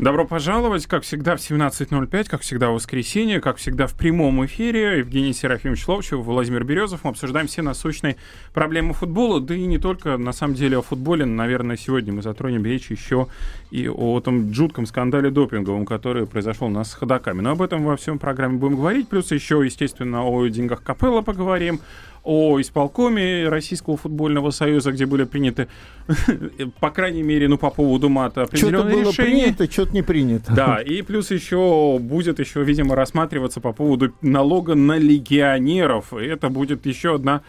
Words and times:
Добро 0.00 0.26
пожаловать, 0.26 0.86
как 0.86 1.04
всегда, 1.04 1.36
в 1.36 1.38
17.05, 1.38 2.24
как 2.28 2.40
всегда 2.40 2.70
в 2.70 2.74
воскресенье, 2.74 3.40
как 3.40 3.58
всегда 3.58 3.86
в 3.86 3.94
прямом 3.94 4.44
эфире. 4.44 4.98
Евгений 4.98 5.32
Серафимович 5.32 5.86
Ловчев, 5.86 6.18
Владимир 6.18 6.64
Березов. 6.64 7.04
Мы 7.04 7.10
обсуждаем 7.10 7.46
все 7.46 7.62
насущные 7.62 8.16
проблемы 8.52 8.92
футбола, 8.92 9.40
да 9.40 9.54
и 9.54 9.64
не 9.66 9.78
только, 9.78 10.16
на 10.16 10.32
самом 10.32 10.54
деле, 10.54 10.78
о 10.78 10.82
футболе. 10.82 11.24
Наверное, 11.26 11.76
сегодня 11.76 12.12
мы 12.12 12.22
затронем 12.22 12.64
речь 12.64 12.90
еще 12.90 13.28
и 13.70 13.88
о 13.88 14.18
том 14.18 14.52
жутком 14.52 14.86
скандале 14.86 15.30
допинговом, 15.30 15.86
который 15.86 16.26
произошел 16.26 16.66
у 16.66 16.70
нас 16.70 16.90
с 16.90 16.94
ходаками. 16.94 17.40
Но 17.40 17.52
об 17.52 17.62
этом 17.62 17.84
во 17.84 17.96
всем 17.96 18.18
программе 18.18 18.58
будем 18.58 18.74
говорить. 18.74 19.08
Плюс 19.08 19.30
еще, 19.30 19.62
естественно, 19.64 20.24
о 20.24 20.44
деньгах 20.48 20.82
Капелла 20.82 21.22
поговорим, 21.22 21.78
о 22.24 22.60
исполкоме 22.60 23.48
Российского 23.48 23.96
футбольного 23.96 24.50
союза, 24.50 24.92
где 24.92 25.06
были 25.06 25.24
приняты, 25.24 25.68
по 26.80 26.90
крайней 26.90 27.22
мере, 27.22 27.48
ну, 27.48 27.58
по 27.58 27.70
поводу 27.70 28.08
мата 28.08 28.42
определенные 28.42 28.80
Что-то 28.80 28.96
было 28.96 29.10
решения. 29.12 29.42
принято, 29.42 29.70
что-то 29.70 29.92
не 29.92 30.02
принято. 30.02 30.52
Да, 30.54 30.80
и 30.80 31.02
плюс 31.02 31.30
еще 31.30 31.98
будет 32.00 32.40
еще, 32.40 32.64
видимо, 32.64 32.96
рассматриваться 32.96 33.60
по 33.60 33.72
поводу 33.72 34.14
налога 34.22 34.74
на 34.74 34.96
легионеров. 34.96 36.12
И 36.14 36.24
это 36.24 36.48
будет 36.48 36.86
еще 36.86 37.16
одна 37.16 37.42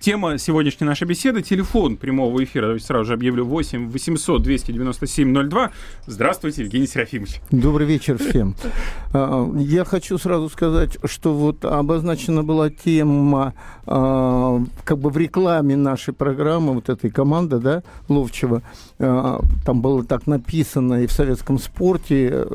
Тема 0.00 0.38
сегодняшней 0.38 0.86
нашей 0.86 1.06
беседы— 1.06 1.42
телефон 1.42 1.98
прямого 1.98 2.42
эфира. 2.42 2.62
Давайте 2.62 2.86
сразу 2.86 3.04
же 3.04 3.12
объявлю 3.12 3.44
8 3.44 3.90
800 3.90 4.42
297 4.42 5.50
02. 5.50 5.70
Здравствуйте, 6.06 6.62
Евгений 6.62 6.86
Серафимович. 6.86 7.42
Добрый 7.50 7.86
вечер 7.86 8.16
всем. 8.16 8.54
А, 9.12 9.46
Я 9.58 9.84
хочу 9.84 10.16
сразу 10.18 10.48
сказать, 10.48 10.96
что 11.04 11.34
вот 11.34 11.64
обозначена 11.64 12.44
была 12.44 12.70
тема 12.70 13.54
а, 13.84 14.62
как 14.84 14.98
бы 14.98 15.10
в 15.10 15.18
рекламе 15.18 15.76
нашей 15.76 16.14
программы, 16.14 16.74
вот 16.74 16.88
этой 16.88 17.10
команды, 17.10 17.58
да, 17.58 17.82
Ловчева. 18.08 18.62
А, 19.02 19.40
Там 19.64 19.80
было 19.80 20.04
так 20.04 20.26
написано 20.26 21.02
и 21.02 21.06
в 21.06 21.12
советском 21.12 21.58
спорте 21.58 22.28
э, 22.32 22.46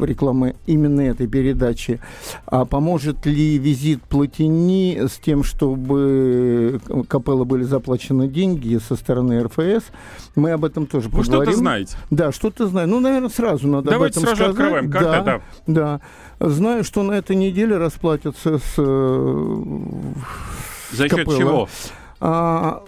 реклама 0.00 0.52
именно 0.66 1.00
этой 1.00 1.26
передачи. 1.26 1.98
А 2.46 2.64
поможет 2.64 3.26
ли 3.26 3.58
визит 3.58 4.00
Платини 4.02 5.06
с 5.08 5.18
тем, 5.18 5.42
чтобы 5.42 6.80
Капелла 7.08 7.42
были 7.42 7.64
заплачены 7.64 8.28
деньги 8.28 8.78
со 8.78 8.94
стороны 8.94 9.42
РФС? 9.42 9.86
Мы 10.36 10.52
об 10.52 10.64
этом 10.64 10.86
тоже 10.86 11.08
Вы 11.08 11.18
поговорим. 11.22 11.42
что-то 11.42 11.56
знаете? 11.58 11.96
Да, 12.10 12.30
что-то 12.30 12.68
знаю. 12.68 12.86
Ну, 12.88 13.00
наверное, 13.00 13.28
сразу 13.28 13.66
надо 13.66 13.90
Давайте 13.90 14.20
об 14.20 14.24
этом 14.26 14.36
сразу 14.36 14.52
сказать. 14.52 14.52
открываем. 14.52 14.90
Как 14.92 15.02
да, 15.02 15.18
это? 15.18 15.42
Да. 15.66 16.00
Знаю, 16.38 16.84
что 16.84 17.02
на 17.02 17.12
этой 17.14 17.34
неделе 17.34 17.76
расплатятся 17.76 18.58
с... 18.58 18.74
э, 18.78 19.62
За 20.92 21.08
счет 21.08 21.18
Капелла. 21.18 21.36
чего? 21.38 21.68
А, 22.20 22.82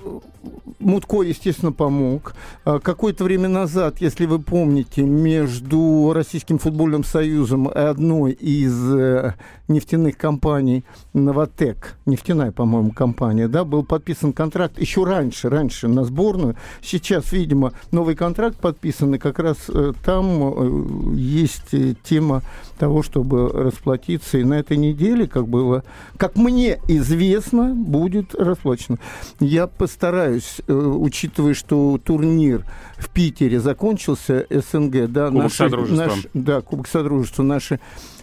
Мутко, 0.79 1.23
естественно, 1.23 1.73
помог. 1.73 2.35
А, 2.65 2.81
Какое-то 2.81 3.25
время 3.25 3.48
назад, 3.48 3.97
если 4.01 4.27
вы 4.27 4.41
помните, 4.41 5.03
между 5.03 6.12
Российским 6.15 6.59
футбольным 6.59 7.05
союзом 7.05 7.69
и 7.69 7.79
одной 7.79 8.33
из 8.33 8.95
э, 8.95 9.35
нефтяных 9.69 10.17
компаний, 10.17 10.85
Новотек, 11.13 11.97
нефтяная, 12.07 12.53
по-моему, 12.53 12.91
компания, 12.91 13.48
да, 13.48 13.65
был 13.65 13.85
подписан 13.85 14.33
контракт 14.33 14.81
еще 14.81 15.05
раньше, 15.05 15.48
раньше 15.48 15.89
на 15.89 16.05
сборную. 16.05 16.57
Сейчас, 16.83 17.33
видимо, 17.33 17.73
новый 17.93 18.17
контракт 18.17 18.57
подписан, 18.57 19.15
и 19.15 19.19
как 19.19 19.39
раз 19.39 19.59
э, 19.69 19.93
там 20.05 21.13
э, 21.13 21.15
есть 21.15 21.75
тема 22.03 22.43
того, 22.79 23.03
чтобы 23.03 23.48
расплатиться. 23.48 24.39
И 24.39 24.45
на 24.45 24.55
этой 24.55 24.77
неделе, 24.77 25.29
как 25.29 25.47
было, 25.47 25.85
как 26.17 26.37
мне 26.37 26.81
известно, 26.89 27.75
будет 27.75 28.35
расплачено. 28.35 28.98
Я 29.39 29.67
постараюсь, 29.67 30.32
э, 30.67 30.73
учитывая, 30.73 31.55
что 31.55 31.99
турнир 32.03 32.65
в 32.98 33.11
Питере 33.11 33.61
закончился, 33.61 34.47
СНГ, 34.51 35.07
да, 35.11 35.29
Кубок 35.31 35.53
Содружества. 35.53 36.05
наш- 36.07 36.27
да, 36.35 36.61
Кубок 36.61 36.89
Содружества, 36.89 37.43
наши 37.43 37.81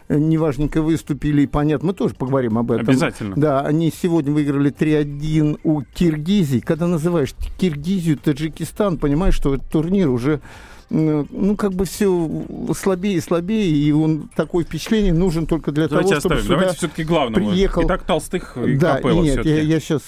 э, 0.08 0.18
неважненько 0.18 0.82
выступили, 0.82 1.44
и 1.44 1.48
понятно, 1.48 1.90
мы 1.90 1.94
тоже 1.94 2.16
поговорим 2.16 2.58
об 2.58 2.72
этом. 2.72 2.90
Обязательно. 2.90 3.36
Да, 3.36 3.62
они 3.62 3.92
сегодня 3.92 4.32
выиграли 4.34 4.72
3-1 4.72 5.60
у 5.64 5.82
Киргизии. 5.82 6.60
Когда 6.60 6.88
называешь 6.88 7.34
Киргизию, 7.60 8.18
Таджикистан, 8.18 8.98
понимаешь, 8.98 9.36
что 9.36 9.54
этот 9.56 9.70
турнир 9.70 10.10
уже 10.10 10.42
ну, 10.90 11.56
как 11.56 11.74
бы 11.74 11.86
все 11.86 12.30
слабее 12.76 13.16
и 13.18 13.22
слабее, 13.22 13.72
и 13.72 13.92
он 13.92 14.30
такое 14.36 14.64
впечатление 14.66 15.14
нужен 15.14 15.46
только 15.46 15.72
для 15.72 15.88
Давайте 15.88 16.10
того, 16.10 16.20
чтобы 16.20 16.36
оставим. 16.36 16.44
сюда 16.44 16.56
Давайте 16.60 16.78
все-таки 16.78 17.04
главному. 17.04 17.50
приехал- 17.52 17.84
Итак, 17.86 18.04
Толстых 18.04 18.58
и 18.58 18.76
да, 18.76 18.96
Капелло 18.96 19.22
нет, 19.24 19.34
все-таки. 19.42 19.66
я, 19.68 19.80
сейчас, 19.80 20.02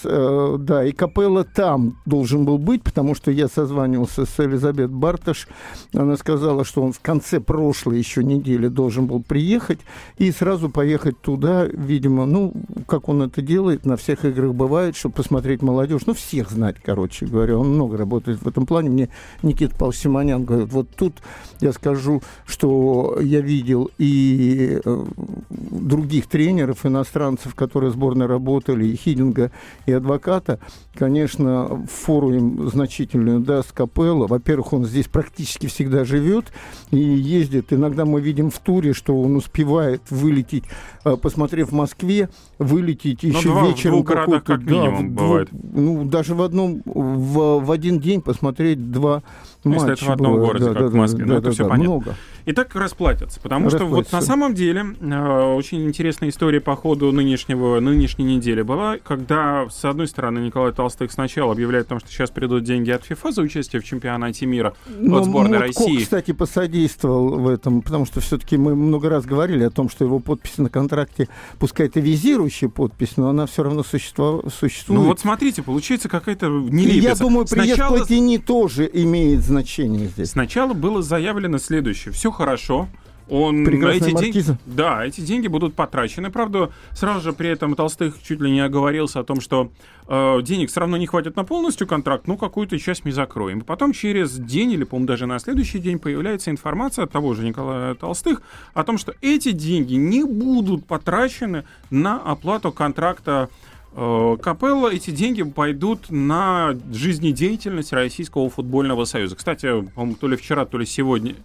да, 0.60 0.84
и 0.86 0.92
Капелла 0.92 1.44
там 1.44 1.98
должен 2.06 2.46
был 2.46 2.58
быть, 2.58 2.84
потому 2.84 3.14
что 3.16 3.32
я 3.32 3.48
созванивался 3.48 4.26
с 4.26 4.40
Элизабет 4.40 4.90
Барташ, 4.92 5.48
она 5.94 6.18
сказала, 6.18 6.66
что 6.66 6.82
он 6.82 6.94
в 6.94 7.00
конце 7.00 7.40
прошлой 7.40 7.98
еще 8.00 8.24
недели 8.24 8.68
должен 8.68 9.06
был 9.06 9.22
приехать 9.22 9.80
и 10.18 10.32
сразу 10.32 10.70
поехать 10.70 11.20
туда, 11.22 11.66
видимо, 11.66 12.26
ну, 12.26 12.54
как 12.88 13.08
он 13.10 13.22
это 13.22 13.42
делает, 13.42 13.86
на 13.86 13.98
всех 13.98 14.26
играх 14.26 14.54
бывает, 14.54 14.96
чтобы 14.96 15.16
посмотреть 15.16 15.62
молодежь, 15.62 16.02
ну, 16.06 16.14
всех 16.14 16.50
знать, 16.50 16.78
короче 16.84 17.26
говоря, 17.26 17.58
он 17.58 17.70
много 17.70 17.98
работает 17.98 18.42
в 18.42 18.48
этом 18.48 18.66
плане, 18.66 18.90
мне 18.90 19.10
Никита 19.44 19.76
Павлович 19.76 20.00
Симонян 20.00 20.44
говорит, 20.44 20.71
вот 20.72 20.90
тут 20.96 21.14
я 21.60 21.72
скажу, 21.74 22.22
что 22.46 23.18
я 23.22 23.42
видел 23.42 23.90
и 23.98 24.80
э, 24.84 25.06
других 25.50 26.28
тренеров, 26.28 26.86
иностранцев, 26.86 27.56
которые 27.56 27.92
в 27.92 27.94
сборной 27.94 28.26
работали, 28.26 28.86
и 28.88 28.96
Хидинга, 28.96 29.52
и 29.86 29.92
адвоката, 29.92 30.60
конечно, 30.96 31.86
фору 31.92 32.34
им 32.34 32.70
значительную 32.70 33.40
даст 33.40 33.72
Капелло. 33.72 34.28
Во-первых, 34.28 34.74
он 34.74 34.86
здесь 34.86 35.08
практически 35.08 35.68
всегда 35.68 36.06
живет 36.06 36.52
и 36.92 36.98
ездит. 36.98 37.74
Иногда 37.74 38.06
мы 38.06 38.22
видим 38.22 38.50
в 38.50 38.60
туре, 38.60 38.94
что 38.94 39.22
он 39.22 39.36
успевает 39.36 40.02
вылететь, 40.10 40.64
э, 41.06 41.16
посмотрев 41.16 41.70
в 41.70 41.74
Москве, 41.74 42.30
вылететь 42.60 43.24
еще 43.24 43.50
два- 43.50 43.64
в 43.64 43.68
вечером 43.68 44.04
какой-то, 44.04 44.46
как 44.46 44.64
минимум 44.64 45.10
в 45.10 45.14
бывает. 45.14 45.50
ну, 45.52 46.06
даже 46.06 46.36
в 46.36 46.42
одном, 46.42 46.82
в, 46.86 47.60
в 47.60 47.72
один 47.72 48.00
день 48.00 48.22
посмотреть 48.22 48.92
два 48.92 49.24
Если 49.64 49.78
матча. 49.78 49.94
это 49.94 50.06
в 50.06 50.12
одном 50.12 50.34
бывает. 50.34 50.60
городе, 50.60 50.80
как 50.80 50.92
в 50.92 50.96
Москве, 50.96 51.26
ну, 51.26 51.38
это 51.38 51.52
всё 51.52 51.68
понятно. 51.68 51.84
Много. 51.92 52.16
И 52.46 52.54
так 52.54 52.74
расплатятся. 52.76 53.40
Потому 53.40 53.70
что 53.70 53.86
вот 53.86 54.12
на 54.12 54.22
самом 54.22 54.54
деле 54.54 54.86
э, 55.00 55.54
очень 55.56 55.84
интересная 55.86 56.30
история 56.30 56.60
по 56.62 56.76
ходу 56.76 57.12
нынешнего, 57.12 57.80
нынешней 57.80 58.26
недели 58.36 58.62
была, 58.62 58.98
когда, 58.98 59.68
с 59.70 59.84
одной 59.86 60.08
стороны, 60.08 60.40
Николай 60.40 60.72
Толстых 60.72 61.12
сначала 61.12 61.52
объявляет 61.52 61.88
о 61.88 61.90
том, 61.90 62.00
что 62.00 62.10
сейчас 62.10 62.30
придут 62.32 62.64
деньги 62.64 62.92
от 62.92 63.04
ФИФА 63.04 63.32
за 63.32 63.42
участие 63.42 63.82
в 63.82 63.86
чемпионате 63.86 64.46
мира 64.46 64.74
Но 64.88 65.18
от 65.18 65.26
сборной 65.26 65.60
Мутко, 65.68 65.82
России. 65.84 66.04
кстати, 66.04 66.32
посодействовал 66.32 67.40
в 67.40 67.48
этом, 67.48 67.82
потому 67.82 68.06
что 68.06 68.20
все-таки 68.22 68.58
мы 68.58 68.76
много 68.76 69.10
раз 69.10 69.26
говорили 69.26 69.64
о 69.64 69.70
том, 69.70 69.90
что 69.90 70.04
его 70.06 70.20
подпись 70.20 70.58
на 70.58 70.70
контракте, 70.70 71.28
пускай 71.60 71.88
это 71.88 72.00
визирующая 72.00 72.70
подпись, 72.70 73.18
но 73.18 73.30
она 73.30 73.46
все 73.46 73.64
равно 73.64 73.84
существует. 73.84 74.46
Ну 74.90 75.04
вот 75.04 75.20
смотрите, 75.20 75.62
получается 75.62 76.10
какая-то 76.10 76.48
нелепица. 76.48 77.08
я 77.10 77.16
думаю, 77.16 77.46
приезд 77.48 77.76
Сначала- 77.76 77.98
Платини 77.98 78.38
тоже 78.38 78.90
имеет 78.94 79.42
значение 79.42 80.08
здесь. 80.08 80.32
Сначала 80.32 80.74
было 80.74 81.02
заявлено 81.02 81.58
следующее. 81.58 82.12
Все 82.14 82.31
хорошо. 82.32 82.88
Он 83.32 83.64
Прекрасная 83.64 84.10
эти 84.10 84.18
деньги, 84.18 84.38
маркиза. 84.40 84.58
да, 84.66 85.06
эти 85.06 85.22
деньги 85.22 85.48
будут 85.48 85.74
потрачены. 85.74 86.30
Правда, 86.30 86.70
сразу 86.92 87.22
же 87.22 87.32
при 87.32 87.48
этом 87.48 87.76
Толстых 87.76 88.22
чуть 88.22 88.42
ли 88.42 88.52
не 88.52 88.60
оговорился 88.60 89.22
о 89.22 89.24
том, 89.24 89.40
что 89.40 89.72
э, 90.10 90.42
денег 90.42 90.70
все 90.70 90.82
равно 90.82 90.98
не 90.98 91.08
хватит 91.08 91.38
на 91.38 91.46
полностью 91.46 91.88
контракт, 91.88 92.28
ну 92.28 92.36
какую-то 92.36 92.78
часть 92.78 93.06
мы 93.06 93.14
закроем. 93.14 93.60
И 93.60 93.64
потом 93.64 93.94
через 93.94 94.38
день 94.38 94.74
или, 94.74 94.84
по-моему, 94.84 95.08
даже 95.08 95.28
на 95.28 95.40
следующий 95.40 95.80
день 95.80 95.98
появляется 95.98 96.52
информация 96.52 97.06
от 97.06 97.12
того 97.12 97.34
же 97.34 97.46
Николая 97.46 97.96
Толстых 97.96 98.42
о 98.74 98.84
том, 98.84 98.98
что 98.98 99.14
эти 99.22 99.54
деньги 99.54 99.94
не 99.94 100.26
будут 100.26 100.86
потрачены 100.86 101.64
на 101.90 102.18
оплату 102.18 102.74
контракта 102.74 103.48
э, 103.96 104.38
Капелло 104.42 104.90
эти 104.90 105.12
деньги 105.12 105.44
пойдут 105.44 106.10
на 106.10 106.76
жизнедеятельность 106.92 107.94
Российского 107.94 108.50
футбольного 108.50 109.06
союза. 109.06 109.38
Кстати, 109.38 109.82
по-моему, 109.96 110.16
то 110.20 110.28
ли 110.28 110.36
вчера, 110.36 110.66
то 110.66 110.78
ли 110.78 110.86
сегодня, 110.86 111.36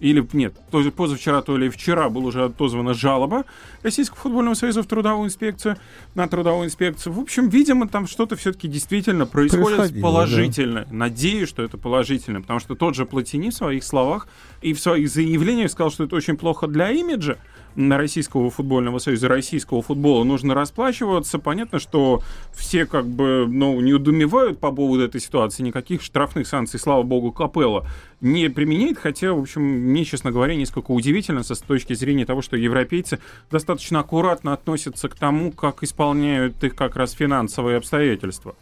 или 0.00 0.26
нет, 0.32 0.54
то 0.70 0.80
ли 0.80 0.90
позавчера, 0.90 1.42
то 1.42 1.56
ли 1.56 1.68
вчера 1.68 2.08
была 2.08 2.26
уже 2.26 2.44
отозвана 2.44 2.94
жалоба 2.94 3.44
Российского 3.82 4.18
футбольного 4.18 4.54
союза 4.54 4.82
в 4.82 4.86
трудовую 4.86 5.26
инспекцию, 5.26 5.76
на 6.14 6.26
трудовую 6.26 6.66
инспекцию. 6.66 7.12
В 7.12 7.20
общем, 7.20 7.48
видимо, 7.48 7.86
там 7.86 8.06
что-то 8.06 8.36
все-таки 8.36 8.66
действительно 8.66 9.26
происходит 9.26 9.76
Происходило, 9.76 10.02
положительное. 10.02 10.86
Надеюсь, 10.90 11.48
что 11.48 11.62
это 11.62 11.76
положительно, 11.76 12.40
потому 12.40 12.60
что 12.60 12.74
тот 12.74 12.94
же 12.94 13.04
Платини 13.04 13.50
в 13.50 13.54
своих 13.54 13.84
словах 13.84 14.26
и 14.62 14.72
в 14.72 14.80
своих 14.80 15.10
заявлениях 15.10 15.70
сказал, 15.70 15.90
что 15.90 16.04
это 16.04 16.16
очень 16.16 16.36
плохо 16.36 16.66
для 16.66 16.90
имиджа 16.90 17.36
Российского 17.76 18.50
футбольного 18.50 18.98
союза, 18.98 19.28
российского 19.28 19.82
футбола 19.82 20.24
нужно 20.24 20.54
расплачиваться. 20.54 21.38
Понятно, 21.38 21.78
что 21.78 22.22
все 22.52 22.86
как 22.86 23.06
бы 23.06 23.46
ну, 23.48 23.80
не 23.80 23.92
удумевают 23.92 24.58
по 24.58 24.72
поводу 24.72 25.04
этой 25.04 25.20
ситуации, 25.20 25.62
никаких 25.62 26.02
штрафных 26.02 26.46
санкций, 26.46 26.80
слава 26.80 27.02
богу, 27.02 27.32
Капелла 27.32 27.86
не 28.20 28.48
применяет, 28.48 28.98
хотя, 28.98 29.32
в 29.32 29.40
общем, 29.40 29.62
мне, 29.62 30.04
честно 30.04 30.30
говоря, 30.30 30.54
несколько 30.54 30.90
удивительно 30.90 31.42
с 31.42 31.58
точки 31.58 31.94
зрения 31.94 32.26
того, 32.26 32.42
что 32.42 32.56
европейцы 32.56 33.18
достаточно 33.50 34.00
аккуратно 34.00 34.52
относятся 34.52 35.08
к 35.08 35.14
тому, 35.14 35.52
как 35.52 35.82
исполняют 35.82 36.62
их 36.62 36.74
как 36.74 36.96
раз 36.96 37.12
финансовые 37.12 37.78
обстоятельства. 37.78 38.54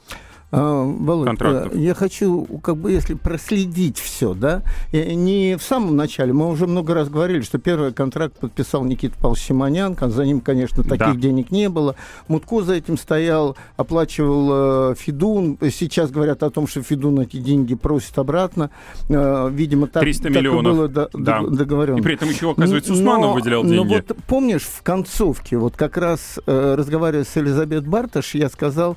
А, 0.51 0.83
Володь, 0.85 1.27
контрактов. 1.27 1.75
Э, 1.75 1.79
я 1.79 1.93
хочу, 1.93 2.45
как 2.63 2.79
бы, 2.79 2.91
если 2.91 3.15
проследить 3.15 3.99
все, 3.99 4.33
да, 4.33 4.63
не 4.93 5.57
в 5.59 5.63
самом 5.63 5.95
начале, 5.95 6.33
мы 6.33 6.49
уже 6.49 6.67
много 6.67 6.95
раз 6.95 7.11
говорили, 7.11 7.43
что 7.43 7.59
первый 7.59 7.93
контракт 7.93 8.39
подписал 8.39 8.85
Никита 8.85 9.15
Павлович 9.19 9.43
Симонян, 9.43 9.97
за 10.01 10.25
ним, 10.25 10.41
конечно, 10.41 10.83
таких 10.83 10.99
да. 10.99 11.15
денег 11.15 11.51
не 11.51 11.69
было. 11.69 11.97
Мутко 12.29 12.63
за 12.63 12.75
этим 12.75 12.97
стоял, 12.97 13.59
оплачивал 13.77 14.93
э, 14.93 14.95
Фидун. 14.97 15.59
Сейчас 15.71 16.11
говорят 16.11 16.43
о 16.43 16.49
том, 16.49 16.67
что 16.67 16.83
Фидун 16.83 17.21
эти 17.21 17.37
деньги 17.37 17.75
просит 17.75 18.19
обратно. 18.19 18.71
Э, 19.11 19.51
видимо, 19.53 19.87
так, 19.87 20.03
300 20.03 20.23
так 20.23 20.33
миллионов. 20.33 20.73
и 20.73 20.77
было 20.77 20.89
до, 20.89 21.11
да. 21.13 21.43
договорено. 21.43 21.99
И 21.99 22.01
при 22.03 22.15
этом 22.15 22.31
еще, 22.31 22.53
оказывается, 22.53 22.95
Усманов 22.95 23.31
но, 23.31 23.35
выделял 23.35 23.65
деньги. 23.65 23.77
Но 23.77 23.85
вот 23.85 24.17
помнишь, 24.27 24.63
в 24.63 24.83
концовке, 24.83 25.59
вот 25.59 25.77
как 25.77 25.99
раз 25.99 26.39
разговаривая 26.47 27.25
с 27.25 27.37
Элизабет 27.37 27.87
Барташ, 27.87 28.35
я 28.35 28.49
сказал, 28.49 28.97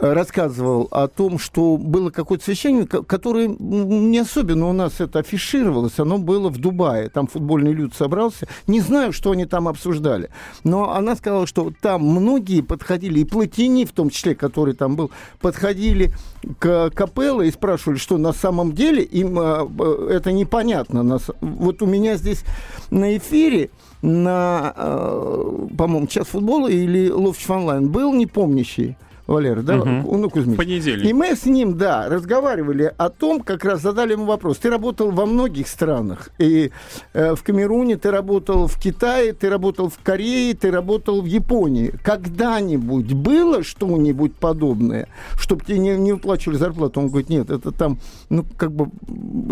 рассказывал 0.00 0.88
о 0.90 1.08
том, 1.08 1.38
что 1.38 1.76
было 1.76 2.10
какое-то 2.10 2.44
священник, 2.44 3.06
который 3.06 3.48
не 3.48 4.18
особенно 4.18 4.68
у 4.68 4.72
нас 4.72 5.00
это 5.00 5.20
афишировалось, 5.20 5.98
оно 5.98 6.18
было 6.18 6.48
в 6.48 6.58
Дубае, 6.58 7.10
там 7.10 7.26
футбольный 7.26 7.72
люд 7.72 7.94
собрался, 7.94 8.48
не 8.66 8.80
знаю, 8.80 9.12
что 9.12 9.32
они 9.32 9.44
там 9.44 9.68
обсуждали, 9.68 10.30
но 10.64 10.92
она 10.92 11.16
сказала, 11.16 11.46
что 11.46 11.72
там 11.80 12.02
многие 12.02 12.62
подходили, 12.62 13.20
и 13.20 13.24
Платини 13.24 13.84
в 13.84 13.92
том 13.92 14.10
числе, 14.10 14.34
который 14.34 14.74
там 14.74 14.96
был, 14.96 15.10
подходили 15.40 16.12
к 16.58 16.90
Капелло 16.90 17.42
и 17.42 17.50
спрашивали, 17.50 17.98
что 17.98 18.16
на 18.16 18.32
самом 18.32 18.72
деле 18.72 19.02
им 19.02 19.38
э, 19.38 19.66
это 20.10 20.32
непонятно. 20.32 21.18
Вот 21.40 21.82
у 21.82 21.86
меня 21.86 22.16
здесь 22.16 22.44
на 22.90 23.16
эфире 23.16 23.70
на, 24.02 24.72
э, 24.76 25.66
по-моему, 25.76 26.06
час 26.06 26.28
футбола 26.28 26.68
или 26.68 27.10
Ловчев 27.10 27.50
онлайн 27.50 27.88
был 27.90 28.14
непомнящий, 28.14 28.96
Валера, 29.30 29.62
да, 29.62 29.78
угу. 29.78 30.16
ну, 30.16 30.28
Кузьмич. 30.28 30.56
Понедельник. 30.56 31.08
И 31.08 31.12
мы 31.12 31.36
с 31.36 31.46
ним, 31.46 31.78
да, 31.78 32.08
разговаривали 32.08 32.92
о 32.96 33.10
том, 33.10 33.40
как 33.40 33.64
раз 33.64 33.80
задали 33.80 34.12
ему 34.12 34.24
вопрос. 34.24 34.58
Ты 34.58 34.70
работал 34.70 35.12
во 35.12 35.24
многих 35.24 35.68
странах. 35.68 36.30
И 36.38 36.72
э, 37.12 37.36
в 37.36 37.42
Камеруне 37.44 37.96
ты 37.96 38.10
работал, 38.10 38.66
в 38.66 38.76
Китае, 38.76 39.32
ты 39.32 39.48
работал 39.48 39.88
в 39.88 39.98
Корее, 40.02 40.54
ты 40.54 40.72
работал 40.72 41.22
в 41.22 41.26
Японии. 41.26 41.92
Когда-нибудь 42.02 43.12
было 43.12 43.62
что-нибудь 43.62 44.34
подобное, 44.34 45.06
чтобы 45.38 45.64
тебе 45.64 45.78
не, 45.78 45.96
не 45.96 46.12
выплачивали 46.12 46.56
зарплату? 46.56 46.98
Он 46.98 47.08
говорит, 47.08 47.28
нет, 47.28 47.50
это 47.50 47.70
там, 47.70 47.98
ну, 48.30 48.44
как 48.56 48.72
бы, 48.72 48.90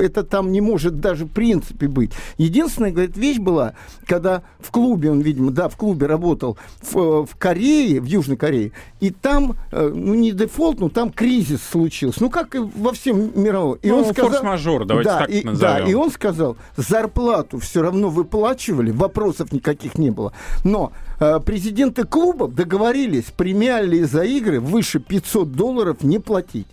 это 0.02 0.24
там 0.24 0.50
не 0.50 0.60
может 0.60 0.98
даже 0.98 1.24
в 1.24 1.30
принципе 1.30 1.86
быть. 1.86 2.10
Единственная, 2.36 2.90
говорит, 2.90 3.16
вещь 3.16 3.38
была, 3.38 3.74
когда 4.06 4.42
в 4.58 4.72
клубе, 4.72 5.12
он, 5.12 5.20
видимо, 5.20 5.52
да, 5.52 5.68
в 5.68 5.76
клубе 5.76 6.06
работал 6.06 6.58
в, 6.82 7.26
в 7.26 7.36
Корее, 7.36 8.00
в 8.00 8.06
Южной 8.06 8.36
Корее, 8.36 8.72
и 8.98 9.10
там 9.10 9.54
Э, 9.67 9.67
ну, 9.72 10.14
не 10.14 10.32
дефолт, 10.32 10.80
но 10.80 10.88
там 10.88 11.10
кризис 11.10 11.62
случился. 11.62 12.22
Ну, 12.22 12.30
как 12.30 12.54
и 12.54 12.58
во 12.58 12.92
всем 12.92 13.30
мировом. 13.40 13.78
И 13.82 13.88
ну, 13.88 13.98
он 13.98 14.04
сказал, 14.06 14.30
форс-мажор, 14.30 14.84
давайте 14.84 15.10
да, 15.10 15.18
так 15.18 15.30
и, 15.30 15.42
назовем. 15.44 15.84
Да, 15.84 15.90
и 15.90 15.94
он 15.94 16.10
сказал, 16.10 16.56
зарплату 16.76 17.58
все 17.58 17.82
равно 17.82 18.08
выплачивали, 18.08 18.90
вопросов 18.90 19.52
никаких 19.52 19.98
не 19.98 20.10
было. 20.10 20.32
Но 20.64 20.92
э, 21.20 21.40
президенты 21.40 22.04
клубов 22.04 22.54
договорились 22.54 23.26
премиальные 23.36 24.06
за 24.06 24.22
игры 24.22 24.60
выше 24.60 25.00
500 25.00 25.52
долларов 25.52 26.02
не 26.02 26.18
платить. 26.18 26.66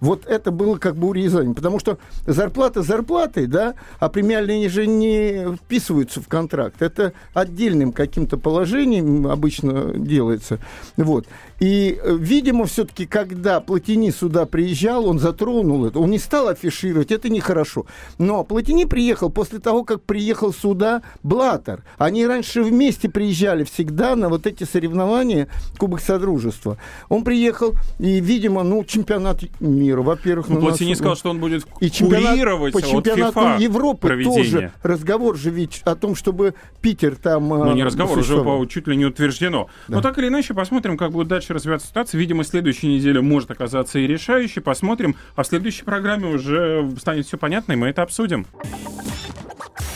Вот 0.00 0.26
это 0.26 0.50
было 0.50 0.76
как 0.78 0.96
бы 0.96 1.08
урезание. 1.08 1.54
Потому 1.54 1.78
что 1.78 1.98
зарплата 2.26 2.82
зарплатой, 2.82 3.46
да, 3.46 3.74
а 3.98 4.08
премиальные 4.08 4.68
же 4.68 4.86
не 4.86 5.56
вписываются 5.56 6.20
в 6.20 6.28
контракт. 6.28 6.82
Это 6.82 7.12
отдельным 7.34 7.92
каким-то 7.92 8.36
положением 8.36 9.26
обычно 9.26 9.94
делается. 9.94 10.58
Вот. 10.96 11.26
И, 11.60 11.98
э, 12.00 12.16
видимо, 12.18 12.66
все-таки, 12.66 13.06
когда 13.06 13.60
Платини 13.60 14.10
сюда 14.10 14.46
приезжал, 14.46 15.06
он 15.06 15.18
затронул 15.18 15.86
это. 15.86 15.98
Он 15.98 16.10
не 16.10 16.18
стал 16.18 16.48
афишировать, 16.48 17.10
это 17.10 17.28
нехорошо. 17.28 17.86
Но 18.18 18.44
Платини 18.44 18.84
приехал 18.84 19.30
после 19.30 19.58
того, 19.58 19.84
как 19.84 20.02
приехал 20.02 20.52
сюда 20.52 21.02
Блаттер. 21.22 21.82
Они 21.96 22.26
раньше 22.26 22.62
вместе 22.62 23.08
приезжали 23.08 23.64
всегда 23.64 24.14
на 24.14 24.28
вот 24.28 24.46
эти 24.46 24.64
соревнования 24.64 25.48
Кубок 25.78 26.00
Содружества. 26.00 26.78
Он 27.08 27.24
приехал, 27.24 27.74
и, 27.98 28.20
видимо, 28.20 28.62
ну, 28.62 28.84
чемпионат 28.84 29.40
мира, 29.60 29.87
во-первых... 29.96 30.48
Ну, 30.48 30.60
Платини 30.60 30.90
нас... 30.90 30.98
сказал, 30.98 31.16
что 31.16 31.30
он 31.30 31.40
будет 31.40 31.66
и 31.80 31.90
курировать 31.90 32.72
по 32.72 32.82
чемпионату 32.82 33.40
FIFA 33.40 33.60
Европы 33.60 34.06
проведение. 34.06 34.44
тоже. 34.44 34.72
Разговор 34.82 35.36
же 35.36 35.50
ведь 35.50 35.82
о 35.84 35.94
том, 35.96 36.14
чтобы 36.14 36.54
Питер 36.80 37.16
там... 37.16 37.48
Ну, 37.48 37.72
не 37.72 37.84
разговор, 37.84 38.18
уже 38.18 38.66
чуть 38.68 38.86
ли 38.86 38.96
не 38.96 39.06
утверждено. 39.06 39.68
Да. 39.88 39.96
Но 39.96 40.02
так 40.02 40.18
или 40.18 40.28
иначе, 40.28 40.54
посмотрим, 40.54 40.96
как 40.96 41.12
будет 41.12 41.28
дальше 41.28 41.48
дальше 41.48 41.54
развиваться 41.54 41.86
ситуация. 41.86 42.18
Видимо, 42.18 42.44
следующая 42.44 42.88
неделя 42.88 43.22
может 43.22 43.50
оказаться 43.50 43.98
и 43.98 44.06
решающей. 44.06 44.60
Посмотрим. 44.60 45.16
А 45.36 45.42
в 45.42 45.46
следующей 45.46 45.84
программе 45.84 46.26
уже 46.26 46.90
станет 46.98 47.26
все 47.26 47.38
понятно, 47.38 47.72
и 47.72 47.76
мы 47.76 47.88
это 47.88 48.02
обсудим. 48.02 48.46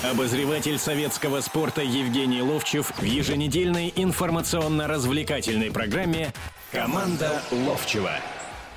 Обозреватель 0.09 0.79
советского 0.79 1.41
спорта 1.41 1.83
Евгений 1.83 2.43
Ловчев 2.43 2.93
в 2.97 3.03
еженедельной 3.03 3.93
информационно-развлекательной 3.95 5.71
программе 5.71 6.33
«Команда 6.73 7.43
Ловчева». 7.51 8.13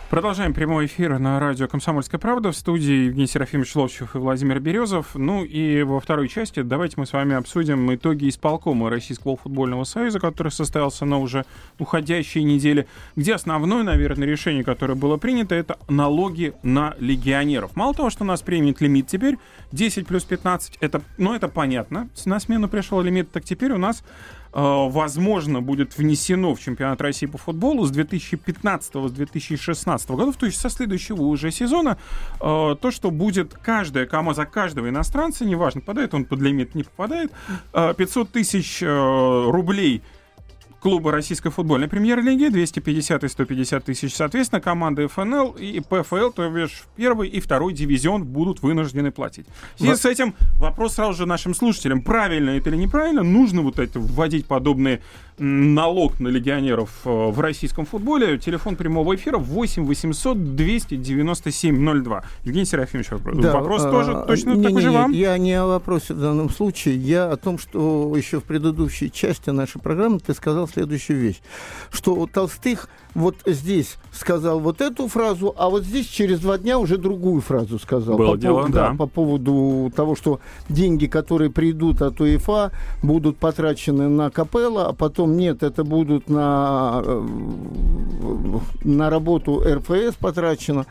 Продолжаем 0.07 0.53
прямой 0.53 0.85
эфир 0.85 1.17
на 1.17 1.39
радио 1.39 1.67
«Комсомольская 1.67 2.19
правда» 2.19 2.51
в 2.51 2.55
студии 2.55 3.07
Евгений 3.07 3.25
Серафимович 3.25 3.75
Ловчев 3.75 4.13
и 4.13 4.19
Владимир 4.19 4.59
Березов. 4.59 5.15
Ну 5.15 5.43
и 5.43 5.81
во 5.81 5.99
второй 5.99 6.29
части 6.29 6.61
давайте 6.61 6.93
мы 6.97 7.07
с 7.07 7.13
вами 7.13 7.35
обсудим 7.35 7.91
итоги 7.93 8.29
исполкома 8.29 8.91
Российского 8.91 9.35
футбольного 9.35 9.83
союза, 9.83 10.19
который 10.19 10.51
состоялся 10.51 11.05
на 11.05 11.17
уже 11.17 11.43
уходящей 11.79 12.43
неделе, 12.43 12.85
где 13.15 13.33
основное, 13.33 13.81
наверное, 13.81 14.27
решение, 14.27 14.63
которое 14.63 14.93
было 14.93 15.17
принято, 15.17 15.55
это 15.55 15.79
налоги 15.89 16.53
на 16.61 16.93
легионеров. 16.99 17.75
Мало 17.75 17.95
того, 17.95 18.11
что 18.11 18.25
у 18.25 18.27
нас 18.27 18.43
примет 18.43 18.81
лимит 18.81 19.07
теперь 19.07 19.39
10 19.71 20.05
плюс 20.05 20.23
15, 20.23 20.77
это, 20.81 21.01
ну 21.17 21.33
это 21.33 21.47
понятно, 21.47 22.09
на 22.25 22.39
смену 22.39 22.69
пришел 22.69 23.01
лимит, 23.01 23.31
так 23.31 23.43
теперь 23.43 23.71
у 23.71 23.79
нас 23.79 24.03
возможно, 24.55 25.61
будет 25.61 25.97
внесено 25.97 26.55
в 26.55 26.61
чемпионат 26.61 27.01
России 27.01 27.25
по 27.25 27.37
футболу 27.37 27.85
с 27.85 27.91
2015 27.91 28.93
с 28.93 29.11
2016 29.11 30.09
годов, 30.11 30.37
то 30.37 30.45
есть 30.45 30.59
со 30.59 30.69
следующего 30.69 31.23
уже 31.23 31.51
сезона, 31.51 31.97
э, 32.39 32.75
то, 32.79 32.91
что 32.91 33.11
будет 33.11 33.53
каждая 33.53 34.05
команда 34.05 34.41
за 34.41 34.45
каждого 34.45 34.87
иностранца, 34.87 35.43
неважно, 35.43 35.81
попадает 35.81 36.13
он 36.13 36.23
под 36.23 36.39
лимит, 36.39 36.73
не 36.73 36.83
попадает, 36.83 37.31
500 37.73 38.27
э, 38.27 38.31
тысяч 38.31 38.81
рублей 38.81 40.01
клуба 40.85 41.11
российской 41.11 41.49
футбольной 41.49 41.87
премьер-лиги, 41.87 42.47
250 42.47 43.23
и 43.23 43.27
150 43.27 43.85
тысяч, 43.85 44.13
соответственно, 44.13 44.61
команды 44.61 45.07
ФНЛ 45.07 45.53
и 45.53 45.79
ПФЛ, 45.79 46.29
то 46.29 46.47
бишь 46.47 46.83
первый 46.95 47.27
и 47.27 47.39
второй 47.39 47.73
дивизион 47.73 48.23
будут 48.23 48.61
вынуждены 48.61 49.09
платить. 49.09 49.47
В 49.77 49.79
связи 49.79 49.95
с 49.95 50.05
этим 50.05 50.35
вопрос 50.59 50.93
сразу 50.93 51.13
же 51.13 51.25
нашим 51.25 51.55
слушателям, 51.55 52.03
правильно 52.03 52.51
это 52.51 52.69
или 52.69 52.77
неправильно, 52.77 53.23
нужно 53.23 53.63
вот 53.63 53.79
это 53.79 53.99
вводить 53.99 54.45
подобные 54.45 55.01
налог 55.37 56.19
на 56.19 56.27
легионеров 56.29 56.89
э, 57.05 57.09
в 57.09 57.39
российском 57.39 57.85
футболе. 57.85 58.37
Телефон 58.37 58.75
прямого 58.75 59.15
эфира 59.15 59.37
8 59.37 59.85
800 59.85 60.55
297 60.55 62.03
02. 62.03 62.23
Евгений 62.43 62.65
Серафимович, 62.65 63.09
да, 63.41 63.53
вопрос 63.53 63.83
а, 63.83 63.91
тоже 63.91 64.23
точно 64.27 64.51
не, 64.53 64.63
такой 64.63 64.81
не, 64.81 64.81
же 64.81 64.91
вам? 64.91 65.11
Я 65.11 65.37
не 65.37 65.53
о 65.53 65.65
вопросе 65.65 66.13
в 66.13 66.19
данном 66.19 66.49
случае, 66.49 66.97
я 66.97 67.31
о 67.31 67.37
том, 67.37 67.57
что 67.57 68.13
еще 68.15 68.39
в 68.39 68.43
предыдущей 68.43 69.11
части 69.11 69.49
нашей 69.49 69.81
программы 69.81 70.19
ты 70.19 70.33
сказал 70.33 70.67
следующую 70.67 71.19
вещь, 71.19 71.41
что 71.91 72.15
у 72.15 72.27
Толстых 72.27 72.89
вот 73.15 73.37
здесь 73.45 73.97
сказал 74.11 74.59
вот 74.59 74.81
эту 74.81 75.07
фразу, 75.07 75.55
а 75.57 75.69
вот 75.69 75.83
здесь 75.83 76.05
через 76.07 76.39
два 76.41 76.57
дня 76.57 76.77
уже 76.77 76.97
другую 76.97 77.41
фразу 77.41 77.79
сказал. 77.79 78.17
Было 78.17 78.31
по 78.33 78.37
дело, 78.37 78.57
поводу, 78.57 78.73
да. 78.73 78.89
да. 78.89 78.95
По 78.95 79.07
поводу 79.07 79.91
того, 79.95 80.15
что 80.15 80.39
деньги, 80.69 81.07
которые 81.07 81.49
придут 81.49 82.01
от 82.01 82.19
УЕФА, 82.19 82.71
будут 83.01 83.37
потрачены 83.37 84.09
на 84.09 84.29
капелла, 84.29 84.87
а 84.87 84.93
потом 84.93 85.37
нет, 85.37 85.63
это 85.63 85.83
будут 85.83 86.29
на, 86.29 87.01
э, 87.05 87.27
на 88.83 89.09
работу 89.09 89.63
РФС 89.65 90.15
потрачено. 90.19 90.85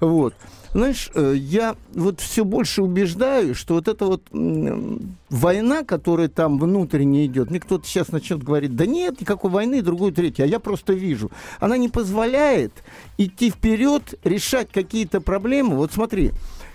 Вот. 0.00 0.34
Знаешь, 0.72 1.10
э, 1.14 1.34
я 1.36 1.74
вот 1.94 2.20
все 2.20 2.44
больше 2.44 2.82
убеждаюсь, 2.82 3.56
что 3.56 3.74
вот 3.74 3.88
эта 3.88 4.06
вот 4.06 4.22
война, 4.30 5.82
которая 5.82 6.28
там 6.28 6.58
внутренне 6.58 7.26
идет, 7.26 7.50
мне 7.50 7.58
кто-то 7.58 7.86
сейчас 7.86 8.12
начнет 8.12 8.42
говорить, 8.42 8.76
да 8.76 8.86
нет 8.86 9.20
никакой 9.20 9.50
войны, 9.50 9.82
другой, 9.82 10.12
третьей, 10.12 10.44
а 10.44 10.48
я 10.48 10.60
просто 10.60 10.92
вижу. 10.92 11.30
Она 11.58 11.76
не 11.76 11.88
позволяет 11.88 12.72
идти 13.18 13.50
вперед, 13.50 14.14
решать 14.22 14.70
какие-то 14.70 15.20
проблемы. 15.20 15.76
Вот 15.76 15.92
смотри, 15.92 16.30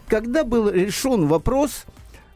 когда 0.08 0.44
был 0.44 0.70
решен 0.70 1.28
вопрос 1.28 1.86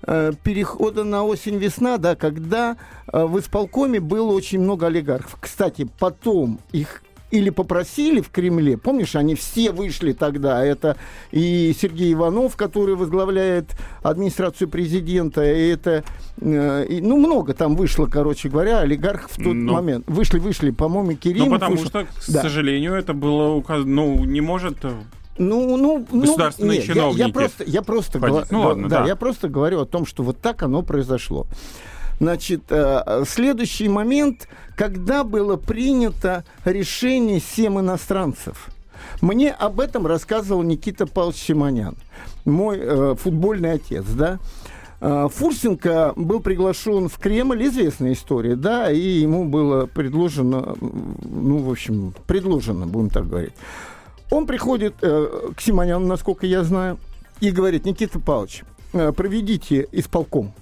э, 0.03 0.31
перехода 0.43 1.03
на 1.03 1.23
осень-весна, 1.25 1.97
да, 1.97 2.15
когда 2.15 2.77
э, 3.11 3.25
в 3.25 3.37
исполкоме 3.39 3.99
было 3.99 4.31
очень 4.31 4.61
много 4.61 4.87
олигархов. 4.87 5.37
Кстати, 5.41 5.87
потом 5.99 6.59
их 6.71 7.03
или 7.31 7.49
попросили 7.49 8.21
в 8.21 8.29
Кремле, 8.29 8.77
помнишь, 8.77 9.15
они 9.15 9.35
все 9.35 9.71
вышли 9.71 10.13
тогда, 10.13 10.63
это 10.63 10.97
и 11.31 11.75
Сергей 11.79 12.13
Иванов, 12.13 12.55
который 12.55 12.95
возглавляет 12.95 13.75
администрацию 14.01 14.69
президента, 14.69 15.43
и 15.43 15.69
это, 15.69 16.03
э, 16.41 16.85
и, 16.89 17.01
ну, 17.01 17.17
много 17.17 17.53
там 17.53 17.75
вышло, 17.75 18.07
короче 18.07 18.49
говоря, 18.49 18.79
олигархов 18.79 19.31
в 19.31 19.35
тот 19.37 19.53
ну, 19.53 19.73
момент. 19.73 20.05
Вышли, 20.07 20.39
вышли, 20.39 20.71
по-моему, 20.71 21.15
Кириллов 21.15 21.49
Ну, 21.49 21.53
потому 21.55 21.75
вышел. 21.75 21.87
что, 21.87 22.05
к 22.05 22.09
да. 22.27 22.41
сожалению, 22.41 22.93
это 22.93 23.13
было 23.13 23.53
указано, 23.53 23.89
ну, 23.89 24.23
не 24.25 24.41
может 24.41 24.77
ну, 25.39 25.77
ну, 25.77 26.05
государственные 26.11 26.81
ну, 26.81 26.85
нет, 26.85 26.85
чиновники. 26.85 27.19
Я, 27.19 27.27
я 27.27 27.33
просто, 27.33 27.63
я 27.63 27.81
просто, 27.81 28.19
говорю, 28.19 28.45
ну, 28.51 28.61
ладно, 28.61 28.89
да, 28.89 29.01
да. 29.01 29.07
я 29.07 29.15
просто 29.15 29.47
говорю 29.47 29.79
о 29.79 29.85
том, 29.85 30.05
что 30.05 30.21
вот 30.21 30.41
так 30.41 30.61
оно 30.63 30.83
произошло. 30.83 31.47
Значит, 32.19 32.63
э, 32.69 33.23
следующий 33.27 33.87
момент, 33.87 34.47
когда 34.75 35.23
было 35.23 35.55
принято 35.55 36.43
решение 36.65 37.39
семь 37.39 37.79
иностранцев. 37.79 38.69
Мне 39.21 39.51
об 39.51 39.79
этом 39.79 40.05
рассказывал 40.05 40.63
Никита 40.63 41.07
Павлович 41.07 41.37
Симонян, 41.37 41.95
мой 42.45 42.77
э, 42.79 43.15
футбольный 43.17 43.73
отец, 43.73 44.05
да. 44.05 44.39
Э, 45.01 45.27
Фурсенко 45.33 46.13
был 46.15 46.41
приглашен 46.41 47.07
в 47.07 47.17
Кремль, 47.17 47.65
известная 47.67 48.13
история, 48.13 48.55
да, 48.55 48.91
и 48.91 48.99
ему 48.99 49.45
было 49.45 49.85
предложено, 49.85 50.75
ну, 50.79 51.59
в 51.59 51.71
общем, 51.71 52.13
предложено, 52.27 52.85
будем 52.85 53.09
так 53.09 53.27
говорить. 53.27 53.53
Он 54.29 54.45
приходит 54.45 54.95
э, 55.01 55.51
к 55.55 55.61
Симоняну, 55.61 56.05
насколько 56.05 56.45
я 56.45 56.63
знаю, 56.63 56.97
и 57.39 57.51
говорит, 57.51 57.85
Никита 57.85 58.19
Павлович, 58.19 58.63
э, 58.93 59.11
проведите 59.13 59.87
исполком. 59.91 60.53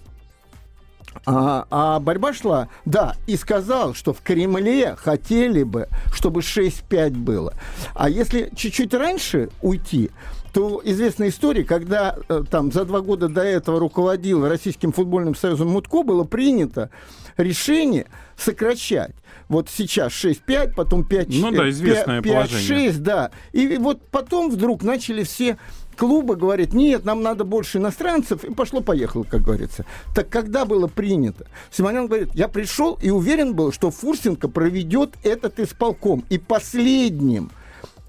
А, 1.25 1.65
а 1.69 1.99
борьба 1.99 2.33
шла, 2.33 2.69
да, 2.85 3.15
и 3.27 3.35
сказал, 3.37 3.93
что 3.93 4.13
в 4.13 4.21
Кремле 4.21 4.95
хотели 4.95 5.63
бы, 5.63 5.87
чтобы 6.13 6.41
6-5 6.41 7.11
было. 7.11 7.53
А 7.93 8.09
если 8.09 8.51
чуть-чуть 8.55 8.93
раньше 8.93 9.49
уйти, 9.61 10.11
то 10.53 10.81
известная 10.83 11.29
история, 11.29 11.63
когда 11.63 12.17
э, 12.29 12.43
там 12.49 12.71
за 12.71 12.85
два 12.85 13.01
года 13.01 13.29
до 13.29 13.41
этого 13.41 13.79
руководил 13.79 14.47
Российским 14.47 14.91
футбольным 14.91 15.35
союзом 15.35 15.69
Мутко, 15.69 16.03
было 16.03 16.23
принято 16.23 16.89
решение 17.37 18.07
сокращать. 18.35 19.13
Вот 19.49 19.69
сейчас 19.69 20.11
6-5, 20.13 20.73
потом 20.75 21.05
5 21.05 21.27
Ну 21.29 21.51
да, 21.51 21.69
известное 21.69 22.21
5, 22.21 22.33
положение. 22.33 22.89
6, 22.89 23.03
да. 23.03 23.31
И 23.53 23.77
вот 23.77 24.01
потом 24.09 24.49
вдруг 24.49 24.83
начали 24.83 25.23
все 25.23 25.57
клубы 25.97 26.35
говорят, 26.35 26.73
нет, 26.73 27.03
нам 27.03 27.21
надо 27.21 27.43
больше 27.43 27.79
иностранцев, 27.79 28.43
и 28.43 28.53
пошло-поехало, 28.53 29.23
как 29.23 29.41
говорится. 29.41 29.85
Так 30.15 30.29
когда 30.29 30.63
было 30.65 30.87
принято? 30.87 31.47
Симонян 31.71 32.07
говорит, 32.07 32.29
я 32.33 32.47
пришел 32.47 32.97
и 33.01 33.09
уверен 33.09 33.53
был, 33.53 33.73
что 33.73 33.91
Фурсенко 33.91 34.47
проведет 34.47 35.15
этот 35.23 35.59
исполком. 35.59 36.23
И 36.29 36.37
последним 36.37 37.51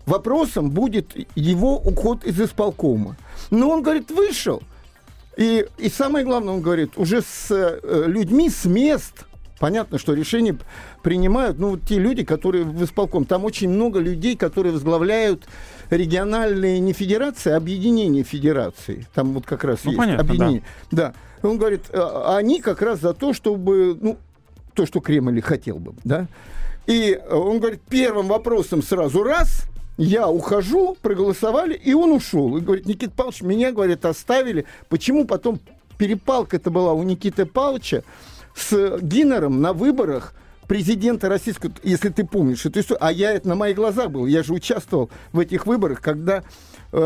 вопросом 0.07 0.71
будет 0.71 1.17
его 1.35 1.77
уход 1.77 2.25
из 2.25 2.41
исполкома. 2.41 3.17
Но 3.51 3.71
он, 3.71 3.83
говорит, 3.83 4.11
вышел. 4.11 4.63
И, 5.37 5.67
и 5.79 5.89
самое 5.89 6.25
главное, 6.25 6.55
он 6.55 6.61
говорит, 6.61 6.93
уже 6.97 7.23
с 7.23 7.51
э, 7.51 8.05
людьми 8.07 8.51
с 8.51 8.65
мест, 8.65 9.27
понятно, 9.61 9.99
что 9.99 10.15
решения 10.15 10.59
принимают, 11.03 11.59
ну, 11.59 11.71
вот 11.71 11.83
те 11.89 11.99
люди, 11.99 12.25
которые 12.25 12.65
в 12.65 12.85
исполком. 12.85 13.25
Там 13.25 13.45
очень 13.45 13.69
много 13.69 14.01
людей, 14.01 14.37
которые 14.37 14.73
возглавляют 14.73 15.45
региональные 15.91 16.81
не 16.81 16.93
федерации, 16.93 17.53
а 17.53 17.57
объединения 17.57 18.23
федераций. 18.23 19.07
Там 19.15 19.33
вот 19.33 19.47
как 19.47 19.65
раз 19.65 19.81
Ну, 19.85 19.93
есть 19.93 19.99
понятно, 19.99 20.23
объединение. 20.23 20.63
Да. 20.91 21.15
Он 21.43 21.59
говорит, 21.59 21.83
а, 21.93 22.37
они 22.37 22.61
как 22.61 22.83
раз 22.83 23.01
за 23.01 23.15
то, 23.15 23.33
чтобы, 23.33 23.97
ну, 24.01 24.19
то, 24.75 24.87
что 24.87 25.01
Кремль 25.01 25.41
хотел 25.41 25.79
бы, 25.79 25.95
да. 26.05 26.27
И 26.87 27.21
он 27.31 27.59
говорит, 27.59 27.81
первым 27.89 28.29
вопросом 28.29 28.83
сразу 28.83 29.23
раз, 29.23 29.65
я 29.99 30.29
ухожу, 30.29 30.97
проголосовали, 31.03 31.75
и 31.75 31.93
он 31.93 32.13
ушел. 32.13 32.57
И 32.57 32.61
говорит, 32.61 32.87
Никита 32.87 33.13
Павлович, 33.13 33.43
меня, 33.43 33.73
говорит, 33.73 34.05
оставили. 34.05 34.65
Почему 34.89 35.27
потом 35.27 35.61
перепалка 35.99 36.57
это 36.57 36.71
была 36.71 36.93
у 36.93 37.03
Никиты 37.03 37.45
Павловича 37.45 38.05
с 38.55 38.99
Гиннером 39.01 39.61
на 39.61 39.73
выборах 39.73 40.35
президента 40.69 41.29
российского, 41.29 41.73
если 41.83 42.11
ты 42.11 42.25
помнишь 42.25 42.65
эту 42.65 42.81
историю, 42.81 43.05
а 43.05 43.11
я 43.11 43.33
это 43.33 43.49
на 43.49 43.57
моих 43.57 43.75
глазах 43.75 44.11
был, 44.11 44.27
я 44.27 44.43
же 44.43 44.53
участвовал 44.53 45.11
в 45.33 45.41
этих 45.41 45.67
выборах, 45.67 46.01
когда 46.01 46.45
э, 46.93 46.97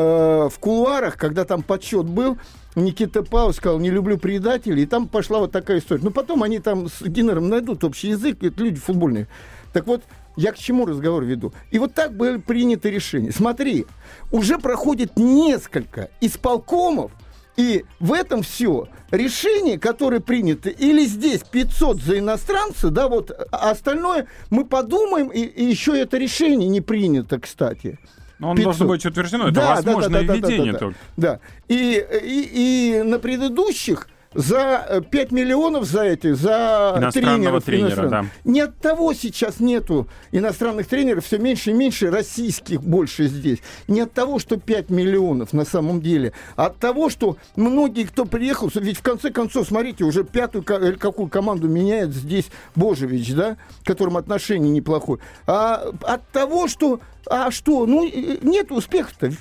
в 0.53 0.59
кулуарах, 0.59 1.17
когда 1.17 1.45
там 1.45 1.63
подсчет 1.63 2.07
был, 2.07 2.37
Никита 2.75 3.23
Павлович 3.23 3.59
сказал, 3.59 3.79
не 3.79 3.91
люблю 3.91 4.19
предателей, 4.19 4.83
и 4.83 4.87
там 4.87 5.07
пошла 5.07 5.39
вот 5.39 5.53
такая 5.53 5.79
история. 5.79 6.03
Но 6.03 6.11
потом 6.11 6.43
они 6.43 6.59
там 6.59 6.89
с 6.89 7.03
Гиннером 7.03 7.49
найдут 7.49 7.85
общий 7.85 8.09
язык, 8.09 8.43
это 8.43 8.63
люди 8.63 8.81
футбольные. 8.81 9.29
Так 9.73 9.87
вот, 9.87 10.03
я 10.37 10.53
к 10.53 10.59
чему 10.59 10.85
разговор 10.85 11.25
веду? 11.25 11.53
И 11.71 11.79
вот 11.79 11.95
так 11.95 12.15
были 12.15 12.39
приняты 12.39 12.91
решения. 12.91 13.31
Смотри, 13.31 13.87
уже 14.33 14.59
проходит 14.59 15.17
несколько 15.17 16.11
исполкомов, 16.21 17.13
и 17.57 17.85
в 18.01 18.13
этом 18.13 18.43
все. 18.43 18.89
Решение, 19.11 19.79
которое 19.79 20.21
принято, 20.21 20.71
или 20.71 21.05
здесь 21.05 21.41
500 21.41 22.01
за 22.01 22.19
иностранца, 22.19 22.91
да, 22.91 23.09
вот, 23.09 23.31
а 23.51 23.71
остальное 23.71 24.27
мы 24.51 24.65
подумаем, 24.65 25.29
и, 25.29 25.41
и 25.41 25.65
еще 25.65 25.99
это 26.01 26.17
решение 26.17 26.69
не 26.69 26.81
принято, 26.81 27.39
кстати. 27.39 27.99
Но 28.39 28.51
он 28.51 28.57
500. 28.57 28.65
должен 28.65 28.89
быть 28.89 29.07
утверждено, 29.07 29.45
это 29.45 29.55
Да, 29.55 29.61
да, 29.61 29.69
да, 29.69 29.75
возможное 29.75 30.21
да, 30.23 30.27
да, 30.27 30.27
да, 30.27 30.35
введение 30.35 30.73
да, 30.73 30.73
да. 30.73 30.79
только. 30.79 30.99
Да. 31.17 31.41
И, 31.69 32.07
и, 32.25 32.99
и 32.99 33.03
на 33.03 33.19
предыдущих 33.19 34.09
за 34.35 34.87
э, 34.89 35.01
5 35.01 35.33
миллионов 35.33 35.85
за 35.85 36.03
эти, 36.05 36.33
за 36.33 37.11
тренеров. 37.13 37.65
тренера, 37.65 37.93
иностранных. 37.93 38.33
Не 38.45 38.61
от 38.61 38.79
того 38.79 39.13
сейчас 39.15 39.61
нету 39.61 40.09
иностранных 40.31 40.87
тренеров, 40.87 41.25
все 41.25 41.39
меньше 41.39 41.71
и 41.71 41.75
меньше 41.75 42.11
российских 42.11 42.83
больше 42.83 43.27
здесь. 43.27 43.59
Не 43.89 44.01
от 44.03 44.13
того, 44.13 44.39
что 44.39 44.57
5 44.57 44.91
миллионов 44.91 45.53
на 45.53 45.65
самом 45.65 46.01
деле, 46.01 46.33
а 46.57 46.67
от 46.67 46.79
того, 46.79 47.11
что 47.11 47.37
многие, 47.57 48.05
кто 48.05 48.25
приехал, 48.25 48.71
ведь 48.75 48.99
в 48.99 49.03
конце 49.03 49.31
концов, 49.31 49.69
смотрите, 49.69 50.05
уже 50.05 50.25
пятую 50.25 50.65
или 50.65 50.97
какую 50.97 51.29
команду 51.29 51.69
меняет 51.69 52.13
здесь 52.15 52.47
Божевич, 52.75 53.33
да, 53.35 53.57
к 53.83 53.87
которому 53.87 54.19
отношение 54.19 54.71
неплохое. 54.71 55.21
А 55.47 55.93
от 56.03 56.29
того, 56.29 56.69
что, 56.69 57.01
а 57.27 57.51
что, 57.51 57.87
ну, 57.87 58.07
э, 58.07 58.39
нет 58.43 58.71
успеха-то. 58.71 59.33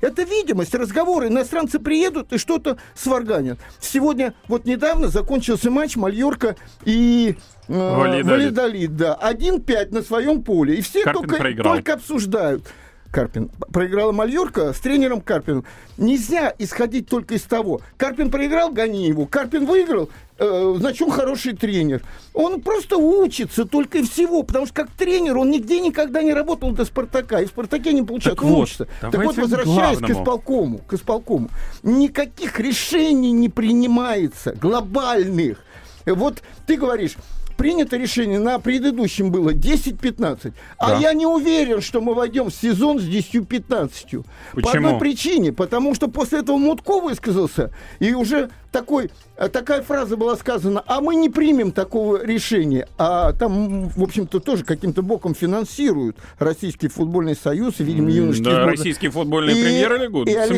Это 0.00 0.22
видимость, 0.22 0.74
разговоры. 0.74 1.28
Иностранцы 1.28 1.78
приедут 1.78 2.32
и 2.32 2.38
что-то 2.38 2.78
сварганят. 2.94 3.58
Сегодня, 3.80 4.34
вот 4.48 4.64
недавно 4.64 5.08
закончился 5.08 5.70
матч 5.70 5.96
Мальорка 5.96 6.56
и 6.84 7.36
э, 7.68 7.72
Валидолид. 7.72 8.26
Валидолид, 8.26 8.96
да. 8.96 9.18
1-5 9.20 9.94
на 9.94 10.02
своем 10.02 10.42
поле. 10.42 10.76
И 10.76 10.80
все 10.80 11.02
Карпин 11.02 11.22
только, 11.22 11.36
проиграл. 11.36 11.74
только 11.74 11.94
обсуждают. 11.94 12.66
Карпин. 13.10 13.50
Проиграла 13.72 14.12
Мальорка 14.12 14.72
с 14.72 14.78
тренером 14.78 15.20
Карпином. 15.20 15.64
Нельзя 15.96 16.54
исходить 16.58 17.08
только 17.08 17.34
из 17.34 17.42
того. 17.42 17.80
Карпин 17.96 18.30
проиграл, 18.30 18.70
гони 18.70 19.08
его. 19.08 19.26
Карпин 19.26 19.66
выиграл, 19.66 20.10
э, 20.38 20.74
значит, 20.78 21.02
он 21.02 21.10
хороший 21.10 21.56
тренер. 21.56 22.02
Он 22.34 22.60
просто 22.60 22.96
учится 22.96 23.64
только 23.64 23.98
и 23.98 24.02
всего, 24.02 24.42
потому 24.42 24.66
что 24.66 24.74
как 24.74 24.90
тренер 24.90 25.38
он 25.38 25.50
нигде 25.50 25.80
никогда 25.80 26.22
не 26.22 26.32
работал 26.32 26.70
до 26.70 26.84
«Спартака». 26.84 27.40
И 27.40 27.46
в 27.46 27.48
«Спартаке» 27.48 27.92
не 27.92 28.02
получается, 28.02 28.36
Так 28.40 28.44
он 28.44 28.54
вот, 28.54 28.62
учится. 28.62 28.86
Так 29.00 29.14
вот, 29.14 29.34
к 29.34 29.38
возвращаясь 29.38 29.98
к 29.98 30.00
главному. 30.00 30.20
исполкому, 30.20 30.78
к 30.78 30.92
исполкому, 30.94 31.48
никаких 31.82 32.60
решений 32.60 33.32
не 33.32 33.48
принимается, 33.48 34.52
глобальных. 34.52 35.58
Вот 36.06 36.42
ты 36.66 36.76
говоришь, 36.76 37.16
принято 37.60 37.98
решение, 37.98 38.38
на 38.38 38.58
предыдущем 38.58 39.30
было 39.30 39.52
10-15. 39.52 40.54
А 40.78 40.88
Да. 40.88 40.96
я 40.96 41.12
не 41.12 41.26
уверен, 41.26 41.82
что 41.82 42.00
мы 42.00 42.14
войдем 42.14 42.48
в 42.48 42.54
сезон 42.54 42.98
с 42.98 43.02
10-15. 43.04 44.24
По 44.54 44.70
одной 44.72 44.98
причине. 44.98 45.52
Потому 45.52 45.94
что 45.94 46.08
после 46.08 46.38
этого 46.38 46.56
Мутко 46.56 47.00
высказался, 47.00 47.70
и 47.98 48.14
уже 48.14 48.48
такой, 48.70 49.10
э, 49.36 49.48
такая 49.48 49.82
фраза 49.82 50.16
была 50.16 50.36
сказана, 50.36 50.82
а 50.86 51.00
мы 51.00 51.14
не 51.16 51.28
примем 51.28 51.72
такого 51.72 52.24
решения. 52.24 52.86
А 52.98 53.32
там, 53.32 53.88
в 53.88 54.02
общем-то, 54.02 54.40
тоже 54.40 54.64
каким-то 54.64 55.02
боком 55.02 55.34
финансируют 55.34 56.16
Российский 56.38 56.88
футбольный 56.88 57.36
союз, 57.36 57.80
и, 57.80 57.84
видимо, 57.84 58.10
юношеский 58.10 58.44
Да, 58.50 58.62
сбор. 58.62 58.66
российский 58.70 59.08
футбольный 59.08 59.52
И- 59.58 59.62
премьер-лигу, 59.62 60.22
И 60.22 60.32
сомневаюсь. 60.32 60.50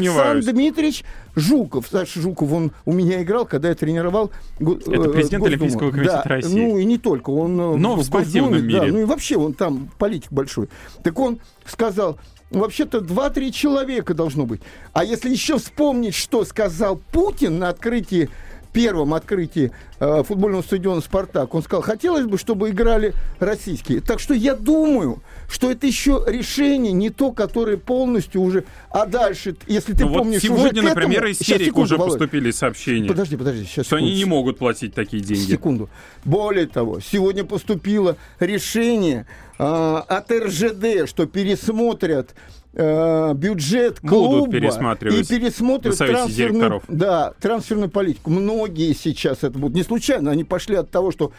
Александр 0.47 0.53
Дмитриевич 0.53 1.05
Жуков, 1.37 1.87
Саша 1.91 2.21
Жуков, 2.21 2.53
он 2.53 2.73
у 2.85 2.93
меня 2.93 3.23
играл, 3.23 3.47
когда 3.47 3.69
я 3.71 3.75
тренировал 3.75 4.31
Это 4.61 4.71
э, 4.91 5.13
президент. 5.13 5.45
Олимпийского 5.45 5.91
комитета 5.91 6.23
да, 6.25 6.29
России. 6.29 6.55
Ну 6.55 6.79
и 6.79 6.85
не 6.85 6.99
только, 6.99 7.31
он 7.31 7.59
э, 7.61 7.77
Но 7.77 7.97
в 7.97 8.05
спортивном 8.05 8.53
Госдуме, 8.53 8.73
да, 8.73 8.81
мире. 8.81 8.93
ну 8.93 8.99
и 9.01 9.05
вообще 9.05 9.37
он 9.37 9.55
там 9.55 9.91
политик 9.99 10.31
большой. 10.33 10.69
Так 11.03 11.19
он 11.19 11.41
сказал, 11.65 12.19
вообще-то 12.61 12.99
2-3 12.99 13.51
человека 13.51 14.15
должно 14.15 14.47
быть. 14.47 14.61
А 14.93 15.05
если 15.05 15.31
еще 15.31 15.59
вспомнить, 15.59 16.15
что 16.15 16.45
сказал 16.45 16.97
Путин 16.97 17.59
на 17.59 17.69
открытии 17.69 18.31
первом 18.73 19.15
открытии 19.15 19.71
э, 20.01 20.23
футбольного 20.25 20.63
стадиона 20.63 21.01
«Спартак». 21.01 21.55
Он 21.55 21.63
сказал, 21.63 21.83
хотелось 21.83 22.27
бы, 22.27 22.39
чтобы 22.39 22.71
играли 22.71 23.15
российские. 23.39 24.01
Так 24.01 24.21
что 24.21 24.35
я 24.35 24.55
думаю, 24.55 25.23
что 25.49 25.71
это 25.71 25.87
еще 25.87 26.25
решение 26.27 26.93
не 26.93 27.11
то, 27.11 27.33
которое 27.33 27.77
полностью 27.77 28.41
уже... 28.41 28.65
А 28.91 29.07
дальше, 29.07 29.57
если 29.67 29.93
ты 29.93 30.05
ну, 30.05 30.15
помнишь... 30.15 30.43
Вот 30.43 30.59
сегодня, 30.59 30.83
уже 30.83 30.89
например, 30.89 31.27
из 31.27 31.39
Серик 31.39 31.77
уже 31.77 31.97
Володь. 31.97 32.13
поступили 32.13 32.51
сообщения. 32.51 33.09
Подожди, 33.09 33.37
подожди, 33.37 33.65
сейчас. 33.65 33.87
Что 33.87 33.97
они 33.97 34.15
не 34.15 34.25
могут 34.25 34.59
платить 34.59 34.95
такие 34.95 35.23
деньги. 35.23 35.51
Секунду. 35.51 35.91
Более 36.25 36.67
того, 36.67 37.01
сегодня 37.01 37.45
поступило 37.45 38.17
решение 38.41 39.27
э, 39.59 39.63
от 39.65 40.31
РЖД, 40.31 41.09
что 41.09 41.27
пересмотрят 41.27 42.35
э, 42.75 43.35
бюджет 43.35 44.01
клуба 44.01 44.41
Будут 44.41 44.53
пересматривать 44.53 45.31
и 45.31 45.39
пересмотрят 45.39 45.97
трансферную, 45.97 46.83
да, 46.89 47.33
трансферную 47.41 47.91
политику. 47.91 48.31
Многие 48.31 48.93
сейчас 48.95 49.39
это 49.39 49.59
будут. 49.59 49.77
Не 49.77 49.83
случайно, 49.83 50.31
они 50.31 50.45
пошли 50.45 50.77
от 50.77 50.91
того, 50.91 51.11
что 51.11 51.33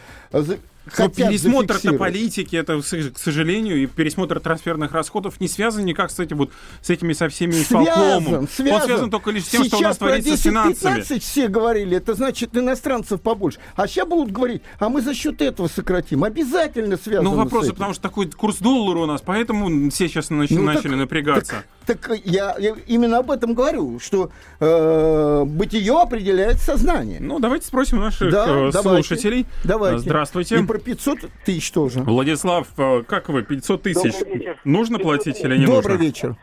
но 0.98 1.08
пересмотр 1.08 1.78
на 1.82 1.92
политики, 1.94 2.56
это, 2.56 2.80
к 2.80 3.18
сожалению, 3.18 3.82
и 3.82 3.86
пересмотр 3.86 4.40
трансферных 4.40 4.92
расходов 4.92 5.40
не 5.40 5.48
связан 5.48 5.84
никак 5.84 6.10
с 6.10 6.18
этим 6.18 6.38
вот, 6.38 6.50
с 6.82 6.90
этими 6.90 7.12
со 7.12 7.28
всеми 7.28 7.52
связан, 7.52 8.46
связан. 8.48 8.80
Он 8.80 8.82
связан 8.86 9.10
только 9.10 9.30
лишь 9.30 9.44
с 9.44 9.48
тем, 9.48 9.64
сейчас 9.64 9.68
что 9.68 9.78
у 9.78 9.82
нас 9.82 9.98
творится 9.98 10.36
с 10.36 10.40
финансами. 10.40 10.94
15 10.96 11.22
все 11.22 11.48
говорили, 11.48 11.96
это 11.96 12.14
значит 12.14 12.56
иностранцев 12.56 13.20
побольше. 13.20 13.58
А 13.76 13.86
сейчас 13.86 14.06
будут 14.06 14.32
говорить, 14.32 14.62
а 14.78 14.88
мы 14.88 15.00
за 15.00 15.14
счет 15.14 15.40
этого 15.40 15.68
сократим. 15.68 16.24
Обязательно 16.24 16.96
связано 16.96 17.30
Ну, 17.30 17.36
вопросы, 17.36 17.72
потому 17.72 17.94
что 17.94 18.02
такой 18.02 18.30
курс 18.30 18.58
доллара 18.58 18.98
у 18.98 19.06
нас, 19.06 19.22
поэтому 19.24 19.90
все 19.90 20.08
сейчас 20.08 20.30
нач- 20.30 20.48
ну, 20.50 20.62
начали 20.62 20.90
так, 20.90 20.98
напрягаться. 20.98 21.52
Так, 21.52 21.66
так 21.86 22.10
я, 22.24 22.56
я 22.58 22.74
именно 22.86 23.18
об 23.18 23.30
этом 23.30 23.54
говорю, 23.54 23.98
что 24.00 24.30
э, 24.60 25.44
бытие 25.44 26.00
определяет 26.00 26.58
сознание. 26.58 27.18
Ну, 27.20 27.38
давайте 27.38 27.66
спросим 27.66 27.98
наших 27.98 28.30
да, 28.30 28.68
э, 28.68 28.72
слушателей. 28.72 29.46
Давайте. 29.64 30.00
Здравствуйте. 30.00 30.58
И 30.58 30.62
про 30.64 30.78
500 30.78 31.18
тысяч 31.44 31.70
тоже. 31.70 32.00
Владислав, 32.00 32.68
э, 32.76 33.02
как 33.06 33.28
вы, 33.28 33.42
500 33.42 33.82
тысяч 33.82 34.14
нужно 34.64 34.98
платить 34.98 35.40
или 35.40 35.56
не 35.56 35.66
Добрый 35.66 35.94
нужно? 35.94 36.04
вечер. 36.04 36.36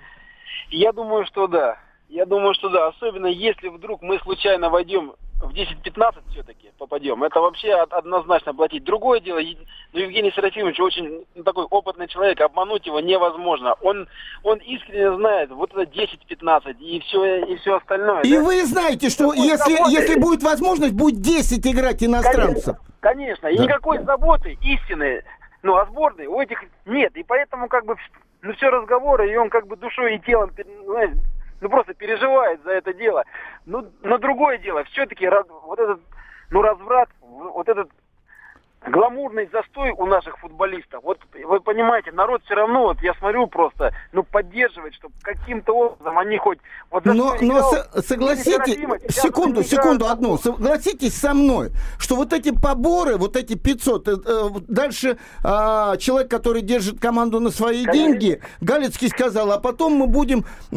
Я 0.69 0.91
думаю, 0.91 1.25
что 1.25 1.47
да. 1.47 1.77
Я 2.11 2.25
думаю, 2.25 2.53
что 2.53 2.67
да. 2.67 2.87
Особенно 2.87 3.27
если 3.27 3.69
вдруг 3.69 4.01
мы 4.01 4.19
случайно 4.19 4.69
войдем 4.69 5.13
в 5.41 5.53
10-15 5.53 6.15
все-таки 6.31 6.71
попадем. 6.77 7.23
Это 7.23 7.39
вообще 7.39 7.73
однозначно 7.73 8.53
платить. 8.53 8.83
Другое 8.83 9.21
дело, 9.21 9.39
ну, 9.93 9.99
Евгений 9.99 10.31
Серафимович 10.35 10.79
очень 10.81 11.25
ну, 11.35 11.43
такой 11.43 11.63
опытный 11.65 12.09
человек, 12.09 12.41
обмануть 12.41 12.85
его 12.85 12.99
невозможно. 12.99 13.75
Он, 13.81 14.09
он 14.43 14.57
искренне 14.57 15.15
знает 15.15 15.51
вот 15.51 15.71
это 15.73 15.83
10-15 15.83 16.77
и 16.79 16.99
все, 16.99 17.45
и 17.45 17.55
все 17.55 17.77
остальное. 17.77 18.21
И 18.23 18.35
да? 18.35 18.43
вы 18.43 18.65
знаете, 18.65 19.09
что 19.09 19.33
если, 19.33 19.71
если 19.89 20.19
будет 20.19 20.43
возможность, 20.43 20.93
будет 20.93 21.21
10 21.21 21.65
играть 21.65 22.03
иностранцев. 22.03 22.75
Конечно. 22.99 23.47
Конечно. 23.47 23.47
И 23.47 23.57
никакой 23.57 24.03
заботы 24.03 24.57
истины, 24.61 25.23
ну, 25.63 25.77
о 25.77 25.85
сборной 25.85 26.27
у 26.27 26.41
этих 26.41 26.61
нет. 26.85 27.15
И 27.15 27.23
поэтому 27.23 27.69
как 27.69 27.85
бы 27.85 27.95
ну, 28.41 28.53
все 28.55 28.69
разговоры, 28.69 29.31
и 29.31 29.37
он 29.37 29.49
как 29.49 29.65
бы 29.65 29.77
душой 29.77 30.17
и 30.17 30.19
телом, 30.19 30.51
знаете, 30.85 31.17
ну, 31.61 31.69
просто 31.69 31.93
переживает 31.93 32.61
за 32.63 32.71
это 32.71 32.93
дело. 32.93 33.23
Ну, 33.65 33.89
но 34.01 34.17
другое 34.17 34.57
дело, 34.57 34.83
все-таки 34.85 35.27
вот 35.27 35.79
этот, 35.79 36.01
ну, 36.49 36.61
разврат, 36.61 37.09
вот 37.21 37.69
этот 37.69 37.89
гламурный 38.87 39.47
застой 39.51 39.91
у 39.91 40.05
наших 40.05 40.37
футболистов. 40.39 41.03
Вот 41.03 41.19
вы 41.45 41.59
понимаете, 41.59 42.11
народ 42.11 42.41
все 42.45 42.55
равно, 42.55 42.83
вот 42.83 43.01
я 43.01 43.13
смотрю 43.15 43.47
просто, 43.47 43.93
ну, 44.11 44.23
поддерживает, 44.23 44.93
чтобы 44.95 45.13
каким-то 45.21 45.73
образом 45.73 46.17
они 46.17 46.37
хоть... 46.37 46.59
Вот 46.89 47.05
но 47.05 47.35
но 47.39 47.61
с, 47.61 48.07
согласитесь, 48.07 48.77
секунду, 49.09 49.63
секунду 49.63 50.07
одну, 50.07 50.37
согласитесь 50.37 51.15
со 51.15 51.33
мной, 51.33 51.69
что 51.99 52.15
вот 52.15 52.33
эти 52.33 52.51
поборы, 52.51 53.17
вот 53.17 53.35
эти 53.35 53.55
500, 53.55 54.07
э, 54.07 54.11
э, 54.25 54.49
дальше 54.67 55.17
э, 55.43 55.97
человек, 55.99 56.29
который 56.29 56.61
держит 56.61 56.99
команду 56.99 57.39
на 57.39 57.51
свои 57.51 57.85
Конечно. 57.85 57.93
деньги, 57.93 58.41
Галицкий 58.61 59.09
сказал, 59.09 59.51
а 59.51 59.59
потом 59.59 59.93
мы 59.93 60.07
будем 60.07 60.43
э, 60.71 60.75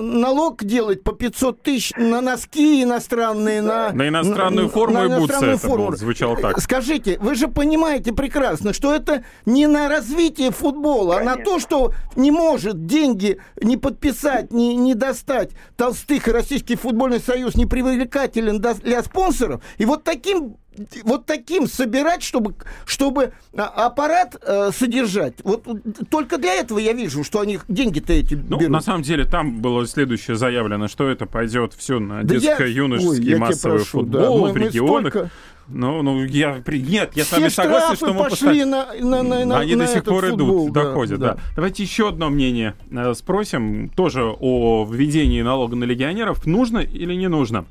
налог 0.00 0.64
делать 0.64 1.04
по 1.04 1.12
500 1.12 1.62
тысяч 1.62 1.92
на 1.96 2.20
носки 2.22 2.82
иностранные, 2.82 3.60
на... 3.60 3.92
На 3.92 4.08
иностранную 4.08 4.68
форму 4.68 4.94
на, 4.94 5.04
и 5.04 5.20
бутсы 5.20 5.44
это 5.44 5.58
форму. 5.58 5.88
Был, 5.88 5.96
звучало 5.96 6.36
так. 6.36 6.58
Скажите, 6.60 7.17
вы 7.20 7.34
же 7.34 7.48
понимаете 7.48 8.12
прекрасно, 8.12 8.72
что 8.72 8.94
это 8.94 9.24
не 9.46 9.66
на 9.66 9.88
развитие 9.88 10.50
футбола, 10.50 11.16
Конечно. 11.16 11.32
а 11.32 11.36
на 11.36 11.44
то, 11.44 11.58
что 11.58 11.92
не 12.16 12.30
может 12.30 12.86
деньги 12.86 13.38
не 13.60 13.76
подписать, 13.76 14.52
не, 14.52 14.76
не 14.76 14.94
достать 14.94 15.50
Толстых 15.76 16.28
и 16.28 16.32
Российский 16.32 16.76
футбольный 16.76 17.20
союз 17.20 17.54
не 17.54 17.66
привлекателен 17.66 18.60
для 18.60 19.02
спонсоров. 19.02 19.62
И 19.78 19.84
вот 19.84 20.04
таким 20.04 20.56
вот 21.02 21.26
таким 21.26 21.66
собирать, 21.66 22.22
чтобы, 22.22 22.54
чтобы 22.86 23.32
а, 23.56 23.86
аппарат 23.86 24.36
э, 24.40 24.70
содержать. 24.72 25.34
Вот 25.42 25.66
только 26.10 26.38
для 26.38 26.54
этого 26.54 26.78
я 26.78 26.92
вижу, 26.92 27.24
что 27.24 27.40
они 27.40 27.58
деньги-то 27.68 28.12
эти 28.12 28.34
ну, 28.34 28.58
берут. 28.58 28.68
На 28.68 28.80
самом 28.80 29.02
деле 29.02 29.24
там 29.24 29.60
было 29.60 29.86
следующее 29.86 30.36
заявлено, 30.36 30.88
что 30.88 31.08
это 31.08 31.26
пойдет 31.26 31.74
все 31.74 31.98
на 31.98 32.22
да 32.22 32.36
детско-юношеский 32.36 33.36
массовый 33.36 33.78
прошу, 33.78 34.00
футбол 34.00 34.46
да, 34.46 34.52
в 34.52 34.56
регионах. 34.56 35.12
Столько... 35.12 35.30
Ну, 35.70 36.02
ну, 36.02 36.24
я, 36.24 36.62
нет, 36.66 37.10
я 37.14 37.24
Все 37.24 37.24
с 37.24 37.32
вами 37.32 37.48
согласен, 37.48 37.96
что 37.96 38.14
мы 38.14 38.24
пошли 38.24 38.64
на, 38.64 38.86
на, 38.94 39.22
на, 39.22 39.44
на, 39.44 39.58
Они 39.58 39.74
на 39.74 39.84
до 39.84 39.92
сих 39.92 40.04
пор 40.04 40.26
футбол, 40.26 40.64
идут, 40.64 40.72
да, 40.72 40.84
доходят, 40.84 41.20
да. 41.20 41.34
да. 41.34 41.40
Давайте 41.56 41.82
еще 41.82 42.08
одно 42.08 42.30
мнение 42.30 42.74
э, 42.90 43.12
спросим, 43.12 43.90
тоже 43.90 44.24
о 44.24 44.86
введении 44.90 45.42
налога 45.42 45.76
на 45.76 45.84
легионеров. 45.84 46.46
Нужно 46.46 46.78
или 46.78 47.12
не 47.14 47.28
нужно? 47.28 47.66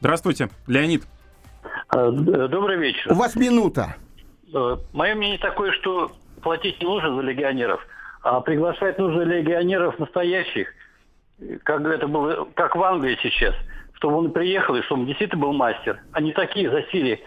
Здравствуйте, 0.00 0.50
Леонид. 0.66 1.04
А, 1.88 2.10
добрый 2.10 2.76
вечер. 2.76 3.10
У 3.10 3.14
вас 3.14 3.36
минута. 3.36 3.96
Э, 4.52 4.76
Мое 4.92 5.14
мнение 5.14 5.38
такое, 5.38 5.72
что 5.72 6.12
платить 6.42 6.78
не 6.80 6.86
нужно 6.86 7.16
за 7.16 7.22
легионеров, 7.22 7.80
а 8.22 8.40
приглашать 8.40 8.98
нужно 8.98 9.22
легионеров 9.22 9.98
настоящих, 9.98 10.68
как 11.62 11.80
это 11.86 12.06
было, 12.06 12.46
как 12.54 12.76
в 12.76 12.82
Англии 12.82 13.18
сейчас– 13.22 13.54
чтобы 14.04 14.18
он 14.18 14.32
приехал 14.32 14.76
и 14.76 14.82
чтобы 14.82 15.02
он 15.02 15.06
действительно 15.06 15.40
был 15.40 15.52
мастер, 15.54 16.02
а 16.12 16.20
не 16.20 16.32
такие 16.32 16.70
засилия 16.70 17.20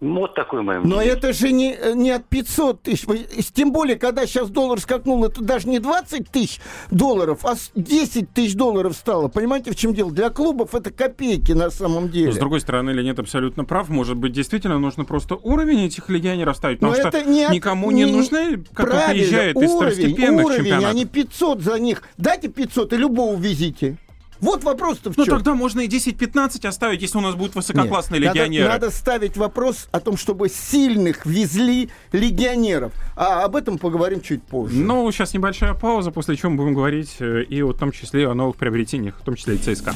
вот 0.00 0.34
такой 0.34 0.60
мой 0.60 0.78
Но 0.84 1.00
это 1.00 1.32
же 1.32 1.52
не, 1.52 1.74
не 1.94 2.10
от 2.10 2.26
500 2.26 2.82
тысяч. 2.82 3.06
Тем 3.54 3.72
более, 3.72 3.96
когда 3.96 4.26
сейчас 4.26 4.50
доллар 4.50 4.78
скакнул, 4.78 5.24
это 5.24 5.42
даже 5.42 5.68
не 5.68 5.78
20 5.78 6.30
тысяч 6.30 6.60
долларов, 6.90 7.46
а 7.46 7.54
10 7.74 8.30
тысяч 8.30 8.54
долларов 8.54 8.94
стало. 8.94 9.28
Понимаете, 9.28 9.70
в 9.70 9.76
чем 9.76 9.94
дело? 9.94 10.12
Для 10.12 10.28
клубов 10.28 10.74
это 10.74 10.90
копейки 10.90 11.52
на 11.52 11.70
самом 11.70 12.10
деле. 12.10 12.26
Но, 12.26 12.32
с 12.32 12.38
другой 12.38 12.60
стороны, 12.60 12.90
нет 12.90 13.18
абсолютно 13.18 13.64
прав. 13.64 13.88
Может 13.88 14.18
быть, 14.18 14.32
действительно 14.32 14.78
нужно 14.78 15.06
просто 15.06 15.36
уровень 15.36 15.86
этих 15.86 16.10
легионеров 16.10 16.58
ставить. 16.58 16.80
Потому 16.80 16.92
Но 16.92 16.98
что 16.98 17.16
это 17.16 17.28
не 17.28 17.46
никому 17.50 17.90
не, 17.90 18.04
не 18.04 18.12
нужны, 18.12 18.64
как 18.74 18.92
он 18.92 19.00
приезжает 19.12 19.56
из 19.56 19.72
второстепенных 19.72 20.44
уровень, 20.44 20.58
чемпионатов. 20.58 20.90
а 20.90 20.94
не 20.94 21.04
500 21.06 21.60
за 21.62 21.78
них. 21.78 22.02
Дайте 22.18 22.48
500 22.48 22.92
и 22.92 22.96
любого 22.96 23.32
увезите. 23.32 23.96
Вот 24.40 24.64
вопрос-то 24.64 25.12
в 25.12 25.16
Ну 25.16 25.24
чем? 25.24 25.36
тогда 25.36 25.54
можно 25.54 25.80
и 25.80 25.88
10-15 25.88 26.66
оставить, 26.66 27.02
если 27.02 27.18
у 27.18 27.20
нас 27.20 27.34
будут 27.34 27.54
высококлассные 27.54 28.20
Нет, 28.20 28.34
легионеры. 28.34 28.68
Надо, 28.68 28.86
надо 28.86 28.96
ставить 28.96 29.36
вопрос 29.36 29.88
о 29.92 30.00
том, 30.00 30.16
чтобы 30.16 30.48
сильных 30.48 31.26
везли 31.26 31.90
легионеров. 32.12 32.92
А 33.16 33.44
об 33.44 33.56
этом 33.56 33.78
поговорим 33.78 34.20
чуть 34.20 34.42
позже. 34.42 34.76
Ну, 34.76 35.10
сейчас 35.12 35.34
небольшая 35.34 35.74
пауза, 35.74 36.10
после 36.10 36.36
чего 36.36 36.50
мы 36.50 36.58
будем 36.58 36.74
говорить 36.74 37.16
э, 37.20 37.42
и 37.44 37.62
в 37.62 37.72
том 37.74 37.92
числе 37.92 38.28
о 38.28 38.34
новых 38.34 38.56
приобретениях, 38.56 39.18
в 39.20 39.24
том 39.24 39.36
числе 39.36 39.56
и 39.56 39.58
ЦСКА. 39.58 39.94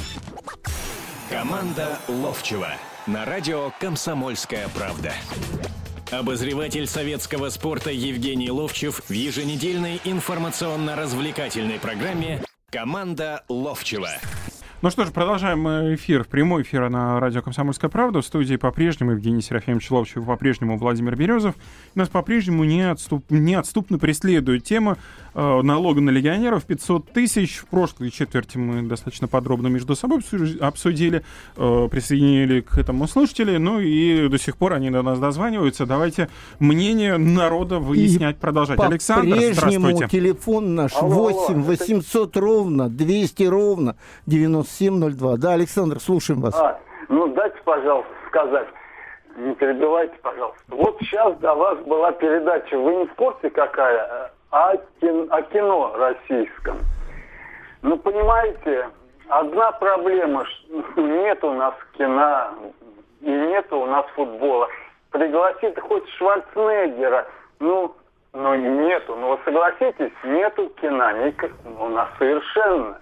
Команда 1.31 1.99
Ловчева 2.09 2.69
на 3.07 3.25
радио 3.25 3.73
«Комсомольская 3.81 4.69
правда». 4.75 5.13
Обозреватель 6.11 6.89
советского 6.89 7.51
спорта 7.51 7.91
Евгений 7.91 8.51
Ловчев 8.51 9.01
в 9.09 9.13
еженедельной 9.13 10.01
информационно-развлекательной 10.05 11.79
программе 11.79 12.43
Команда 12.71 13.43
Ловчева. 13.49 14.11
Ну 14.83 14.91
что 14.91 15.05
ж, 15.05 15.11
продолжаем 15.11 15.67
эфир, 15.95 16.25
прямой 16.25 16.63
эфир 16.63 16.89
на 16.89 17.21
радио 17.21 17.43
«Комсомольская 17.43 17.91
правда». 17.91 18.23
В 18.23 18.25
студии 18.25 18.57
по-прежнему 18.57 19.11
Евгений 19.11 19.43
Серафимович 19.43 19.91
Ловчев, 19.91 20.25
по-прежнему 20.25 20.79
Владимир 20.79 21.17
Березов. 21.17 21.55
Нас 21.95 22.09
по-прежнему 22.09 22.65
неотступ, 22.65 23.29
неотступно 23.29 23.99
преследует 23.99 24.65
тема 24.65 24.97
э, 25.30 25.30
налога 25.35 26.01
на 26.01 26.11
легионеров 26.11 26.65
500 26.65 27.13
тысяч. 27.13 27.59
В 27.59 27.67
прошлой 27.67 28.11
четверти 28.11 28.59
мы 28.59 28.83
достаточно 28.83 29.29
подробно 29.29 29.69
между 29.69 29.95
собой 29.95 30.21
обсудили, 30.61 31.23
э, 31.57 31.89
присоединили 31.91 32.61
к 32.61 32.79
этому 32.79 33.07
слушатели, 33.07 33.57
ну 33.57 33.81
и 33.81 34.29
до 34.29 34.39
сих 34.39 34.57
пор 34.57 34.75
они 34.75 34.91
до 34.91 35.03
нас 35.03 35.19
дозваниваются. 35.19 35.87
Давайте 35.87 36.29
мнение 36.59 37.17
народа 37.17 37.79
выяснять, 37.79 38.37
и 38.37 38.41
продолжать. 38.41 38.79
Александр, 38.81 39.37
здравствуйте. 39.53 40.09
телефон 40.09 40.75
наш 40.75 40.95
алло, 40.95 41.31
8 41.31 41.63
800 41.63 42.37
ровно 42.37 42.89
200 42.89 43.45
ровно 43.45 43.97
90 44.27 44.71
9702. 44.71 45.37
Да, 45.37 45.53
Александр, 45.53 46.01
слушаем 46.01 46.41
вас. 46.41 46.55
А, 46.55 46.79
ну, 47.09 47.29
дайте, 47.35 47.57
пожалуйста, 47.65 48.11
сказать. 48.29 48.69
Не 49.37 49.55
перебивайте, 49.55 50.15
пожалуйста. 50.23 50.63
Вот 50.69 50.99
сейчас 51.01 51.37
до 51.39 51.55
вас 51.55 51.79
была 51.87 52.13
передача, 52.13 52.77
вы 52.79 52.97
не 52.97 53.07
в 53.07 53.15
курсе 53.15 53.49
какая, 53.51 54.33
а 54.51 54.77
кино, 55.01 55.27
о 55.31 55.43
кино 55.43 55.95
российском. 55.97 56.79
Ну, 57.83 57.97
понимаете, 57.97 58.89
одна 59.29 59.73
проблема, 59.73 60.45
что 60.45 61.01
нет 61.01 61.43
у 61.45 61.53
нас 61.53 61.75
кино 61.97 62.51
и 63.21 63.31
нет 63.31 63.73
у 63.73 63.87
нас 63.87 64.07
футбола. 64.15 64.69
Пригласить 65.11 65.79
хоть 65.79 66.09
Шварценеггера, 66.11 67.27
ну, 67.59 67.95
ну 68.33 68.55
нету. 68.55 69.17
Ну, 69.17 69.39
согласитесь, 69.45 70.13
нету 70.25 70.71
кино 70.81 71.11
у 71.79 71.89
нас 71.89 72.09
совершенно. 72.19 72.99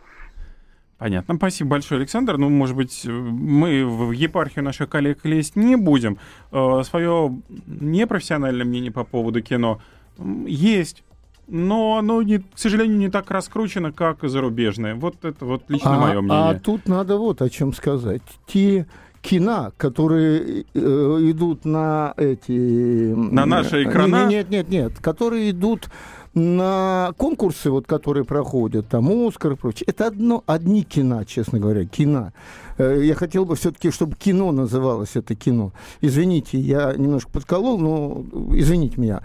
Понятно. 0.98 1.36
Спасибо 1.36 1.70
большое, 1.70 2.00
Александр. 2.00 2.38
Ну, 2.38 2.48
может 2.48 2.74
быть, 2.74 3.06
мы 3.06 3.86
в 3.86 4.10
епархию 4.10 4.64
наших 4.64 4.90
коллег 4.90 5.24
лезть 5.24 5.54
не 5.54 5.76
будем. 5.76 6.18
Э, 6.50 6.82
Свое 6.82 7.30
непрофессиональное 7.66 8.66
мнение 8.66 8.90
по 8.90 9.04
поводу 9.04 9.40
кино 9.40 9.80
есть. 10.18 11.04
Но 11.48 11.96
оно, 11.96 12.20
не, 12.22 12.38
к 12.38 12.44
сожалению, 12.56 12.98
не 12.98 13.08
так 13.08 13.30
раскручено, 13.30 13.90
как 13.90 14.18
зарубежное. 14.22 14.94
Вот 14.94 15.24
это 15.24 15.44
вот 15.46 15.62
лично 15.68 15.96
а, 15.96 16.00
мое 16.00 16.20
мнение. 16.20 16.50
а 16.50 16.58
тут 16.58 16.86
надо 16.86 17.16
вот 17.16 17.40
о 17.40 17.48
чем 17.48 17.72
сказать. 17.72 18.22
Те 18.46 18.86
кино, 19.22 19.72
которые 19.76 20.64
э, 20.74 20.78
идут 21.30 21.64
на 21.64 22.12
эти... 22.16 23.14
На 23.14 23.46
наши 23.46 23.84
экрана? 23.84 24.26
Нет, 24.26 24.50
нет, 24.50 24.68
нет, 24.68 24.98
которые 25.00 25.50
идут 25.50 25.90
на 26.34 27.12
конкурсы, 27.16 27.70
вот, 27.70 27.86
которые 27.86 28.24
проходят, 28.24 28.88
там, 28.88 29.08
Оскар 29.26 29.52
и 29.52 29.56
прочее, 29.56 29.84
это 29.86 30.06
одно, 30.06 30.44
одни 30.46 30.82
кино, 30.82 31.24
честно 31.24 31.58
говоря, 31.58 31.84
кино. 31.84 32.32
Э, 32.78 33.00
Я 33.02 33.14
хотел 33.14 33.44
бы 33.44 33.56
все-таки, 33.56 33.90
чтобы 33.90 34.16
кино 34.16 34.52
называлось 34.52 35.16
это 35.16 35.34
кино. 35.34 35.72
Извините, 36.00 36.58
я 36.58 36.94
немножко 36.96 37.30
подколол, 37.30 37.78
но 37.78 38.24
извините 38.54 39.00
меня. 39.00 39.22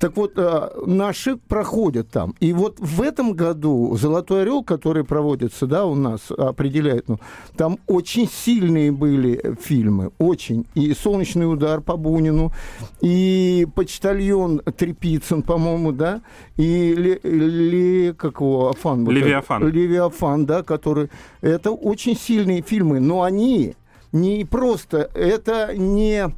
Так 0.00 0.16
вот, 0.16 0.32
э, 0.36 0.68
наши 0.86 1.36
проходят 1.36 2.10
там. 2.10 2.34
И 2.40 2.52
вот 2.52 2.78
в 2.78 3.00
этом 3.00 3.32
году 3.32 3.96
«Золотой 3.96 4.42
орел», 4.42 4.62
который 4.62 5.04
проводится, 5.04 5.66
да, 5.66 5.86
у 5.86 5.94
нас 5.94 6.30
определяет, 6.30 7.08
ну, 7.08 7.18
там 7.56 7.78
очень 7.86 8.28
сильные 8.28 8.92
были 8.92 9.56
фильмы, 9.60 10.10
очень. 10.18 10.66
И 10.74 10.92
«Солнечный 10.94 11.50
удар» 11.50 11.80
по 11.80 11.96
Бунину, 11.96 12.52
и 13.00 13.66
«Почтальон» 13.74 14.60
Трепицын, 14.76 15.42
по-моему, 15.42 15.92
да, 15.92 16.20
и 16.56 16.94
Ле, 16.94 17.20
Ле- 17.22 18.14
как 18.14 18.40
его, 18.40 18.70
Афан. 18.70 19.04
вот 19.04 19.12
Левиафан. 19.12 19.62
это, 19.62 19.72
Левиафан, 19.72 20.46
да, 20.46 20.62
который... 20.62 21.10
Это 21.40 21.70
очень 21.70 22.16
сильные 22.16 22.62
фильмы, 22.62 23.00
но 23.00 23.22
они 23.22 23.74
не 24.12 24.44
просто... 24.44 25.10
Это 25.14 25.76
не... 25.76 26.30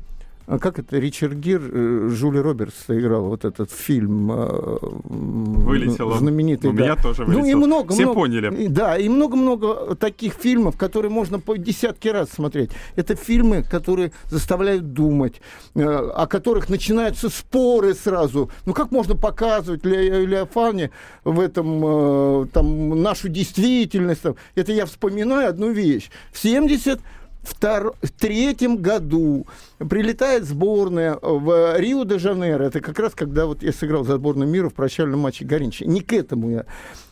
а 0.50 0.58
Как 0.58 0.78
это 0.78 0.98
Ричард 0.98 1.34
Гир, 1.34 1.61
э, 1.62 2.08
Жюли 2.11 2.38
Робертс 2.38 2.74
играл 2.88 3.24
вот 3.24 3.44
этот 3.44 3.70
фильм 3.70 4.32
э, 4.32 4.78
Вылетело. 5.04 6.16
знаменитый. 6.18 6.70
У 6.70 6.72
да. 6.72 6.82
меня 6.82 6.96
тоже 6.96 7.24
Ну 7.24 7.32
и 7.32 7.37
вылетело. 7.42 7.66
много, 7.66 7.92
Все 7.92 8.02
много- 8.04 8.14
поняли. 8.20 8.66
Да, 8.68 8.96
и 8.96 9.08
много-много 9.08 9.94
таких 9.96 10.32
фильмов, 10.34 10.76
которые 10.76 11.11
можно 11.11 11.38
по 11.38 11.56
десятки 11.58 12.08
раз 12.08 12.30
смотреть. 12.30 12.70
Это 12.96 13.14
фильмы, 13.14 13.62
которые 13.62 14.12
заставляют 14.30 14.92
думать, 14.94 15.40
э, 15.74 15.82
о 15.82 16.26
которых 16.26 16.68
начинаются 16.70 17.28
споры 17.28 17.94
сразу. 17.94 18.50
Ну 18.64 18.72
как 18.72 18.90
можно 18.90 19.14
показывать 19.14 19.84
Ле- 19.84 20.24
Леофане 20.26 20.90
в 21.24 21.40
этом 21.40 22.48
там 22.48 23.02
нашу 23.02 23.28
действительность? 23.28 24.22
там? 24.22 24.37
Это 24.54 24.72
я 24.72 24.87
вспоминаю 24.87 25.50
одну 25.50 25.70
вещь. 25.72 26.11
В 26.32 26.38
70 26.38 27.00
втор- 27.42 27.94
в 28.03 28.11
третьем 28.11 28.77
году 28.77 29.46
прилетает 29.79 30.44
сборная 30.44 31.18
в 31.20 31.79
Рио-де-Жанейро. 31.79 32.64
Это 32.64 32.81
как 32.81 32.98
раз 32.98 33.14
когда 33.14 33.46
вот 33.46 33.62
я 33.62 33.72
сыграл 33.72 34.05
за 34.05 34.16
сборную 34.16 34.48
мира 34.48 34.68
в 34.68 34.74
прощальном 34.74 35.20
матче 35.20 35.44
Горинчи. 35.44 35.85
Не 35.85 36.01
к 36.01 36.12
этому 36.12 36.51
я. 36.51 36.66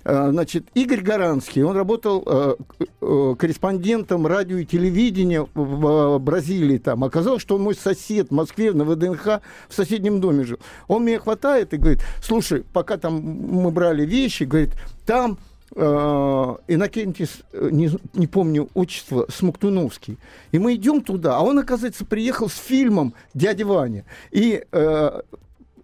А, 0.04 0.30
Значит, 0.30 0.66
Игорь 0.74 1.00
Гаранский, 1.00 1.62
он 1.62 1.76
работал 1.76 2.22
э, 2.26 2.54
э, 3.00 3.34
корреспондентом 3.38 4.26
радио 4.26 4.58
и 4.58 4.64
телевидения 4.64 5.46
в 5.54 6.18
Бразилии. 6.18 6.78
Там. 6.78 7.04
Оказалось, 7.04 7.42
что 7.42 7.56
он 7.56 7.62
мой 7.62 7.74
сосед 7.74 8.28
в 8.28 8.34
Москве 8.34 8.72
на 8.72 8.84
ВДНХ 8.84 9.40
в 9.68 9.74
соседнем 9.74 10.20
доме 10.20 10.44
жил. 10.44 10.58
Он 10.88 11.04
меня 11.04 11.18
хватает 11.18 11.74
и 11.74 11.76
говорит, 11.76 12.00
слушай, 12.22 12.64
пока 12.72 12.96
там 12.96 13.20
мы 13.20 13.70
брали 13.70 14.04
вещи, 14.04 14.44
говорит, 14.44 14.70
там 15.06 15.38
э, 15.76 16.56
Иннокентис, 16.68 17.42
э, 17.52 17.68
не, 17.70 17.90
не 18.14 18.26
помню 18.26 18.68
отчество, 18.74 19.26
Смоктуновский. 19.28 20.18
И 20.52 20.58
мы 20.58 20.74
идем 20.74 21.02
туда, 21.02 21.36
а 21.36 21.42
он, 21.42 21.58
оказывается, 21.58 22.04
приехал 22.04 22.48
с 22.48 22.56
фильмом 22.56 23.14
«Дядя 23.34 23.66
Ваня». 23.66 24.04
И 24.30 24.64
э, 24.72 25.20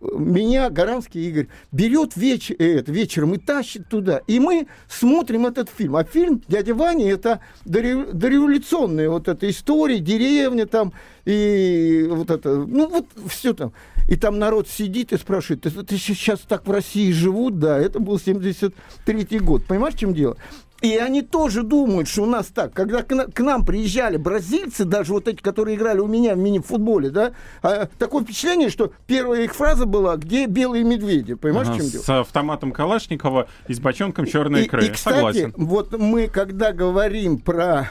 меня 0.03 0.69
Гаранский 0.71 1.29
Игорь 1.29 1.49
берет 1.71 2.17
веч, 2.17 2.51
э, 2.51 2.83
вечером 2.87 3.35
и 3.35 3.38
тащит 3.38 3.88
туда. 3.88 4.21
И 4.27 4.41
мы 4.41 4.67
смотрим 4.88 5.47
этот 5.47 5.69
фильм. 5.71 5.97
А 5.97 6.05
фильм 6.05 6.43
«Дядя 6.49 6.75
Ваня»— 6.75 7.11
это 7.12 7.41
дорев- 7.65 8.12
дореволюционная 8.12 9.09
вот 9.09 9.29
эта 9.29 9.49
история, 9.49 9.99
деревня 10.01 10.67
там, 10.67 10.93
и 11.25 12.07
вот 12.11 12.31
это, 12.31 12.57
ну 12.57 12.88
вот 12.88 13.07
все 13.29 13.53
там. 13.53 13.73
И 14.09 14.17
там 14.17 14.38
народ 14.38 14.69
сидит 14.69 15.12
и 15.12 15.17
спрашивает, 15.17 15.65
это 15.67 15.97
сейчас 15.97 16.41
так 16.41 16.67
в 16.67 16.71
России 16.71 17.12
живут? 17.12 17.59
Да, 17.59 17.79
это 17.79 18.01
был 18.01 18.17
73-й 18.17 19.38
год. 19.38 19.65
Понимаешь, 19.67 19.95
в 19.95 19.99
чем 19.99 20.12
дело? 20.12 20.37
И 20.83 20.97
они 20.97 21.23
тоже 21.23 21.62
думают, 21.62 22.09
что 22.09 22.25
у 22.25 22.27
нас 22.27 22.47
так. 22.49 22.73
Когда 22.75 23.03
к, 23.03 23.11
на- 23.14 23.27
к 23.27 23.38
нам 23.40 23.64
приезжали 23.64 24.16
бразильцы, 24.16 24.85
даже 24.85 25.12
вот 25.12 25.29
эти, 25.29 25.40
которые 25.40 25.77
играли 25.77 26.01
у 26.01 26.09
меня 26.09 26.35
в 26.35 26.38
мини-футболе, 26.38 27.11
да, 27.11 27.33
а, 27.62 27.87
такое 27.99 28.25
впечатление, 28.25 28.68
что 28.68 28.92
первая 29.07 29.42
их 29.45 29.55
фраза 29.55 29.87
была 29.87 30.16
«Где 30.16 30.47
белые 30.47 30.83
медведи?» 30.83 31.35
Понимаешь, 31.35 31.68
Ага, 31.68 31.77
в 31.77 31.81
чем 31.83 31.90
дело? 31.90 32.03
С 32.03 32.09
автоматом 32.09 32.73
Калашникова 32.73 33.47
и 33.68 33.75
с 33.75 33.79
бочонком 33.79 34.27
черной 34.27 34.62
И, 34.62 34.64
икры. 34.64 34.85
и, 34.87 34.90
кстати, 34.90 35.14
Согласен. 35.14 35.55
вот 35.57 35.92
мы, 35.97 36.27
когда 36.27 36.73
говорим 36.73 37.38
про 37.38 37.88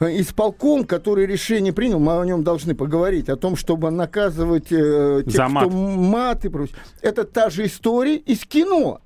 э, 0.00 0.20
исполком, 0.20 0.84
который 0.84 1.26
решение 1.26 1.72
принял, 1.74 1.98
мы 1.98 2.18
о 2.20 2.24
нем 2.24 2.44
должны 2.44 2.74
поговорить, 2.74 3.28
о 3.28 3.36
том, 3.36 3.56
чтобы 3.56 3.90
наказывать 3.90 4.68
э, 4.72 5.22
тех, 5.26 5.34
За 5.34 5.48
мат. 5.48 5.66
кто 5.66 5.76
мат 5.76 6.44
и 6.44 6.48
прочее. 6.48 6.76
Это 7.02 7.24
та 7.24 7.50
же 7.50 7.66
история 7.66 8.16
из 8.16 8.44
кино. 8.46 9.00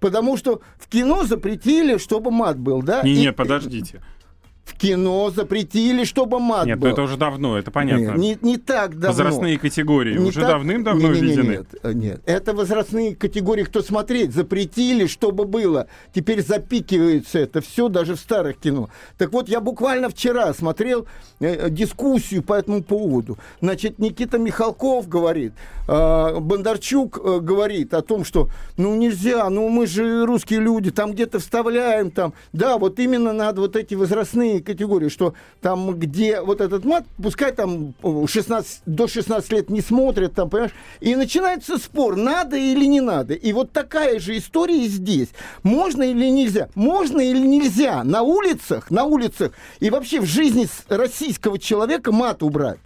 Потому 0.00 0.36
что 0.36 0.60
в 0.78 0.88
кино 0.88 1.24
запретили, 1.24 1.98
чтобы 1.98 2.30
мат 2.30 2.58
был, 2.58 2.82
да? 2.82 3.02
Не, 3.02 3.14
И- 3.14 3.20
нет, 3.20 3.36
подождите. 3.36 4.02
Кино 4.78 5.30
запретили, 5.30 6.04
чтобы 6.04 6.38
мат 6.38 6.66
Нет, 6.66 6.78
был. 6.78 6.88
ну 6.88 6.92
это 6.92 7.02
уже 7.02 7.16
давно, 7.16 7.58
это 7.58 7.70
понятно. 7.70 8.16
Не, 8.16 8.38
не 8.40 8.56
так 8.58 8.92
давно. 8.98 9.08
Возрастные 9.08 9.58
категории 9.58 10.16
Не 10.16 10.28
уже 10.28 10.40
так- 10.40 10.50
давным-давно 10.50 11.08
Не-не-не, 11.12 11.26
введены. 11.26 11.50
Нет, 11.50 11.66
э, 11.82 11.92
нет, 11.92 12.20
это 12.26 12.54
возрастные 12.54 13.16
категории, 13.16 13.64
кто 13.64 13.82
смотреть, 13.82 14.32
запретили, 14.32 15.06
чтобы 15.06 15.46
было. 15.46 15.88
Теперь 16.14 16.44
запикивается 16.44 17.40
это 17.40 17.60
все 17.60 17.88
даже 17.88 18.14
в 18.14 18.20
старых 18.20 18.58
кино. 18.58 18.88
Так 19.16 19.32
вот, 19.32 19.48
я 19.48 19.60
буквально 19.60 20.08
вчера 20.10 20.54
смотрел 20.54 21.06
э, 21.40 21.68
дискуссию 21.70 22.42
по 22.44 22.54
этому 22.54 22.82
поводу. 22.84 23.36
Значит, 23.60 23.98
Никита 23.98 24.38
Михалков 24.38 25.08
говорит, 25.08 25.54
э, 25.88 26.38
Бондарчук 26.38 27.18
э, 27.18 27.40
говорит 27.40 27.94
о 27.94 28.02
том, 28.02 28.24
что 28.24 28.48
ну 28.76 28.94
нельзя, 28.94 29.50
ну 29.50 29.68
мы 29.68 29.88
же 29.88 30.24
русские 30.24 30.60
люди, 30.60 30.92
там 30.92 31.12
где-то 31.12 31.40
вставляем, 31.40 32.12
там, 32.12 32.32
да, 32.52 32.78
вот 32.78 33.00
именно 33.00 33.32
надо 33.32 33.60
вот 33.60 33.74
эти 33.74 33.94
возрастные 33.94 34.60
категории, 34.68 35.08
что 35.08 35.34
там, 35.60 35.98
где 35.98 36.40
вот 36.40 36.60
этот 36.60 36.84
мат, 36.84 37.04
пускай 37.20 37.52
там 37.52 37.94
э, 38.02 38.26
16, 38.28 38.82
до 38.86 39.08
16 39.08 39.52
лет 39.52 39.70
не 39.70 39.80
смотрят, 39.80 40.34
там, 40.34 40.50
понимаешь, 40.50 40.74
и 41.00 41.16
начинается 41.16 41.78
спор, 41.78 42.16
надо 42.16 42.56
или 42.56 42.84
не 42.84 43.00
надо. 43.00 43.34
И 43.34 43.52
вот 43.52 43.72
такая 43.72 44.20
же 44.20 44.36
история 44.36 44.84
и 44.84 44.88
здесь. 44.88 45.28
Можно 45.62 46.02
или 46.02 46.30
нельзя? 46.30 46.68
Можно 46.74 47.20
или 47.20 47.44
нельзя 47.46 48.04
на 48.04 48.22
улицах, 48.22 48.90
на 48.90 49.04
улицах 49.04 49.52
и 49.80 49.90
вообще 49.90 50.20
в 50.20 50.26
жизни 50.26 50.68
российского 50.88 51.58
человека 51.58 52.12
мат 52.12 52.42
убрать? 52.42 52.78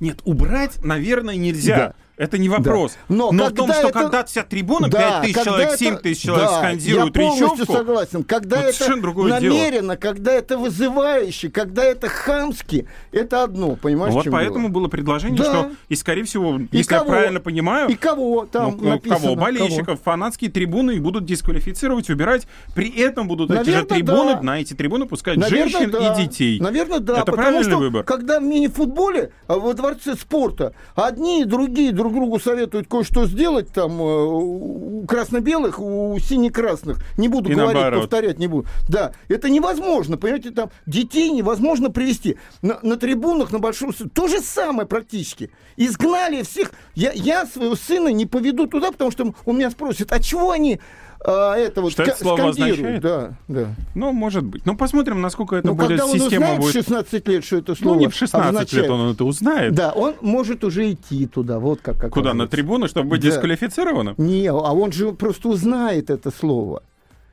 Нет, 0.00 0.20
убрать, 0.24 0.82
наверное, 0.84 1.36
нельзя. 1.36 1.76
Да. 1.76 1.94
Это 2.18 2.36
не 2.36 2.48
вопрос. 2.48 2.92
Да. 3.08 3.14
Но 3.14 3.30
Но, 3.32 3.46
в 3.46 3.52
том, 3.54 3.72
что 3.72 3.88
это- 3.88 3.92
когда 3.92 4.24
вся 4.24 4.42
трибуна, 4.42 4.88
Да, 4.88 4.98
5 4.98 5.22
тысяч 5.22 5.44
человек, 5.44 5.68
это- 5.68 5.78
7 5.78 5.96
тысяч 5.98 6.22
человек 6.22 6.48
да, 6.48 6.58
скандируют 6.58 7.16
я 7.16 7.22
полностью 7.22 7.46
речевку, 7.52 7.72
согласен. 7.72 8.24
Когда 8.24 8.60
это 8.62 8.72
совершенно 8.72 9.02
другое 9.02 9.40
дело. 9.40 9.54
намеренно, 9.54 9.96
когда 9.96 10.32
это 10.32 10.58
вызывающе, 10.58 11.50
когда 11.50 11.84
это 11.84 12.08
хамски, 12.08 12.86
это 13.12 13.44
одно, 13.44 13.76
понимаешь, 13.76 14.12
вот 14.14 14.26
поэтому 14.30 14.66
дело? 14.68 14.72
было 14.72 14.88
предложение, 14.88 15.38
Да. 15.38 15.44
что, 15.44 15.70
и 15.88 15.94
скорее 15.94 16.24
всего, 16.24 16.58
И 16.58 16.68
если 16.72 16.92
я 16.94 16.98
кого? 17.00 17.10
правильно 17.10 17.40
понимаю, 17.40 17.88
И 17.88 17.94
кого 17.94 18.46
там 18.46 18.76
ну, 18.80 18.88
написано? 18.90 19.20
кого? 19.20 19.36
Болельщиков, 19.36 20.00
фанатские 20.02 20.50
трибуны 20.50 20.92
их 20.92 21.02
будут 21.02 21.24
дисквалифицировать, 21.24 22.10
убирать. 22.10 22.46
При 22.74 22.90
этом 23.00 23.28
будут 23.28 23.50
эти 23.50 23.70
же 23.70 23.84
трибуны, 23.84 24.34
да. 24.34 24.42
на 24.42 24.60
эти 24.60 24.74
трибуны 24.74 25.06
пускать 25.06 25.36
Наверно, 25.36 25.70
женщин 25.70 25.90
да. 25.92 26.14
и 26.14 26.22
детей. 26.24 26.58
Наверное, 26.60 26.98
да. 26.98 27.20
Это 27.20 27.32
правильный 27.32 27.62
что, 27.64 27.76
выбор. 27.78 28.02
когда 28.04 28.40
в 28.40 28.42
мини-футболе 28.42 29.30
а, 29.46 29.54
во 29.58 29.72
дворце 29.74 30.14
спорта 30.16 30.72
одни 30.96 31.42
и 31.42 31.44
другие 31.44 31.92
друг 32.08 32.14
другу 32.14 32.40
советуют 32.40 32.88
кое-что 32.88 33.26
сделать 33.26 33.72
там 33.72 34.00
э, 34.00 34.04
у 34.04 35.04
красно-белых, 35.06 35.78
у 35.80 36.18
сине-красных, 36.18 36.98
не 37.16 37.28
буду 37.28 37.50
И 37.50 37.54
говорить, 37.54 37.74
наоборот. 37.74 38.00
повторять 38.02 38.38
не 38.38 38.46
буду. 38.46 38.68
Да, 38.88 39.12
это 39.28 39.48
невозможно, 39.50 40.16
понимаете, 40.16 40.50
там 40.50 40.70
детей 40.86 41.30
невозможно 41.30 41.90
привести. 41.90 42.36
На, 42.62 42.78
на 42.82 42.96
трибунах, 42.96 43.52
на 43.52 43.58
большом... 43.58 43.92
То 43.92 44.28
же 44.28 44.40
самое 44.40 44.88
практически. 44.88 45.50
Изгнали 45.76 46.42
всех. 46.42 46.72
Я, 46.94 47.12
я 47.12 47.46
своего 47.46 47.76
сына 47.76 48.08
не 48.08 48.26
поведу 48.26 48.66
туда, 48.66 48.90
потому 48.90 49.10
что 49.10 49.34
у 49.44 49.52
меня 49.52 49.70
спросят, 49.70 50.12
а 50.12 50.20
чего 50.20 50.50
они 50.50 50.80
а, 51.24 51.56
это 51.56 51.80
вот 51.82 51.92
Что 51.92 52.04
это 52.04 52.16
слово 52.16 52.48
означает? 52.50 53.00
Да, 53.02 53.36
да. 53.48 53.74
Ну, 53.94 54.12
может 54.12 54.44
быть. 54.44 54.64
Ну, 54.64 54.76
посмотрим, 54.76 55.20
насколько 55.20 55.56
это 55.56 55.66
Но 55.66 55.74
будет 55.74 55.88
когда 55.88 56.06
он 56.06 56.12
система 56.12 56.44
узнает 56.46 56.58
в 56.58 56.60
будет. 56.62 56.72
16 56.74 57.28
лет, 57.28 57.44
что 57.44 57.56
это 57.56 57.74
слово 57.74 57.94
Ну, 57.94 58.00
не 58.00 58.06
в 58.08 58.14
16 58.14 58.48
означает, 58.48 58.82
лет 58.84 58.90
он 58.90 59.10
это 59.12 59.24
узнает. 59.24 59.74
Да, 59.74 59.92
он 59.92 60.14
может 60.20 60.62
уже 60.64 60.92
идти 60.92 61.26
туда, 61.26 61.58
вот 61.58 61.80
как 61.82 62.10
Куда? 62.10 62.34
На 62.34 62.46
трибуну, 62.46 62.86
чтобы 62.88 63.10
быть 63.10 63.20
Да. 63.20 63.28
дисквалифицированным? 63.30 64.14
Не, 64.18 64.46
а 64.48 64.52
он 64.54 64.92
же 64.92 65.12
просто 65.12 65.48
узнает 65.48 66.10
это 66.10 66.30
слово. 66.30 66.82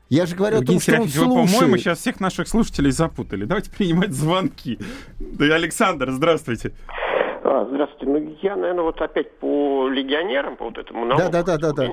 Я 0.08 0.26
же 0.26 0.36
говорю 0.36 0.58
Евгений 0.58 0.78
о 0.78 0.80
том, 0.98 1.08
что 1.08 1.22
он 1.22 1.28
вы, 1.28 1.34
по-моему, 1.34 1.48
слушает. 1.48 1.80
сейчас 1.80 1.98
всех 1.98 2.20
наших 2.20 2.46
слушателей 2.48 2.92
запутали. 2.92 3.44
Давайте 3.44 3.70
принимать 3.72 4.12
звонки. 4.12 4.78
Да, 5.18 5.46
Александр, 5.46 6.12
здравствуйте. 6.12 6.72
А, 7.48 7.64
здравствуйте. 7.70 8.06
Ну, 8.06 8.36
я, 8.42 8.56
наверное, 8.56 8.82
вот 8.82 9.00
опять 9.00 9.38
по 9.38 9.88
легионерам, 9.88 10.56
по 10.56 10.64
вот 10.64 10.78
этому 10.78 11.04
налогу. 11.04 11.30
Да, 11.30 11.42
да, 11.42 11.56
да, 11.56 11.72
да, 11.72 11.86
да. 11.86 11.90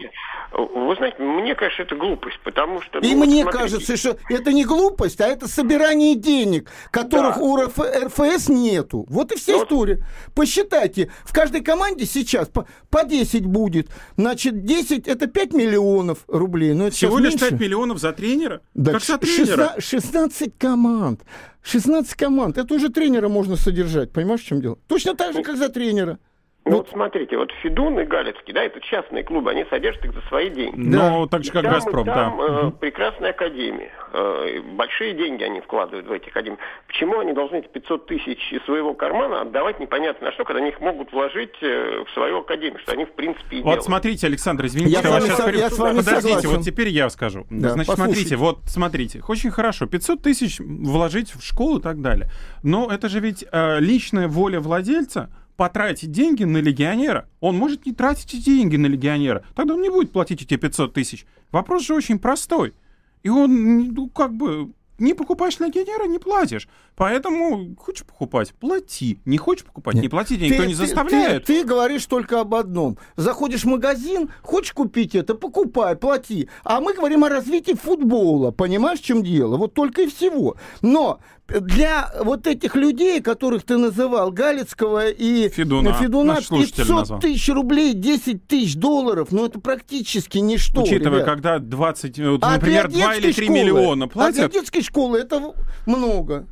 Вы 0.58 0.96
знаете, 0.96 1.22
мне 1.22 1.54
кажется, 1.54 1.84
это 1.84 1.96
глупость, 1.96 2.40
потому 2.44 2.82
что... 2.82 2.98
И 3.00 3.14
ну, 3.14 3.20
вот 3.20 3.28
мне 3.28 3.42
смотрите, 3.44 3.60
кажется, 3.64 3.98
что 3.98 4.18
это 4.30 4.52
не 4.52 4.66
глупость, 4.66 5.22
а 5.22 5.28
это 5.28 5.48
собирание 5.48 6.16
денег, 6.16 6.72
которых 6.90 7.38
Да. 7.38 7.44
у 7.44 7.58
РФ, 7.58 7.80
РФС 7.80 8.50
нету. 8.50 9.06
Вот 9.10 9.32
и 9.32 9.36
вся 9.38 9.54
Ну, 9.54 9.64
история. 9.64 10.04
Посчитайте, 10.36 11.12
в 11.24 11.34
каждой 11.34 11.62
команде 11.62 12.06
сейчас 12.06 12.48
по, 12.48 12.66
по 12.90 13.04
10 13.04 13.46
будет. 13.46 13.90
Значит, 14.18 14.66
10 14.66 15.08
это 15.08 15.28
5 15.28 15.54
миллионов 15.54 16.20
рублей. 16.28 16.74
Но 16.74 16.88
это 16.88 16.96
Всего 16.96 17.20
лишь 17.20 17.34
меньше. 17.34 17.50
5 17.52 17.60
миллионов 17.60 18.00
за 18.00 18.12
тренера? 18.12 18.62
Да, 18.74 18.94
как 18.94 19.04
за 19.04 19.20
тренера? 19.20 19.74
16, 19.78 19.84
16 19.84 20.58
команд. 20.58 21.22
16 21.64 22.16
команд. 22.16 22.58
Это 22.58 22.74
уже 22.74 22.90
тренера 22.90 23.30
можно 23.30 23.56
содержать. 23.56 24.12
Понимаешь, 24.12 24.42
в 24.42 24.46
чем 24.46 24.62
дело? 24.62 24.78
Точно 24.88 25.16
так 25.16 25.34
же, 25.34 25.44
как 25.44 25.58
за 25.58 25.70
тренера. 25.70 26.20
Ну, 26.66 26.78
вот 26.78 26.90
смотрите, 26.90 27.38
вот 27.38 27.52
Федун 27.62 28.00
и 28.00 28.06
Галицкий, 28.06 28.54
да, 28.54 28.64
это 28.64 28.80
частные 28.80 29.24
клубы, 29.24 29.52
они 29.52 29.66
содержат 29.70 30.06
их 30.06 30.14
за 30.14 30.22
свои 30.30 30.50
деньги. 30.50 30.76
Ну, 30.78 31.28
так 31.28 31.44
же, 31.44 31.52
как 31.52 31.64
там, 31.64 31.74
Газпром, 31.74 32.06
там, 32.06 32.38
да. 32.38 32.68
э, 32.68 32.72
прекрасная 32.80 33.32
академия. 33.32 33.92
Э, 34.14 34.62
большие 34.74 35.14
деньги 35.14 35.44
они 35.44 35.60
вкладывают 35.60 36.08
в 36.08 36.12
эти 36.14 36.30
академии. 36.30 36.58
Почему 36.88 37.20
они 37.20 37.34
должны 37.34 37.58
эти 37.58 37.68
500 37.68 38.06
тысяч 38.08 38.54
из 38.54 38.64
своего 38.64 38.94
кармана 38.94 39.42
отдавать 39.42 39.82
непонятно 39.82 40.28
на 40.28 40.32
что, 40.34 40.46
когда 40.46 40.62
они 40.62 40.70
их 40.70 40.80
могут 40.80 41.12
вложить 41.12 41.54
э, 41.62 42.06
в 42.08 42.14
свою 42.14 42.40
академию, 42.40 42.80
что 42.80 42.94
они 42.94 43.04
в 43.04 43.12
принципе 43.12 43.58
и 43.58 43.60
Вот 43.60 43.64
делают. 43.66 43.84
смотрите, 43.84 44.28
Александр, 44.28 44.66
извините, 44.68 44.94
Я 44.94 45.02
я 45.02 45.10
вас 45.10 45.24
сейчас 45.26 45.54
я 45.54 45.70
с 45.70 45.78
вами 45.78 45.98
Подождите, 45.98 46.22
согласен. 46.36 46.50
вот 46.50 46.62
теперь 46.64 46.88
я 46.88 47.10
скажу. 47.10 47.46
Да, 47.50 47.72
Значит, 47.72 47.88
послушайте. 47.88 48.20
смотрите, 48.22 48.36
вот 48.38 48.60
смотрите, 48.68 49.22
очень 49.28 49.52
хорошо, 49.52 49.86
500 49.86 50.22
тысяч 50.22 50.60
вложить 50.60 51.32
в 51.36 51.44
школу 51.44 51.80
и 51.80 51.82
так 51.82 52.00
далее. 52.02 52.30
Но 52.64 52.90
это 52.90 53.10
же 53.10 53.20
ведь 53.20 53.44
э, 53.52 53.80
личная 53.82 54.30
воля 54.30 54.62
владельца 54.62 55.30
потратить 55.56 56.12
деньги 56.12 56.44
на 56.44 56.58
легионера. 56.58 57.28
Он 57.40 57.56
может 57.56 57.86
не 57.86 57.94
тратить 57.94 58.34
эти 58.34 58.44
деньги 58.46 58.76
на 58.78 58.88
легионера. 58.88 59.44
Тогда 59.56 59.76
он 59.76 59.82
не 59.82 59.90
будет 59.90 60.12
платить 60.12 60.42
эти 60.42 60.56
500 60.58 60.94
тысяч. 60.94 61.26
Вопрос 61.52 61.84
же 61.84 61.94
очень 61.94 62.20
простой. 62.20 62.74
И 63.22 63.30
он, 63.30 63.94
ну, 63.94 64.10
как 64.10 64.34
бы, 64.34 64.72
не 65.00 65.14
покупаешь 65.14 65.60
легионера, 65.60 66.06
не 66.08 66.20
платишь. 66.20 66.68
Поэтому 66.96 67.76
хочешь 67.78 68.06
покупать, 68.06 68.54
плати. 68.54 69.20
Не 69.26 69.38
хочешь 69.38 69.66
покупать, 69.66 69.96
не 69.96 70.08
плати. 70.10 70.38
Никто 70.38 70.64
Ты- 70.64 70.68
не 70.68 70.74
ты- 70.74 70.80
заставляет. 70.80 71.46
Ты, 71.46 71.62
ты 71.62 71.68
говоришь 71.68 72.06
только 72.06 72.40
об 72.42 72.54
одном. 72.56 72.98
Заходишь 73.16 73.64
в 73.64 73.68
магазин, 73.68 74.30
хочешь 74.42 74.74
купить 74.74 75.16
это, 75.16 75.36
покупай, 75.36 75.96
плати. 75.96 76.50
А 76.64 76.82
мы 76.82 76.94
говорим 76.94 77.24
о 77.24 77.30
развитии 77.30 77.74
футбола. 77.74 78.52
Понимаешь, 78.52 79.00
в 79.00 79.04
чем 79.04 79.24
дело? 79.24 79.58
Вот 79.58 79.74
только 79.74 80.04
и 80.04 80.08
всего. 80.08 80.56
Но 80.82 81.20
для 81.48 82.12
вот 82.24 82.48
этих 82.48 82.76
людей, 82.76 83.22
которых 83.22 83.64
ты 83.64 83.78
называл, 83.78 84.32
Галицкого 84.32 85.10
и 85.10 85.50
Федуна. 85.50 85.94
Федуна 85.94 86.42
слушатель 86.42 86.78
500 86.78 86.96
назвал. 87.00 87.20
тысяч 87.20 87.50
рублей, 87.50 87.94
10 87.94 88.48
тысяч 88.48 88.76
долларов, 88.76 89.30
ну 89.32 89.46
это 89.46 89.60
практически 89.60 90.38
ничто. 90.38 90.84
Учитывая, 90.84 91.20
ребят. 91.20 91.26
когда 91.30 91.60
20, 91.60 92.18
э, 92.20 92.30
вот, 92.32 92.44
А 92.44 92.52
например, 92.54 92.88
для 92.88 93.06
2 93.06 93.16
или 93.16 93.22
детской 93.28 93.36
3 93.42 93.46
школы- 93.48 93.60
миллиона 93.60 94.06
А 94.06 94.08
для 94.08 94.14
платят, 94.14 94.52
детской 94.52 94.82
школы 94.82 95.20
это 95.20 95.54
много. 95.86 96.48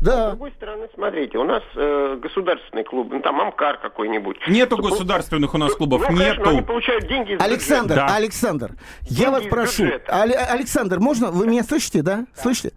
С 0.00 0.04
Да. 0.04 0.28
другой 0.30 0.52
стороны, 0.52 0.88
смотрите, 0.94 1.38
у 1.38 1.44
нас 1.44 1.62
э, 1.74 2.18
государственные 2.22 2.84
клубы, 2.84 3.16
ну 3.16 3.22
там 3.22 3.40
Амкар 3.40 3.78
какой-нибудь. 3.78 4.36
нету 4.46 4.76
Ну, 4.76 4.82
государственных 4.90 5.54
у 5.54 5.58
нас 5.58 5.74
клубов, 5.74 6.02
ну, 6.02 6.08
конечно, 6.08 6.42
но 6.44 6.48
они 6.50 6.58
нету. 6.58 6.68
получают 6.68 7.06
деньги 7.08 7.32
из 7.32 7.40
Александр, 7.40 7.94
бюджета. 7.94 8.06
Да. 8.08 8.14
Александр, 8.16 8.70
я 9.02 9.16
Деньги 9.16 9.30
вас 9.32 9.42
из 9.44 9.48
прошу. 9.48 9.82
бюджета. 9.84 10.12
Але- 10.12 10.34
Александр, 10.36 11.00
можно? 11.00 11.30
Вы 11.30 11.46
меня 11.46 11.64
слышите, 11.64 12.02
да? 12.02 12.26
Слышите? 12.34 12.72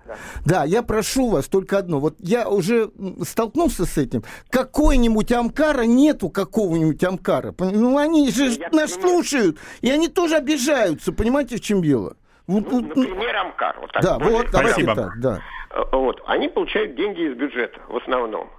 Да. 0.46 0.64
я 0.64 0.82
прошу 0.82 1.30
вас 1.30 1.48
только 1.50 1.78
одно. 1.78 2.00
Вот 2.00 2.16
я 2.20 2.48
уже 2.48 2.90
столкнулся 3.24 3.86
с 3.86 3.98
этим. 3.98 4.24
Какой-нибудь 4.50 5.32
Амкара 5.34 5.84
нету 5.84 6.30
какого-нибудь 6.30 7.04
Амкара. 7.04 7.54
Ну, 7.60 7.98
они 7.98 8.32
же 8.32 8.46
Я 8.46 8.70
нас 8.72 8.94
понимаю. 8.94 9.24
слушают, 9.24 9.58
и 9.82 9.92
они 9.92 10.08
тоже 10.08 10.36
обижаются. 10.36 11.12
Понимаете, 11.12 11.58
в 11.58 11.62
чем 11.62 11.82
дело? 11.82 12.16
Ну, 12.50 12.66
ну, 12.68 12.82
например, 12.82 13.36
Амкар. 13.36 13.78
Вот 13.80 13.92
так 13.92 14.02
да, 14.02 14.18
вот, 14.18 14.48
давайте 14.52 14.82
Спасибо. 14.82 14.96
так, 14.96 15.20
да. 15.20 15.40
Э, 15.70 15.84
Вот. 15.92 16.24
Они 16.26 16.48
получают 16.48 16.96
деньги 16.96 17.22
из 17.22 17.36
бюджета 17.36 17.80
в 17.88 17.98
основном. 17.98 18.50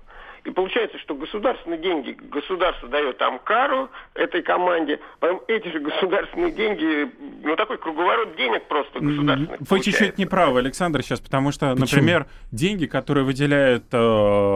И 0.45 0.51
получается, 0.51 0.99
что 0.99 1.15
государственные 1.15 1.81
деньги 1.81 2.17
государство 2.31 2.89
дает 2.89 3.21
Амкару, 3.21 3.91
этой 4.15 4.43
команде, 4.43 5.01
потом 5.19 5.43
эти 5.49 5.69
же 5.69 5.81
государственные 5.81 6.53
деньги, 6.53 7.11
ну 7.43 7.57
такой 7.57 7.79
круговорот 7.79 8.37
денег 8.37 8.67
просто 8.69 9.01
государственных 9.01 9.61
Вы 9.61 9.67
получается. 9.67 9.99
чуть-чуть 9.99 10.19
не 10.19 10.27
правы, 10.27 10.61
Александр, 10.61 11.03
сейчас, 11.03 11.21
потому 11.21 11.53
что, 11.53 11.75
например, 11.75 12.27
деньги, 12.53 12.87
которые 12.87 13.25
выделяет 13.25 13.85
э, 13.93 13.97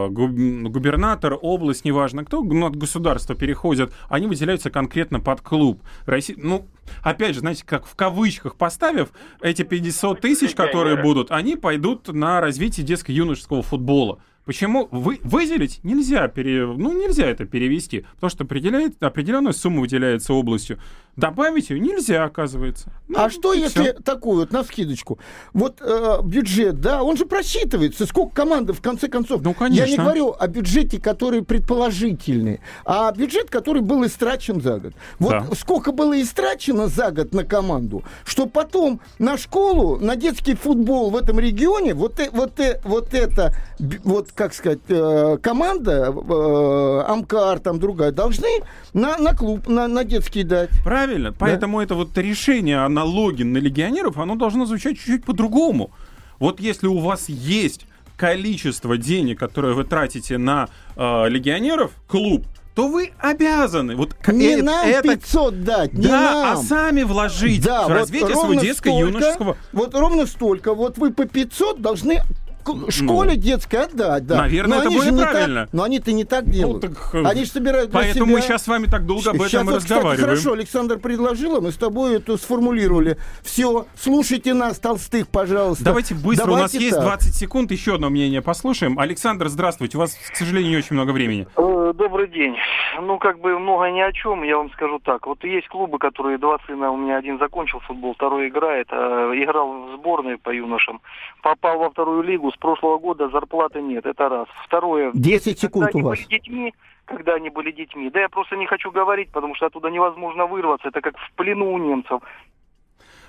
губ- 0.08 0.68
губернатор, 0.68 1.36
область, 1.40 1.84
неважно 1.84 2.24
кто, 2.24 2.42
ну, 2.42 2.66
от 2.66 2.76
государства 2.76 3.34
переходят, 3.34 3.92
они 4.08 4.26
выделяются 4.26 4.70
конкретно 4.70 5.20
под 5.20 5.40
клуб. 5.40 5.82
Россия, 6.06 6.36
ну, 6.38 6.66
опять 7.02 7.34
же, 7.34 7.40
знаете, 7.40 7.64
как 7.66 7.86
в 7.86 7.94
кавычках 7.94 8.56
поставив, 8.56 9.08
эти 9.40 9.62
500 9.62 10.20
тысяч, 10.20 10.54
которые 10.54 10.96
будут, 11.02 11.30
они 11.30 11.56
пойдут 11.56 12.08
на 12.08 12.40
развитие 12.40 12.86
детско-юношеского 12.86 13.62
футбола. 13.62 14.18
Почему 14.44 14.88
вы, 14.90 15.20
выделить 15.22 15.80
нельзя, 15.84 16.28
пере, 16.28 16.66
ну 16.66 16.92
нельзя 16.92 17.26
это 17.26 17.46
перевести, 17.46 18.04
потому 18.16 18.30
что 18.30 18.44
определяет, 18.44 19.02
определенная 19.02 19.52
сумма 19.52 19.80
выделяется 19.80 20.34
областью. 20.34 20.78
Добавить 21.16 21.70
ее 21.70 21.78
нельзя, 21.78 22.24
оказывается. 22.24 22.92
Ну, 23.06 23.20
А 23.20 23.30
что 23.30 23.52
если 23.52 23.82
всё. 23.84 23.92
такую 24.02 24.38
вот 24.40 24.52
на 24.52 24.64
скидочку? 24.64 25.18
Вот 25.52 25.78
э, 25.80 26.18
бюджет, 26.24 26.80
да, 26.80 27.04
он 27.04 27.16
же 27.16 27.24
просчитывается. 27.24 28.04
Сколько 28.04 28.34
команды 28.34 28.72
в 28.72 28.82
конце 28.82 29.06
концов? 29.08 29.40
Ну, 29.42 29.54
Я 29.60 29.68
не 29.68 29.78
конечно. 29.78 30.04
говорю 30.04 30.34
о 30.38 30.46
бюджете, 30.48 31.00
который 31.00 31.42
предположительный, 31.42 32.60
а 32.84 33.12
бюджет, 33.12 33.48
который 33.48 33.80
был 33.80 34.04
истрачен 34.04 34.60
за 34.60 34.78
год. 34.80 34.94
Вот 35.20 35.30
Да. 35.30 35.46
сколько 35.56 35.92
было 35.92 36.20
истрачено 36.20 36.88
за 36.88 37.12
год 37.12 37.32
на 37.32 37.44
команду, 37.44 38.02
что 38.24 38.46
потом 38.46 39.00
на 39.20 39.38
школу, 39.38 39.98
на 40.00 40.16
детский 40.16 40.54
футбол 40.54 41.10
в 41.10 41.16
этом 41.16 41.38
регионе, 41.38 41.94
вот, 41.94 42.18
э- 42.18 42.30
вот, 42.32 42.58
э- 42.58 42.80
вот 42.84 43.14
это, 43.14 43.54
вот 44.02 44.32
как 44.34 44.52
сказать, 44.54 44.80
э, 44.88 45.38
команда, 45.42 46.12
э, 46.12 47.02
Амкар, 47.06 47.60
там 47.60 47.78
другая, 47.78 48.10
должны 48.12 48.48
на, 48.92 49.16
на 49.18 49.34
клуб, 49.34 49.68
на, 49.68 49.86
на 49.88 50.04
детский 50.04 50.42
дать. 50.42 50.70
Правильно. 50.82 51.32
Поэтому 51.32 51.80
это 51.80 51.94
вот 51.94 52.16
решение 52.18 52.78
о 52.78 52.88
налоге 52.88 53.44
на 53.44 53.58
легионеров, 53.58 54.18
оно 54.18 54.34
должно 54.34 54.66
звучать 54.66 54.96
чуть-чуть 54.96 55.24
по-другому. 55.24 55.90
Вот 56.38 56.60
если 56.60 56.86
у 56.88 56.98
вас 56.98 57.28
есть 57.28 57.86
количество 58.16 58.96
денег, 58.96 59.38
которое 59.38 59.74
вы 59.74 59.84
тратите 59.84 60.38
на 60.38 60.68
э, 60.96 61.28
легионеров, 61.28 61.92
клуб, 62.08 62.46
то 62.74 62.88
вы 62.88 63.12
обязаны. 63.20 63.94
Вот 63.94 64.16
Не 64.26 64.54
э- 64.58 64.62
нам 64.62 64.84
это 64.86 65.16
500 65.16 65.62
дать, 65.62 65.92
не 65.94 66.08
да, 66.08 66.52
а 66.52 66.54
нам. 66.54 66.64
сами 66.64 67.02
вложить 67.04 67.62
Да, 67.64 67.84
в 67.84 67.88
вот 67.88 67.94
развитие 67.94 68.26
своего 68.30 68.42
ровно 68.46 68.60
детско-юношеского. 68.60 69.54
столько, 69.54 69.58
Вот 69.72 69.94
ровно 69.94 70.26
столько. 70.26 70.74
Вот 70.74 70.98
вы 70.98 71.12
по 71.12 71.24
500 71.24 71.80
должны 71.80 72.22
к- 72.64 72.90
школе 72.90 73.36
детской 73.36 73.84
отдать, 73.84 74.26
да. 74.26 74.36
Ну, 74.36 74.40
наверное, 74.42 74.78
Но 74.78 74.82
это 74.84 74.90
более 74.90 75.12
не 75.12 75.18
так- 75.20 75.30
правильно. 75.32 75.68
но 75.72 75.82
они-то 75.84 76.12
не 76.12 76.24
так 76.24 76.48
делают. 76.50 76.80
так, 76.82 76.92
э, 77.14 77.22
они 77.24 77.44
же 77.44 77.50
собирают 77.50 77.90
для 77.90 78.00
Поэтому 78.00 78.26
себя. 78.26 78.34
мы 78.36 78.40
сейчас 78.42 78.64
с 78.64 78.68
вами 78.68 78.86
так 78.86 79.06
долго 79.06 79.30
об 79.30 79.36
этом 79.40 79.66
вот, 79.66 79.76
кстати, 79.78 79.92
разговариваем. 79.92 80.20
хорошо, 80.20 80.52
Александр 80.52 80.98
предложил, 80.98 81.56
а 81.56 81.60
мы 81.60 81.70
с 81.70 81.76
тобой 81.76 82.16
это 82.16 82.36
сформулировали. 82.36 83.16
Все, 83.42 83.86
слушайте 83.96 84.54
нас, 84.54 84.78
толстых, 84.78 85.28
пожалуйста. 85.28 85.84
Давайте 85.84 86.14
быстро, 86.14 86.46
у 86.50 86.56
нас 86.56 86.72
Давайте 86.72 86.78
есть 86.78 86.96
так. 86.96 87.04
20 87.04 87.34
секунд, 87.34 87.70
еще 87.70 87.94
одно 87.96 88.10
мнение 88.10 88.42
послушаем. 88.42 88.98
Александр, 88.98 89.48
здравствуйте, 89.48 89.96
у 89.98 90.00
вас, 90.00 90.14
к 90.14 90.36
сожалению, 90.36 90.70
не 90.70 90.76
очень 90.78 90.94
много 90.96 91.10
времени. 91.10 91.46
Э, 91.56 91.92
Добрый 91.94 92.28
день. 92.28 92.56
Ну, 93.00 93.18
как 93.18 93.38
бы 93.40 93.58
много 93.58 93.90
ни 93.90 94.00
о 94.00 94.10
чем, 94.12 94.42
я 94.42 94.56
вам 94.56 94.70
скажу 94.72 94.98
так. 95.04 95.26
Вот 95.26 95.42
есть 95.44 95.68
клубы, 95.68 95.98
которые 95.98 96.38
два 96.38 96.58
сына, 96.66 96.90
у 96.90 96.96
меня 96.96 97.18
один 97.18 97.38
закончил 97.38 97.80
футбол, 97.80 98.14
второй 98.14 98.48
играет, 98.48 98.88
а 98.90 99.32
играл 99.34 99.68
в 99.72 99.96
сборной 99.98 100.38
по 100.38 100.50
юношам, 100.50 101.00
попал 101.42 101.78
во 101.78 101.90
вторую 101.90 102.22
лигу, 102.22 102.52
с 102.54 102.58
прошлого 102.58 102.98
года 102.98 103.28
зарплаты 103.28 103.82
нет, 103.82 104.06
это 104.06 104.28
раз. 104.28 104.48
Второе, 104.64 105.10
10 105.14 105.58
секунд 105.58 105.86
когда 105.86 105.98
у 105.98 106.02
вас. 106.02 106.18
были 106.18 106.28
детьми, 106.28 106.74
когда 107.04 107.34
они 107.34 107.50
были 107.50 107.72
детьми, 107.72 108.10
да 108.10 108.20
я 108.20 108.28
просто 108.28 108.56
не 108.56 108.66
хочу 108.66 108.90
говорить, 108.90 109.30
потому 109.30 109.54
что 109.54 109.66
оттуда 109.66 109.90
невозможно 109.90 110.46
вырваться, 110.46 110.88
это 110.88 111.00
как 111.00 111.16
в 111.18 111.32
плену 111.34 111.72
у 111.72 111.78
немцев. 111.78 112.20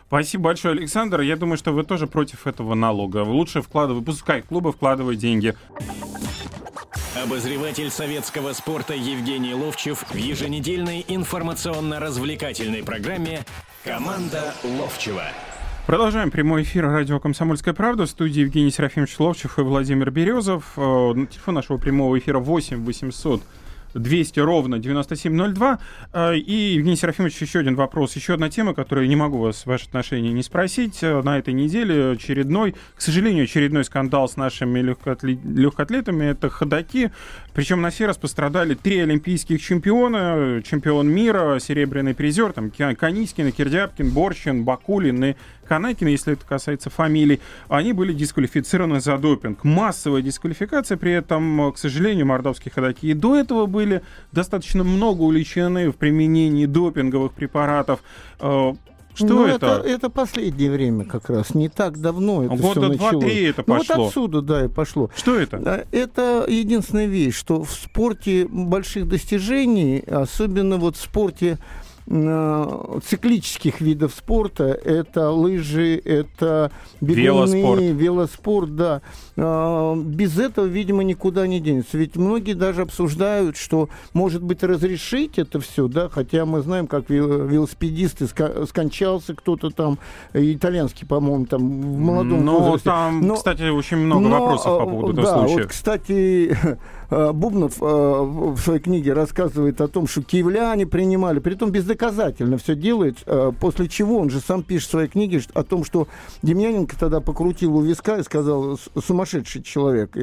Спасибо 0.08 0.46
большое, 0.46 0.74
Александр. 0.76 1.22
Я 1.22 1.36
думаю, 1.36 1.58
что 1.58 1.72
вы 1.72 1.84
тоже 1.84 2.06
против 2.06 2.46
этого 2.46 2.76
налога. 2.76 3.24
Лучше 3.24 3.62
вкладывай, 3.62 4.04
пускай 4.04 4.44
клубы 4.44 4.72
вкладывают 4.72 5.18
деньги. 5.20 5.56
Обозреватель 7.22 7.90
советского 7.90 8.54
спорта 8.54 8.94
Евгений 8.94 9.56
Ловчев 9.56 10.04
в 10.10 10.16
еженедельной 10.16 11.04
информационно-развлекательной 11.08 12.84
программе 12.84 13.40
«Команда 13.84 14.54
Ловчева». 14.64 15.24
Продолжаем 15.86 16.32
прямой 16.32 16.64
эфир 16.64 16.88
радио 16.88 17.20
«Комсомольская 17.20 17.76
правда». 17.76 18.08
В 18.08 18.10
студии 18.10 18.40
Евгений 18.40 18.72
Серафимович 18.72 19.20
Ловчев 19.20 19.60
и 19.60 19.62
Владимир 19.62 20.10
Березов. 20.10 20.74
Э, 20.78 21.14
телефон 21.30 21.54
нашего 21.54 21.78
прямого 21.78 22.18
эфира 22.18 22.40
8 22.40 22.84
800 22.84 23.44
200 23.96 24.40
ровно 24.40 24.80
9702. 24.80 25.80
Э, 26.14 26.36
и, 26.36 26.74
Евгений 26.76 26.96
Серафимович, 26.96 27.42
еще 27.42 27.60
один 27.60 27.76
вопрос, 27.76 28.16
еще 28.16 28.34
одна 28.34 28.50
тема, 28.50 28.74
которую 28.74 29.08
не 29.08 29.16
могу 29.16 29.40
вас, 29.40 29.66
ваше 29.66 29.86
отношение 29.86 30.34
не 30.34 30.44
спросить. 30.44 31.00
Э, 31.02 31.22
на 31.22 31.40
этой 31.40 31.54
неделе 31.54 32.12
очередной, 32.12 32.76
к 32.96 33.02
сожалению, 33.02 33.46
очередной 33.46 33.86
скандал 33.86 34.28
с 34.28 34.36
нашими 34.36 34.80
легкоатлетами. 34.80 36.26
Это 36.26 36.50
ходаки. 36.50 37.12
Причем 37.54 37.82
на 37.82 37.90
сей 37.90 38.06
раз 38.06 38.18
пострадали 38.18 38.76
три 38.76 39.00
олимпийских 39.00 39.62
чемпиона. 39.62 40.62
Чемпион 40.64 41.08
мира, 41.08 41.60
серебряный 41.60 42.14
призер, 42.14 42.52
там 42.52 42.72
Канискин, 42.72 43.52
Кирдяпкин, 43.52 44.12
Борчин, 44.12 44.64
Бакулин 44.66 45.24
и 45.24 45.36
Канакина, 45.68 46.10
если 46.10 46.34
это 46.34 46.46
касается 46.46 46.90
фамилий, 46.90 47.40
они 47.68 47.94
были 47.94 48.14
дисквалифицированы 48.14 49.00
за 49.00 49.18
допинг. 49.18 49.64
Массовая 49.64 50.22
дисквалификация, 50.22 50.98
при 50.98 51.12
этом, 51.12 51.72
к 51.74 51.78
сожалению, 51.78 52.26
мордовские 52.26 52.72
ходаки 52.72 53.08
и 53.08 53.14
до 53.14 53.36
этого 53.36 53.66
были 53.66 54.02
достаточно 54.32 54.84
много 54.84 55.22
увлечены 55.22 55.90
в 55.92 55.96
применении 55.96 56.66
допинговых 56.66 57.34
препаратов. 57.34 58.02
Э, 58.40 58.74
что 59.16 59.28
ну, 59.28 59.46
это? 59.46 59.66
это? 59.68 59.88
Это 59.88 60.10
последнее 60.10 60.70
время 60.70 61.06
как 61.06 61.30
раз. 61.30 61.56
Не 61.56 61.70
так 61.70 62.00
давно 62.00 62.44
это 62.44 62.56
Года 62.56 62.90
два-три 62.90 63.44
это 63.44 63.64
пошло. 63.64 63.96
Ну, 63.96 64.02
вот 64.04 64.08
отсюда, 64.10 64.42
да, 64.42 64.66
и 64.66 64.68
пошло. 64.68 65.10
Что 65.16 65.40
это? 65.40 65.86
Это 65.92 66.46
единственная 66.50 67.06
вещь, 67.06 67.36
что 67.36 67.64
в 67.64 67.72
спорте 67.72 68.46
больших 68.50 69.08
достижений, 69.08 70.00
особенно 70.00 70.78
вот 70.78 70.98
в 70.98 71.02
спорте 71.02 71.54
Э, 71.54 71.58
циклических 72.08 73.82
видов 73.82 74.14
спорта. 74.14 74.66
Это 74.66 75.32
лыжи, 75.32 75.98
это 75.98 76.72
бегуны, 77.02 77.56
велоспорт, 77.56 77.82
велоспорт 77.82 78.76
да. 78.76 79.02
Э, 79.36 79.96
без 79.98 80.38
этого, 80.38 80.66
видимо, 80.66 81.04
никуда 81.04 81.48
не 81.48 81.60
денется. 81.60 81.98
Ведь 81.98 82.16
многие 82.16 82.54
даже 82.54 82.84
обсуждают, 82.84 83.58
что, 83.58 83.90
может 84.14 84.44
быть, 84.44 84.64
разрешить 84.64 85.40
это 85.40 85.60
все, 85.60 85.88
да, 85.88 86.10
хотя 86.10 86.46
мы 86.46 86.62
знаем, 86.62 86.88
как 86.88 87.10
велосипедисты 87.10 88.28
скончался 88.28 89.34
кто-то 89.34 89.72
там, 89.72 89.98
итальянский, 90.34 91.08
по-моему, 91.08 91.46
там 91.46 91.82
в 91.82 91.98
молодом 91.98 92.46
ну, 92.46 92.60
возрасте. 92.60 92.90
там, 92.90 93.22
но, 93.22 93.36
кстати, 93.36 93.64
очень 93.64 93.98
много 93.98 94.28
но, 94.28 94.40
вопросов 94.40 94.80
по 94.80 94.86
поводу 94.86 95.14
этого 95.14 95.28
да, 95.28 95.40
случая. 95.40 95.64
Вот, 95.64 95.68
кстати, 95.68 96.46
Э, 96.56 96.76
Бубнов 97.10 97.82
э, 97.82 97.86
в 97.86 98.58
своей 98.58 98.80
книге 98.80 99.14
рассказывает 99.14 99.82
о 99.82 99.88
том, 99.88 100.08
что 100.08 100.22
киевляне 100.22 100.86
принимали, 100.86 101.40
при 101.40 101.54
этом 101.54 101.72
бездоказательно 101.72 102.58
все 102.58 102.76
делает, 102.76 103.18
э, 103.26 103.52
после 103.60 103.88
чего 103.88 104.20
он 104.20 104.30
же 104.30 104.40
сам 104.40 104.64
пишет 104.64 104.88
в 104.88 104.92
своей 104.92 105.08
книге 105.08 105.42
о 105.54 105.64
том, 105.64 105.84
что 105.84 106.08
Демьяненко 106.42 106.98
тогда 106.98 107.20
покрутил 107.20 107.76
у 107.76 107.82
виска 107.82 108.18
и 108.18 108.24
сказал, 108.24 108.80
сумасшедший 109.04 109.64
человек. 109.64 110.18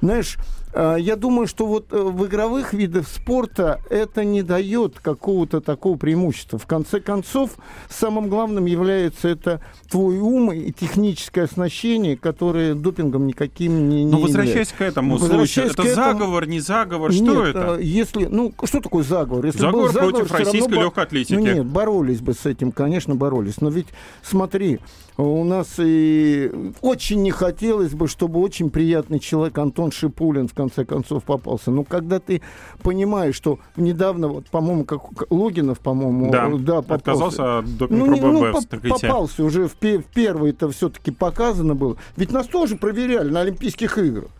Знаешь, 0.00 0.38
я 0.74 1.16
думаю, 1.16 1.46
что 1.46 1.66
вот 1.66 1.92
э, 1.92 1.96
в 2.02 2.26
игровых 2.26 2.72
видах 2.72 3.06
спорта 3.06 3.80
это 3.90 4.24
не 4.24 4.42
дает 4.42 4.98
какого-то 4.98 5.60
такого 5.60 5.96
преимущества. 5.96 6.58
В 6.58 6.66
конце 6.66 7.00
концов, 7.00 7.52
самым 7.88 8.28
главным 8.28 8.66
является 8.66 9.28
это 9.28 9.60
твой 9.88 10.18
ум 10.18 10.52
и 10.52 10.72
техническое 10.72 11.42
оснащение, 11.42 12.16
которое 12.16 12.74
допингом 12.74 13.26
никаким 13.26 13.88
не, 13.88 14.04
не 14.04 14.10
Но 14.10 14.18
возвращаясь 14.18 14.72
к 14.72 14.80
этому 14.80 15.18
случаю, 15.18 15.66
это 15.66 15.82
этому... 15.82 15.94
заговор, 15.94 16.46
не 16.46 16.60
заговор, 16.60 17.12
что 17.12 17.22
нет, 17.22 17.48
это? 17.56 17.74
А, 17.74 17.78
если, 17.78 18.26
ну, 18.26 18.52
что 18.64 18.80
такое 18.80 19.04
заговор? 19.04 19.46
Если 19.46 19.60
заговор, 19.60 19.86
был 19.86 19.92
заговор 19.92 20.12
против 20.12 20.32
российской 20.32 20.70
равно... 20.70 20.82
легкой 20.82 21.04
атлетики. 21.04 21.34
Ну 21.34 21.40
нет, 21.40 21.66
боролись 21.66 22.20
бы 22.20 22.34
с 22.34 22.46
этим, 22.46 22.72
конечно, 22.72 23.14
боролись. 23.14 23.60
Но 23.60 23.70
ведь, 23.70 23.88
смотри, 24.22 24.80
у 25.16 25.44
нас 25.44 25.74
и 25.78 26.50
очень 26.80 27.22
не 27.22 27.30
хотелось 27.30 27.92
бы, 27.92 28.08
чтобы 28.08 28.40
очень 28.40 28.70
приятный 28.70 29.20
человек 29.20 29.56
Антон 29.58 29.92
Шипулин 29.92 30.48
в 30.48 30.54
конце 30.64 30.84
концов 30.84 31.24
попался. 31.24 31.70
Но 31.70 31.84
когда 31.84 32.18
ты 32.18 32.42
понимаешь, 32.82 33.34
что 33.34 33.58
недавно, 33.76 34.28
вот, 34.28 34.46
по-моему, 34.46 34.84
как 34.84 35.00
Логинов, 35.30 35.80
по-моему, 35.80 36.30
да, 36.30 36.48
да 36.48 36.82
попался. 36.82 36.94
отказался 36.94 37.58
от 37.58 37.76
допинг 37.76 38.20
ну, 38.20 38.32
ну, 38.32 38.52
по 38.52 38.88
попался 38.88 39.44
уже 39.44 39.68
в, 39.68 39.74
в 39.74 40.04
первый 40.14 40.50
это 40.50 40.70
все-таки 40.70 41.10
показано 41.10 41.74
было. 41.74 41.96
Ведь 42.16 42.32
нас 42.32 42.46
тоже 42.46 42.76
проверяли 42.76 43.30
на 43.30 43.40
Олимпийских 43.40 43.98
играх. 43.98 44.30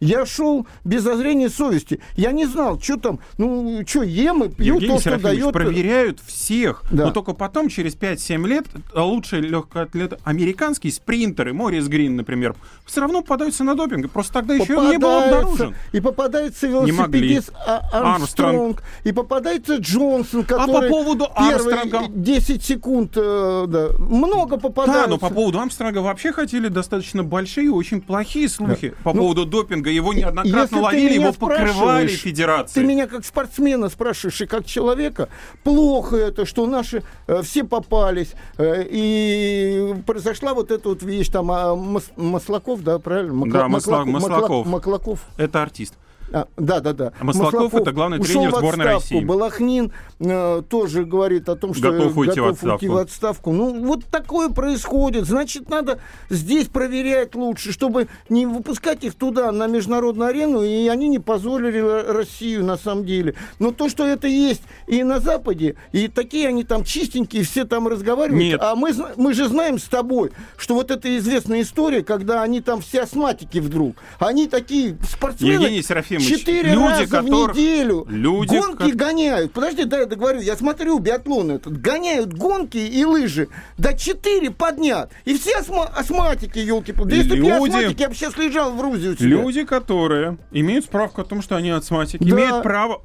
Я 0.00 0.24
шел 0.24 0.66
без 0.82 1.02
зазрения 1.02 1.50
совести. 1.50 2.00
Я 2.16 2.32
не 2.32 2.46
знал, 2.46 2.80
что 2.80 2.96
там, 2.96 3.20
ну, 3.36 3.82
что 3.86 4.02
ем 4.02 4.44
и 4.44 4.48
пью 4.48 4.74
Евгений 4.74 4.94
то, 4.94 5.00
что 5.00 5.18
дает. 5.18 5.52
проверяют 5.52 6.20
всех, 6.26 6.82
да. 6.90 7.06
но 7.06 7.10
только 7.12 7.34
потом, 7.34 7.68
через 7.68 7.94
5-7 7.96 8.46
лет, 8.46 8.66
лучшие 8.94 9.42
легкоатлеты, 9.42 10.16
американские 10.24 10.92
спринтеры, 10.92 11.52
Морис 11.52 11.86
Грин, 11.88 12.16
например, 12.16 12.54
все 12.86 13.02
равно 13.02 13.20
попадаются 13.20 13.62
на 13.62 13.74
допинг. 13.74 14.10
Просто 14.10 14.32
тогда 14.32 14.54
еще 14.54 14.76
он 14.76 14.90
не 14.90 14.98
был 14.98 15.18
обнаружен. 15.18 15.74
И 15.92 16.00
попадается 16.00 16.66
велосипедист 16.66 17.52
а, 17.66 17.80
Армстронг, 17.92 18.80
Армстронг, 18.80 18.82
и 19.04 19.12
попадается 19.12 19.76
Джонсон, 19.76 20.44
который 20.44 20.76
а 20.76 20.80
по 20.80 20.88
поводу 20.88 21.28
Армстронга... 21.34 22.04
10 22.08 22.64
секунд, 22.64 23.12
э, 23.16 23.64
да, 23.68 23.88
много 23.98 24.56
попадается. 24.56 25.04
Да, 25.04 25.10
но 25.10 25.18
по 25.18 25.28
поводу 25.28 25.60
Армстронга 25.60 25.98
вообще 25.98 26.32
хотели 26.32 26.68
достаточно 26.68 27.22
большие, 27.22 27.70
очень 27.70 28.00
плохие 28.00 28.48
слухи 28.48 28.90
да. 28.90 28.96
по 29.04 29.12
ну, 29.12 29.20
поводу 29.20 29.44
допинга 29.44 29.89
его 29.90 30.12
неоднократно 30.12 30.60
Если 30.60 30.76
ловили, 30.76 31.14
его 31.14 31.32
покрывали 31.32 32.08
федерации. 32.08 32.80
Ты 32.80 32.86
меня 32.86 33.06
как 33.06 33.24
спортсмена 33.24 33.88
спрашиваешь 33.88 34.40
и 34.40 34.46
как 34.46 34.64
человека, 34.66 35.28
плохо 35.64 36.16
это, 36.16 36.46
что 36.46 36.66
наши 36.66 37.02
э, 37.26 37.42
все 37.42 37.64
попались, 37.64 38.32
э, 38.58 38.84
и 38.88 39.94
произошла 40.06 40.54
вот 40.54 40.70
эта 40.70 40.88
вот 40.88 41.02
вещь, 41.02 41.28
там, 41.28 41.50
а, 41.50 41.76
Маслаков, 42.16 42.82
да, 42.82 42.98
правильно? 42.98 43.34
Макла, 43.34 43.60
да, 43.60 43.68
Маслаков. 43.68 44.08
Маслаков. 44.08 44.66
Маклаков. 44.66 45.20
Это 45.36 45.62
артист. 45.62 45.94
А, 46.32 46.46
да, 46.56 46.80
да, 46.80 46.92
да. 46.92 47.12
А 47.18 47.24
Маслаков, 47.24 47.54
Маслаков 47.54 47.82
это 47.82 47.92
главный 47.92 48.18
тренер 48.20 48.50
сборной 48.50 48.84
России. 48.84 49.24
Балахнин 49.24 49.92
э, 50.20 50.62
тоже 50.68 51.04
говорит 51.04 51.48
о 51.48 51.56
том, 51.56 51.74
что 51.74 51.90
готов, 51.90 52.16
уйти, 52.16 52.40
готов 52.40 52.62
в 52.62 52.66
уйти 52.66 52.88
в 52.88 52.96
отставку. 52.96 53.52
Ну, 53.52 53.84
вот 53.84 54.04
такое 54.06 54.48
происходит. 54.48 55.26
Значит, 55.26 55.68
надо 55.68 56.00
здесь 56.28 56.68
проверять 56.68 57.34
лучше, 57.34 57.72
чтобы 57.72 58.08
не 58.28 58.46
выпускать 58.46 59.04
их 59.04 59.14
туда, 59.14 59.50
на 59.52 59.66
международную 59.66 60.28
арену, 60.30 60.62
и 60.62 60.86
они 60.88 61.08
не 61.08 61.18
позорили 61.18 61.80
Россию 62.12 62.64
на 62.64 62.76
самом 62.76 63.04
деле. 63.04 63.34
Но 63.58 63.72
то, 63.72 63.88
что 63.88 64.06
это 64.06 64.28
есть 64.28 64.62
и 64.86 65.02
на 65.02 65.20
Западе, 65.20 65.76
и 65.92 66.08
такие 66.08 66.48
они 66.48 66.64
там 66.64 66.84
чистенькие, 66.84 67.42
все 67.42 67.64
там 67.64 67.88
разговаривают. 67.88 68.42
Нет. 68.42 68.60
А 68.62 68.74
мы, 68.74 68.92
мы 69.16 69.34
же 69.34 69.48
знаем 69.48 69.78
с 69.78 69.84
тобой, 69.84 70.30
что 70.56 70.74
вот 70.74 70.90
эта 70.90 71.16
известная 71.18 71.62
история, 71.62 72.02
когда 72.02 72.42
они 72.42 72.60
там 72.60 72.80
все 72.80 73.02
астматики 73.02 73.58
вдруг, 73.58 73.96
они 74.18 74.46
такие 74.46 74.96
спортсмены... 75.08 75.62
Евгений 75.64 75.82
Серафим 75.82 76.19
Четыре 76.20 76.72
люди, 76.72 76.82
раза 76.82 77.06
которых... 77.06 77.54
в 77.54 77.58
неделю 77.58 78.06
люди, 78.08 78.56
гонки 78.56 78.90
как... 78.90 78.96
гоняют. 78.96 79.52
Подожди, 79.52 79.84
да, 79.84 80.00
я 80.00 80.06
договорю. 80.06 80.40
Я 80.40 80.56
смотрю 80.56 80.98
биатлон 80.98 81.52
этот. 81.52 81.80
Гоняют 81.80 82.34
гонки 82.34 82.78
и 82.78 83.04
лыжи. 83.04 83.48
До 83.78 83.96
четыре 83.96 84.50
поднят. 84.50 85.10
И 85.24 85.36
все 85.36 85.58
астма... 85.58 85.84
астматики, 85.84 86.58
елки 86.58 86.92
Да 86.92 87.14
если 87.14 87.36
люди... 87.36 87.48
бы 87.48 87.52
астматики, 87.52 88.00
я 88.00 88.08
бы 88.08 88.14
сейчас 88.14 88.36
лежал 88.36 88.72
в 88.72 88.80
Рузе 88.80 89.10
у. 89.10 89.24
Люди, 89.24 89.64
которые 89.64 90.38
имеют 90.52 90.84
справку 90.84 91.22
о 91.22 91.24
том, 91.24 91.42
что 91.42 91.56
они 91.56 91.70
астматики, 91.70 92.22
да. 92.22 92.30
имеют 92.30 92.62
право 92.62 93.00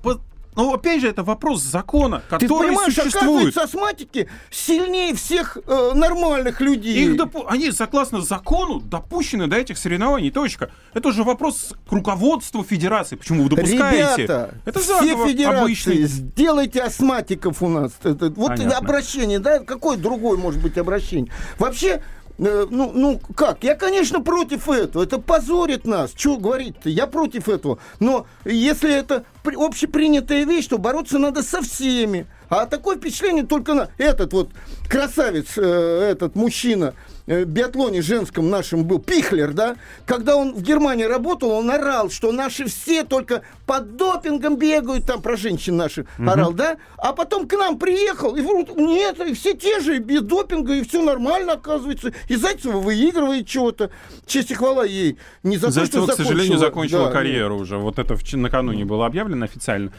но 0.55 0.73
опять 0.73 1.01
же, 1.01 1.09
это 1.09 1.23
вопрос 1.23 1.61
закона, 1.61 2.21
который 2.29 2.47
Ты 2.47 2.67
понимаешь, 2.67 2.93
существует. 2.95 3.57
астматики 3.57 4.29
сильнее 4.49 5.13
всех 5.15 5.57
э, 5.65 5.91
нормальных 5.93 6.61
людей. 6.61 6.95
Их 7.05 7.15
допу- 7.15 7.45
они, 7.47 7.71
согласно 7.71 8.21
закону, 8.21 8.79
допущены 8.79 9.47
до 9.47 9.57
этих 9.57 9.77
соревнований. 9.77 10.31
Точка. 10.31 10.71
Это 10.93 11.09
уже 11.09 11.23
вопрос 11.23 11.73
к 11.87 11.91
руководству 11.91 12.63
федерации. 12.63 13.15
Почему 13.15 13.43
вы 13.43 13.49
допускаете? 13.49 14.23
Ребята, 14.23 14.53
это 14.65 14.79
все 14.79 15.01
федерации, 15.27 15.61
обычный. 15.61 16.03
сделайте 16.03 16.81
астматиков 16.81 17.61
у 17.61 17.67
нас. 17.67 17.91
Это, 18.03 18.29
вот 18.29 18.49
Понятно. 18.49 18.77
обращение, 18.77 19.39
да? 19.39 19.59
Какое 19.59 19.97
другое 19.97 20.37
может 20.37 20.61
быть 20.61 20.77
обращение? 20.77 21.31
Вообще, 21.59 22.01
ну, 22.37 22.91
ну 22.93 23.21
как? 23.35 23.63
Я, 23.63 23.75
конечно, 23.75 24.21
против 24.21 24.69
этого. 24.69 25.03
Это 25.03 25.19
позорит 25.19 25.85
нас. 25.85 26.11
Что 26.15 26.37
говорить-то? 26.37 26.89
Я 26.89 27.07
против 27.07 27.47
этого. 27.47 27.79
Но 27.99 28.27
если 28.43 28.93
это 28.93 29.25
общепринятая 29.43 30.45
вещь, 30.45 30.67
то 30.67 30.77
бороться 30.77 31.17
надо 31.17 31.43
со 31.43 31.61
всеми. 31.61 32.27
А 32.49 32.65
такое 32.65 32.97
впечатление 32.97 33.45
только 33.45 33.73
на 33.73 33.89
этот 33.97 34.33
вот 34.33 34.49
красавец, 34.89 35.57
э, 35.57 35.61
этот 35.61 36.35
мужчина, 36.35 36.93
э, 36.93 37.14
биатлоне 37.27 38.01
женском 38.01 38.49
нашем 38.49 38.83
был, 38.85 38.99
Пихлер, 38.99 39.53
да, 39.53 39.75
когда 40.05 40.35
он 40.35 40.53
в 40.53 40.61
Германии 40.61 41.05
работал, 41.05 41.49
он 41.51 41.69
орал, 41.71 42.09
что 42.09 42.31
наши 42.31 42.65
все 42.67 43.03
только 43.03 43.41
под 43.65 43.95
допингом 43.97 44.57
бегают, 44.57 45.05
там 45.05 45.21
про 45.21 45.35
женщин 45.35 45.75
наших 45.75 46.05
орал, 46.19 46.53
да, 46.53 46.77
а 46.97 47.13
потом 47.13 47.47
к 47.47 47.53
нам 47.53 47.79
приехал, 47.79 48.35
и 48.35 48.41
вдруг, 48.41 48.75
нет, 48.77 49.19
и 49.19 49.33
все 49.33 49.53
те 49.53 49.79
же, 49.79 49.95
и 49.95 49.99
без 49.99 50.21
допинга, 50.21 50.73
и 50.75 50.83
все 50.83 51.01
нормально, 51.01 51.53
оказывается, 51.53 52.13
и 52.29 52.35
Зайцева 52.35 52.77
выигрывает 52.77 53.47
чего-то, 53.47 53.89
честь 54.27 54.51
и 54.51 54.53
хвала 54.53 54.85
ей, 54.85 55.17
не 55.41 55.57
за 55.57 55.67
то, 55.67 55.71
Зайцева, 55.71 56.05
что 56.05 56.13
к 56.13 56.17
сожалению, 56.17 56.59
закончила 56.59 57.05
да, 57.07 57.11
карьеру 57.11 57.57
уже. 57.57 57.77
Вот 57.77 57.97
это 57.97 58.13
вч- 58.13 58.37
накануне 58.37 58.85
было 58.85 59.05
объявлено 59.07 59.45
официально. 59.45 59.91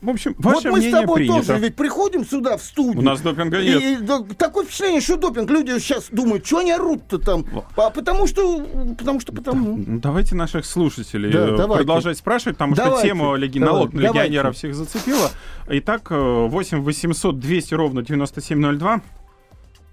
В 0.00 0.10
общем, 0.10 0.34
Вот 0.38 0.54
ваше 0.56 0.70
мы 0.70 0.80
с 0.80 0.90
тобой 0.90 1.16
принято. 1.16 1.46
тоже 1.46 1.58
ведь 1.58 1.76
приходим 1.76 2.26
сюда 2.26 2.56
в 2.56 2.62
студию. 2.62 2.98
У 2.98 3.02
нас 3.02 3.20
допинга 3.20 3.60
и- 3.60 3.66
нет. 3.68 3.82
и 3.82 3.96
да, 3.96 4.24
такое 4.36 4.64
впечатление, 4.64 5.00
что 5.00 5.16
допинг. 5.16 5.50
Люди 5.50 5.78
сейчас 5.78 6.06
думают, 6.10 6.46
что 6.46 6.62
они 6.64 6.72
орут-то 6.72 7.18
там. 7.18 7.44
А 7.76 7.90
потому 7.90 8.26
что, 8.26 8.64
потому 8.98 9.20
что, 9.20 9.32
потому. 9.32 9.76
Ну, 9.76 9.98
Давайте 10.00 10.34
наших 10.34 10.64
слушателей 10.64 11.30
Да, 11.30 11.48
э, 11.48 11.66
продолжать 11.68 12.18
спрашивать, 12.18 12.56
потому 12.56 12.74
что 12.74 12.84
Давайте, 12.84 13.08
тема 13.08 13.34
леги... 13.36 13.58
давай, 13.58 13.74
налог 13.74 13.92
на 13.92 14.02
давайте. 14.02 14.18
легионеров 14.28 14.56
всех 14.56 14.74
зацепила. 14.74 15.28
Итак, 15.68 16.10
э, 16.10 16.46
8 16.48 16.80
800 16.82 17.38
200 17.38 17.74
ровно 17.74 18.02
9702. 18.02 19.02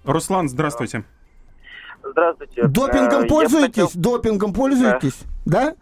Руслан, 0.04 0.48
здравствуйте. 0.48 1.04
Здравствуйте. 2.02 2.62
Э, 2.62 2.66
Допингом 2.68 3.22
я 3.22 3.28
пользуетесь? 3.28 3.84
хотел- 3.84 3.90
Допингом 3.94 4.52
пользуетесь? 4.52 5.20
Да? 5.46 5.74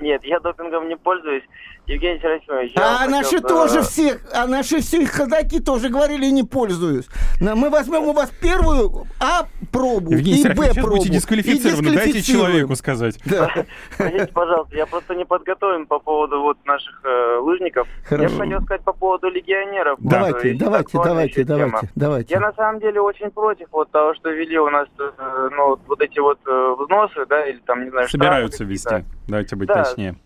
Нет, 0.00 0.24
я 0.24 0.40
допингом 0.40 0.88
не 0.88 0.96
пользуюсь. 0.96 1.44
Евгений 1.92 2.18
Серафимович, 2.20 2.72
А 2.76 2.96
хотел 2.98 3.10
наши 3.10 3.38
бы- 3.40 3.48
тоже 3.48 3.82
все, 3.82 4.18
а 4.32 4.46
наши 4.46 4.80
все 4.80 5.04
ходаки 5.06 5.60
тоже 5.60 5.88
говорили, 5.88 6.26
не 6.26 6.42
пользуюсь. 6.42 7.06
На- 7.40 7.54
Мы 7.54 7.70
возьмем 7.70 8.04
у 8.04 8.12
вас 8.12 8.30
первую 8.40 9.06
А 9.20 9.46
пробу 9.70 10.12
Евгений 10.12 10.40
и 10.42 10.48
Б 10.48 10.72
пробу. 10.74 10.90
будете 10.96 11.10
дисквалифицированы. 11.10 11.88
и 11.88 11.94
Дайте 11.96 12.22
человеку 12.22 12.74
сказать. 12.76 13.18
Да. 13.24 13.50
Простите, 13.96 14.26
пожалуйста, 14.32 14.76
я 14.76 14.86
просто 14.86 15.14
не 15.14 15.24
подготовлен 15.24 15.86
по 15.86 15.98
поводу 15.98 16.40
вот 16.42 16.56
наших 16.64 17.00
э, 17.04 17.38
лыжников. 17.42 17.86
Хорошо. 18.04 18.24
Я 18.24 18.28
бы 18.38 18.44
хотел 18.44 18.62
сказать 18.62 18.82
по 18.82 18.92
поводу 18.92 19.28
легионеров. 19.28 19.98
Давайте, 20.00 20.48
есть 20.50 20.60
давайте, 20.60 20.98
давайте, 21.02 21.44
давайте, 21.44 21.90
давайте. 21.94 22.34
Я 22.34 22.40
на 22.40 22.52
самом 22.54 22.80
деле 22.80 23.00
очень 23.00 23.30
против 23.30 23.68
вот 23.72 23.90
того, 23.90 24.14
что 24.14 24.30
вели 24.30 24.58
у 24.58 24.70
нас 24.70 24.88
э, 24.98 25.48
ну, 25.56 25.78
вот, 25.86 26.00
эти 26.00 26.18
вот 26.18 26.38
э, 26.46 26.74
взносы, 26.78 27.26
да, 27.28 27.46
или 27.46 27.58
там, 27.66 27.84
не 27.84 27.90
знаю, 27.90 28.08
Собираются 28.08 28.64
вести. 28.64 29.04
Давайте 29.28 29.56
быть 29.56 29.68
Да. 29.68 29.84
точнее. 29.84 30.16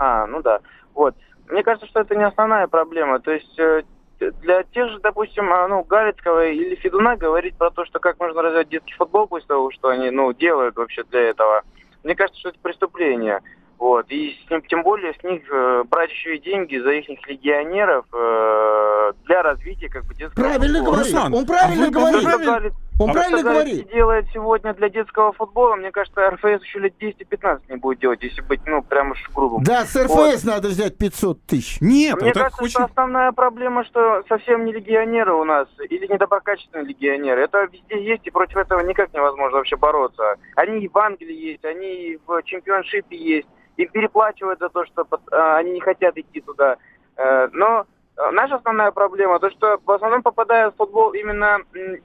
А, 0.00 0.26
ну 0.26 0.40
да. 0.42 0.60
Вот. 0.94 1.14
Мне 1.48 1.62
кажется, 1.62 1.86
что 1.86 2.00
это 2.00 2.16
не 2.16 2.24
основная 2.26 2.66
проблема. 2.66 3.20
То 3.20 3.32
есть 3.32 3.56
э, 3.58 3.82
для 4.18 4.62
тех 4.64 4.88
же, 4.90 4.98
допустим, 5.00 5.52
а, 5.52 5.68
ну, 5.68 5.84
Галицкого 5.84 6.46
или 6.46 6.74
Федуна 6.76 7.16
говорить 7.16 7.54
про 7.56 7.70
то, 7.70 7.84
что 7.84 8.00
как 8.00 8.18
можно 8.18 8.40
развивать 8.42 8.70
детский 8.70 8.94
футбол 8.94 9.26
после 9.26 9.46
того, 9.48 9.70
что 9.70 9.88
они, 9.88 10.10
ну, 10.10 10.32
делают 10.32 10.76
вообще 10.76 11.04
для 11.04 11.20
этого, 11.28 11.62
мне 12.02 12.14
кажется, 12.14 12.40
что 12.40 12.48
это 12.48 12.58
преступление. 12.62 13.40
Вот. 13.78 14.06
И 14.08 14.38
с 14.46 14.50
ним, 14.50 14.62
тем 14.62 14.82
более 14.82 15.12
с 15.14 15.22
них 15.22 15.42
э, 15.52 15.84
брать 15.90 16.10
еще 16.10 16.36
и 16.36 16.40
деньги 16.40 16.78
за 16.78 16.90
их 16.92 17.06
легионеров 17.28 18.06
э, 18.12 19.12
для 19.26 19.42
развития 19.42 19.88
как 19.90 20.04
бы 20.06 20.14
детского 20.14 20.44
Правильно 20.44 20.78
футбола. 20.78 20.94
говорит. 20.96 21.12
Руслан, 21.14 21.34
Он 21.34 21.46
правильно 21.46 21.84
а 21.84 21.86
вы- 21.86 21.92
говорит. 21.92 22.46
Галиц- 22.48 22.74
Он 23.00 23.08
то, 23.08 23.14
правильно 23.14 23.42
говорит. 23.42 23.88
делает 23.90 24.26
сегодня 24.30 24.74
для 24.74 24.90
детского 24.90 25.32
футбола, 25.32 25.74
мне 25.76 25.90
кажется, 25.90 26.30
РФС 26.30 26.62
еще 26.62 26.80
лет 26.80 26.94
10-15 27.00 27.62
не 27.70 27.76
будет 27.76 27.98
делать, 27.98 28.22
если 28.22 28.42
быть, 28.42 28.60
ну, 28.66 28.82
прям 28.82 29.12
уж 29.12 29.30
грубым. 29.34 29.62
Да, 29.62 29.86
с 29.86 29.96
РФС 29.96 30.44
надо 30.44 30.68
взять 30.68 30.98
500 30.98 31.42
тысяч. 31.46 31.80
Нет, 31.80 32.16
Мне 32.16 32.26
вот 32.26 32.34
так 32.34 32.42
кажется, 32.42 32.62
очень... 32.62 32.72
что 32.72 32.84
основная 32.84 33.32
проблема, 33.32 33.84
что 33.84 34.22
совсем 34.28 34.66
не 34.66 34.72
легионеры 34.74 35.32
у 35.32 35.44
нас, 35.44 35.66
или 35.88 36.06
недоброкачественные 36.12 36.84
легионеры. 36.88 37.42
Это 37.42 37.64
везде 37.72 38.04
есть, 38.04 38.26
и 38.26 38.30
против 38.30 38.58
этого 38.58 38.80
никак 38.80 39.14
невозможно 39.14 39.56
вообще 39.56 39.76
бороться. 39.76 40.36
Они 40.56 40.80
и 40.84 40.88
в 40.88 40.98
Англии 40.98 41.52
есть, 41.52 41.64
они 41.64 41.86
и 42.12 42.20
в 42.26 42.42
чемпионшипе 42.42 43.16
есть. 43.16 43.48
Им 43.78 43.88
переплачивают 43.88 44.58
за 44.58 44.68
то, 44.68 44.84
что 44.84 45.06
под- 45.06 45.32
а, 45.32 45.56
они 45.56 45.72
не 45.72 45.80
хотят 45.80 46.18
идти 46.18 46.42
туда. 46.42 46.76
Э, 47.16 47.48
Но 47.52 47.80
э, 47.80 47.84
наша 48.32 48.56
основная 48.56 48.90
проблема, 48.90 49.38
то 49.38 49.50
что 49.50 49.78
в 49.84 49.90
основном 49.90 50.22
попадают 50.22 50.74
в 50.74 50.78
футбол 50.78 51.12
именно 51.12 51.58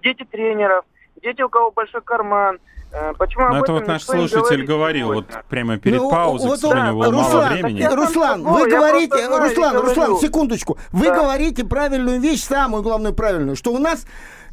дети 0.04 0.24
тренеров, 0.30 0.86
дети, 1.22 1.42
у 1.42 1.50
кого 1.50 1.72
большой 1.72 2.02
карман. 2.02 2.60
Э, 2.94 3.14
Почему 3.18 3.50
Ну, 3.50 3.58
об 3.58 3.64
это 3.64 3.74
вот 3.74 3.88
наш 3.88 4.04
слушатель 4.04 4.64
говорил 4.66 5.14
вот 5.14 5.26
прямо 5.50 5.78
перед 5.78 6.02
Ну, 6.02 6.10
паузой, 6.10 6.50
вот 6.50 6.58
к 6.60 6.62
сожалению, 6.62 6.94
он- 6.94 7.00
было 7.00 7.12
мало 7.12 7.24
Руслан, 7.24 7.54
времени. 7.54 7.80
Я 7.80 7.96
Руслан, 7.96 8.44
вы 8.44 8.50
ну, 8.60 8.66
я 8.68 8.78
говорите, 8.78 9.26
знаю, 9.26 9.42
Руслан, 9.42 9.78
Руслан, 9.78 10.18
секундочку. 10.18 10.78
Вы 10.94 11.08
Да. 11.08 11.16
говорите 11.16 11.66
правильную 11.66 12.22
вещь, 12.22 12.44
самую 12.44 12.84
главную 12.84 13.14
правильную, 13.14 13.56
что 13.58 13.74
у 13.74 13.80
нас 13.80 14.06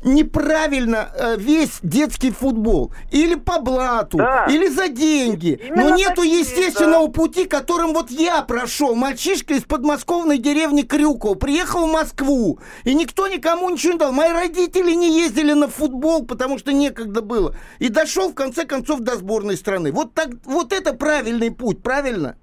неправильно 0.04 1.10
э, 1.14 1.36
весь 1.38 1.78
детский 1.82 2.30
футбол. 2.30 2.92
Или 3.10 3.34
по 3.34 3.60
блату, 3.60 4.18
Да. 4.18 4.46
или 4.46 4.68
за 4.68 4.88
деньги. 4.88 5.60
Именно 5.68 5.90
Но 5.90 5.96
нету 5.96 6.16
такие, 6.22 6.40
естественного 6.40 7.08
пути, 7.08 7.44
которым 7.44 7.92
вот 7.92 8.10
я 8.10 8.42
прошел. 8.42 8.94
Мальчишка 8.94 9.54
из 9.54 9.62
подмосковной 9.62 10.38
деревни 10.38 10.82
Крюков 10.82 11.38
приехал 11.38 11.86
в 11.86 11.92
Москву, 11.92 12.58
и 12.84 12.94
никто 12.94 13.28
никому 13.28 13.70
ничего 13.70 13.92
не 13.94 13.98
дал. 13.98 14.12
Мои 14.12 14.30
родители 14.32 14.92
не 14.92 15.20
ездили 15.20 15.52
на 15.52 15.68
футбол, 15.68 16.24
потому 16.24 16.58
что 16.58 16.72
некогда 16.72 17.22
было. 17.22 17.54
И 17.78 17.88
дошел, 17.88 18.30
в 18.30 18.34
конце 18.34 18.64
концов, 18.64 19.00
до 19.00 19.16
сборной 19.16 19.56
страны. 19.56 19.92
Вот, 19.92 20.14
так, 20.14 20.28
вот 20.44 20.72
это 20.72 20.92
правильный 20.94 21.50
путь, 21.50 21.82
правильно? 21.82 22.36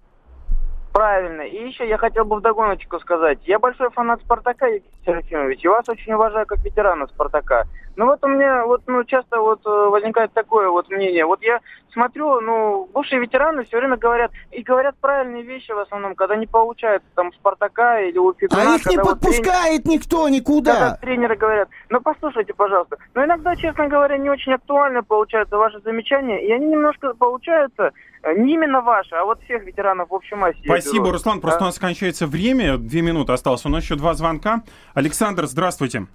Правильно. 0.99 1.43
И 1.43 1.65
еще 1.65 1.87
я 1.87 1.97
хотел 1.97 2.25
бы 2.25 2.35
вдогоночку 2.35 2.99
сказать. 2.99 3.39
Я 3.45 3.57
большой 3.57 3.89
фанат 3.89 4.19
Спартака, 4.19 4.65
Евгений 4.65 4.91
Серафимович, 5.05 5.63
и 5.63 5.67
вас 5.69 5.87
очень 5.87 6.11
уважаю 6.11 6.45
как 6.45 6.59
ветерана 6.59 7.07
Спартака. 7.07 7.63
Но 7.95 8.05
вот 8.05 8.21
у 8.21 8.27
меня 8.27 8.65
вот, 8.65 8.81
ну, 8.85 9.05
часто 9.05 9.39
вот 9.39 9.65
э, 9.65 9.69
возникает 9.69 10.33
такое 10.33 10.67
вот 10.69 10.89
мнение. 10.89 11.25
Вот 11.25 11.41
я 11.41 11.61
смотрю, 11.93 12.41
ну, 12.41 12.89
бывшие 12.93 13.21
ветераны 13.21 13.63
все 13.63 13.77
время 13.77 13.95
говорят, 13.95 14.31
и 14.51 14.61
говорят 14.61 14.95
правильные 14.99 15.43
вещи 15.43 15.71
в 15.71 15.79
основном, 15.79 16.15
когда 16.15 16.35
не 16.35 16.47
получается 16.47 17.07
там 17.15 17.31
Спартака 17.31 18.01
или 18.01 18.17
у 18.17 18.33
Федуна. 18.33 18.61
А 18.61 18.75
их 18.75 18.85
не 18.85 18.95
когда 18.97 19.03
вот 19.03 19.19
тренер- 19.21 19.37
подпускает 19.37 19.85
никто 19.85 20.17
когда 20.23 20.35
никуда. 20.37 20.97
тренеры 21.01 21.35
говорят, 21.37 21.69
ну 21.87 22.01
послушайте, 22.01 22.53
пожалуйста, 22.53 22.97
но 23.15 23.23
иногда, 23.23 23.55
честно 23.55 23.87
говоря, 23.87 24.17
не 24.17 24.29
очень 24.29 24.51
актуально 24.51 25.01
получаются 25.01 25.55
ваши 25.55 25.79
замечания, 25.79 26.45
и 26.45 26.51
они 26.51 26.67
немножко 26.67 27.13
получаются 27.13 27.93
не 28.35 28.53
именно 28.53 28.81
ваши, 28.81 29.15
а 29.15 29.23
вот 29.25 29.41
всех 29.43 29.63
ветеранов 29.63 30.09
в 30.09 30.13
общей 30.13 30.35
массе. 30.35 30.59
Спасибо, 30.63 31.05
беру. 31.05 31.13
Руслан. 31.13 31.41
Просто 31.41 31.59
Да. 31.59 31.65
у 31.65 31.67
нас 31.67 31.79
кончается 31.79 32.27
время. 32.27 32.77
Две 32.77 33.01
минуты 33.01 33.31
осталось. 33.33 33.65
У 33.65 33.69
нас 33.69 33.83
еще 33.83 33.95
два 33.95 34.13
звонка. 34.13 34.61
Александр, 34.93 35.45
здравствуйте. 35.45 36.07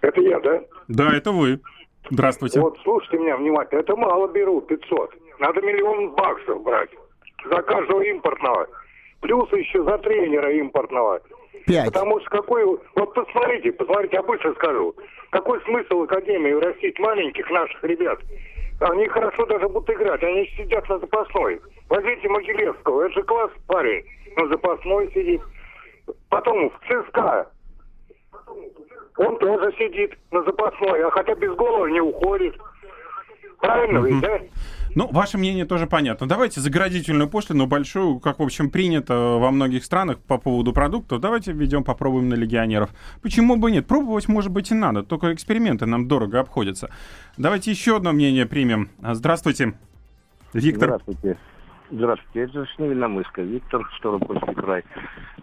Это 0.00 0.20
я, 0.20 0.40
да? 0.40 0.60
Да, 0.88 1.16
это 1.16 1.30
вы. 1.32 1.60
Здравствуйте. 2.10 2.60
Вот 2.60 2.78
слушайте 2.82 3.18
меня 3.18 3.36
внимательно. 3.36 3.80
Это 3.80 3.96
мало 3.96 4.28
беру, 4.28 4.60
500. 4.60 5.14
Надо 5.38 5.60
миллион 5.62 6.10
баксов 6.14 6.62
брать 6.62 6.90
за 7.48 7.62
каждого 7.62 8.00
импортного. 8.02 8.66
Плюс 9.20 9.50
еще 9.52 9.82
за 9.84 9.98
тренера 9.98 10.52
импортного. 10.52 11.20
Пять. 11.66 11.86
Потому 11.86 12.18
что 12.20 12.28
какой... 12.30 12.64
Вот 12.96 13.14
посмотрите, 13.14 13.72
посмотрите, 13.72 14.16
я 14.16 14.22
быстро 14.22 14.52
скажу. 14.54 14.94
Какой 15.30 15.60
смысл 15.62 16.02
Академии 16.02 16.52
растить 16.52 16.98
маленьких 16.98 17.48
наших 17.50 17.82
ребят? 17.84 18.18
Они 18.82 19.06
хорошо 19.06 19.46
даже 19.46 19.68
будут 19.68 19.88
играть, 19.90 20.22
они 20.24 20.44
сидят 20.56 20.88
на 20.88 20.98
запасной. 20.98 21.60
Возьмите 21.88 22.28
Могилевского, 22.28 23.02
это 23.02 23.14
же 23.14 23.22
класс 23.22 23.50
парень. 23.68 24.04
На 24.36 24.48
запасной 24.48 25.08
сидит. 25.12 25.40
Потом 26.28 26.68
в 26.68 26.72
ЦСКА. 26.88 27.48
Он 29.18 29.38
тоже 29.38 29.72
сидит 29.78 30.18
на 30.32 30.42
запасной, 30.42 31.00
а 31.04 31.10
хотя 31.10 31.34
без 31.36 31.54
гола 31.54 31.86
не 31.86 32.00
уходит. 32.00 32.56
Правильно 33.60 34.04
ведь, 34.04 34.20
да? 34.20 34.40
Ну, 34.94 35.08
ваше 35.10 35.38
мнение 35.38 35.64
тоже 35.64 35.86
понятно. 35.86 36.28
Давайте 36.28 36.60
заградительную 36.60 37.28
пошлину 37.28 37.66
большую, 37.66 38.20
как, 38.20 38.38
в 38.38 38.42
общем, 38.42 38.70
принято 38.70 39.14
во 39.14 39.50
многих 39.50 39.84
странах 39.84 40.18
по 40.20 40.38
поводу 40.38 40.72
продуктов. 40.72 41.20
Давайте 41.20 41.52
введем, 41.52 41.82
попробуем 41.82 42.28
на 42.28 42.34
легионеров. 42.34 42.90
Почему 43.22 43.56
бы 43.56 43.70
нет? 43.70 43.86
Пробовать, 43.86 44.28
может 44.28 44.52
быть, 44.52 44.70
и 44.70 44.74
надо. 44.74 45.02
Только 45.02 45.32
эксперименты 45.32 45.86
нам 45.86 46.08
дорого 46.08 46.40
обходятся. 46.40 46.90
Давайте 47.36 47.70
еще 47.70 47.96
одно 47.96 48.12
мнение 48.12 48.46
примем. 48.46 48.90
Здравствуйте. 49.00 49.74
Виктор. 50.52 50.88
Здравствуйте. 50.88 51.38
Здравствуйте, 51.90 52.40
это 52.40 52.66
Сневиномыска, 52.74 53.42
Виктор, 53.42 53.86
Ставропольский 53.98 54.54
край. 54.54 54.82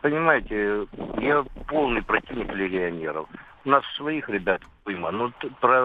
Понимаете, 0.01 0.87
я 1.21 1.45
полный 1.67 2.01
противник 2.01 2.51
легионеров. 2.55 3.27
У 3.65 3.69
нас 3.69 3.83
своих 3.97 4.27
ребят 4.29 4.61
уйма, 4.85 5.11
но 5.11 5.31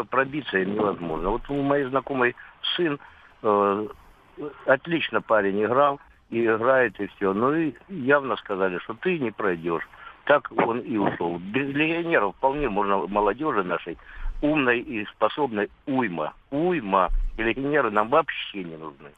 пробиться 0.09 0.57
им 0.59 0.75
невозможно. 0.75 1.31
Вот 1.31 1.43
у 1.51 1.61
моей 1.61 1.85
знакомой 1.85 2.35
сын 2.77 2.99
э, 3.45 3.87
отлично 4.67 5.21
парень 5.21 5.63
играл, 5.63 6.01
и 6.31 6.45
играет, 6.45 6.99
и 6.99 7.07
все. 7.07 7.33
Ну 7.33 7.55
и 7.55 7.75
явно 7.89 8.37
сказали, 8.37 8.79
что 8.79 8.95
ты 8.95 9.19
не 9.19 9.31
пройдешь. 9.31 9.87
Так 10.25 10.51
он 10.57 10.81
и 10.81 10.97
ушел. 10.97 11.39
Без 11.39 11.69
легионеров 11.69 12.35
вполне 12.37 12.69
можно 12.69 13.07
молодежи 13.07 13.63
нашей 13.63 13.99
умной 14.41 14.81
и 14.81 15.05
способной 15.07 15.71
уйма. 15.87 16.33
Уйма. 16.51 17.11
И 17.37 17.43
легионеры 17.43 17.91
нам 17.91 18.09
вообще 18.09 18.65
не 18.65 18.77
нужны. 18.77 19.11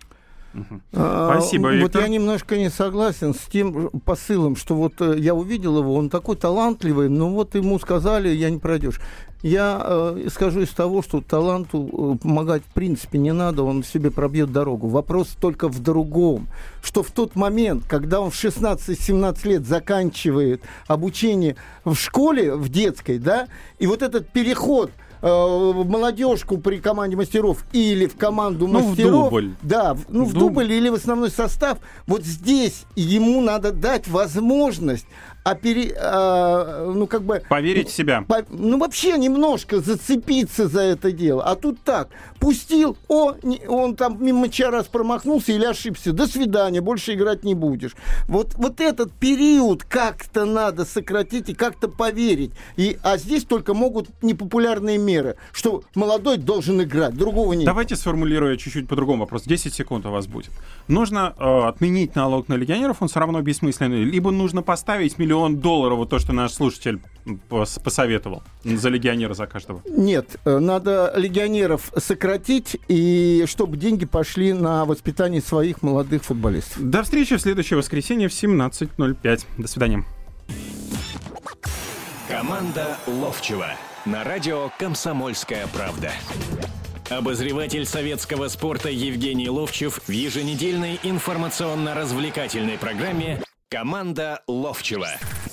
А, 0.92 1.32
Спасибо, 1.38 1.66
Вот 1.66 1.74
Виктор. 1.74 2.02
я 2.02 2.08
немножко 2.08 2.56
не 2.56 2.70
согласен 2.70 3.34
с 3.34 3.40
тем 3.50 3.90
посылом, 4.04 4.56
что 4.56 4.74
вот 4.74 4.94
э, 5.00 5.16
я 5.18 5.34
увидел 5.34 5.78
его, 5.78 5.94
он 5.94 6.08
такой 6.08 6.36
талантливый, 6.36 7.08
но 7.08 7.28
вот 7.28 7.54
ему 7.54 7.78
сказали, 7.78 8.28
я 8.28 8.50
не 8.50 8.58
пройдешь. 8.58 9.00
Я 9.42 9.82
э, 9.84 10.28
скажу 10.32 10.62
из 10.62 10.70
того, 10.70 11.02
что 11.02 11.20
таланту 11.20 12.16
э, 12.16 12.22
помогать 12.22 12.62
в 12.62 12.72
принципе 12.72 13.18
не 13.18 13.32
надо, 13.32 13.64
он 13.64 13.84
себе 13.84 14.10
пробьет 14.10 14.50
дорогу. 14.50 14.88
Вопрос 14.88 15.36
только 15.40 15.68
в 15.68 15.78
другом, 15.80 16.48
что 16.82 17.02
в 17.02 17.10
тот 17.10 17.36
момент, 17.36 17.84
когда 17.86 18.20
он 18.20 18.30
в 18.30 18.34
16-17 18.34 19.48
лет 19.48 19.66
заканчивает 19.66 20.62
обучение 20.86 21.56
в 21.84 21.94
школе, 21.94 22.54
в 22.54 22.70
детской, 22.70 23.18
да, 23.18 23.48
и 23.78 23.86
вот 23.86 24.02
этот 24.02 24.28
переход 24.30 24.90
в 25.30 25.88
молодежку 25.88 26.58
при 26.58 26.78
команде 26.78 27.16
мастеров 27.16 27.64
или 27.72 28.06
в 28.06 28.16
команду 28.16 28.66
Ну, 28.66 28.80
в 28.80 28.88
мастеров, 28.88 29.24
дубль. 29.30 29.54
да, 29.62 29.94
в- 29.94 30.06
ну 30.08 30.24
в 30.24 30.32
Дубль. 30.32 30.40
дубль 30.64 30.72
или 30.72 30.88
в 30.88 30.94
основной 30.94 31.30
состав, 31.30 31.78
вот 32.06 32.24
здесь 32.24 32.84
ему 32.94 33.40
надо 33.40 33.72
дать 33.72 34.06
возможность 34.08 35.06
опери- 35.46 35.94
а, 35.96 36.92
ну 36.92 37.06
как 37.06 37.22
бы 37.22 37.42
Поверить 37.48 37.88
в 37.88 37.92
себя. 37.92 38.24
по- 38.26 38.44
ну, 38.50 38.78
вообще 38.78 39.16
немножко 39.16 39.80
зацепиться 39.80 40.66
за 40.68 40.80
это 40.82 41.12
дело. 41.12 41.44
А 41.44 41.54
тут 41.54 41.80
так, 41.82 42.08
пустил, 42.40 42.96
о, 43.08 43.34
не- 43.42 43.62
он 43.68 43.94
там 43.96 44.22
мимо 44.24 44.46
раз 44.70 44.86
промахнулся 44.86 45.52
или 45.52 45.64
ошибся. 45.64 46.12
До 46.12 46.26
свидания, 46.26 46.80
больше 46.80 47.14
играть 47.14 47.44
не 47.44 47.54
будешь. 47.54 47.94
Вот, 48.28 48.54
вот 48.54 48.80
этот 48.80 49.12
период 49.12 49.84
как-то 49.84 50.44
надо 50.44 50.84
сократить 50.84 51.48
и 51.48 51.54
как-то 51.54 51.88
поверить. 51.88 52.52
И, 52.76 52.98
а 53.02 53.16
здесь 53.16 53.44
только 53.44 53.74
могут 53.74 54.08
непопулярные 54.22 54.98
меры, 54.98 55.36
что 55.52 55.82
молодой 55.94 56.38
должен 56.38 56.82
играть, 56.82 57.14
другого 57.14 57.52
нет. 57.52 57.66
Давайте 57.66 57.96
сформулирую 57.96 58.56
чуть-чуть 58.56 58.88
по-другому 58.88 59.20
вопрос. 59.20 59.42
10 59.44 59.74
секунд 59.74 60.06
у 60.06 60.10
вас 60.10 60.26
будет. 60.26 60.50
Нужно 60.88 61.34
э, 61.38 61.68
отменить 61.68 62.14
налог 62.16 62.48
на 62.48 62.54
легионеров, 62.54 62.98
он 63.00 63.08
все 63.08 63.20
равно 63.20 63.40
бессмысленный. 63.42 64.04
Либо 64.04 64.30
нужно 64.30 64.62
поставить 64.62 65.18
миллион 65.18 65.35
долларов, 65.60 65.98
вот 65.98 66.10
то, 66.10 66.18
что 66.18 66.32
наш 66.32 66.52
слушатель 66.52 67.00
пос- 67.48 67.82
посоветовал, 67.82 68.42
за 68.64 68.88
легионера 68.88 69.34
за 69.34 69.46
каждого. 69.46 69.82
Нет, 69.86 70.36
э, 70.44 70.58
надо 70.58 71.12
легионеров 71.16 71.92
сократить, 71.96 72.76
и 72.88 73.44
чтобы 73.46 73.76
деньги 73.76 74.06
пошли 74.06 74.52
на 74.52 74.84
воспитание 74.84 75.40
своих 75.40 75.82
молодых 75.82 76.24
футболистов. 76.24 76.82
До 76.82 77.02
встречи 77.02 77.36
в 77.36 77.40
следующее 77.40 77.76
воскресенье 77.76 78.28
в 78.28 78.32
17.05. 78.32 79.46
До 79.58 79.68
свидания. 79.68 80.04
Команда 82.28 82.96
Ловчева 83.06 83.68
на 84.04 84.24
радио 84.24 84.70
«Комсомольская 84.78 85.66
правда». 85.68 86.12
Обозреватель 87.08 87.86
советского 87.86 88.48
спорта 88.48 88.88
Евгений 88.90 89.48
Ловчев 89.48 90.00
в 90.06 90.10
еженедельной 90.10 90.98
информационно-развлекательной 91.04 92.78
программе 92.78 93.40
«Команда 93.68 94.42
Ловчева». 94.46 95.18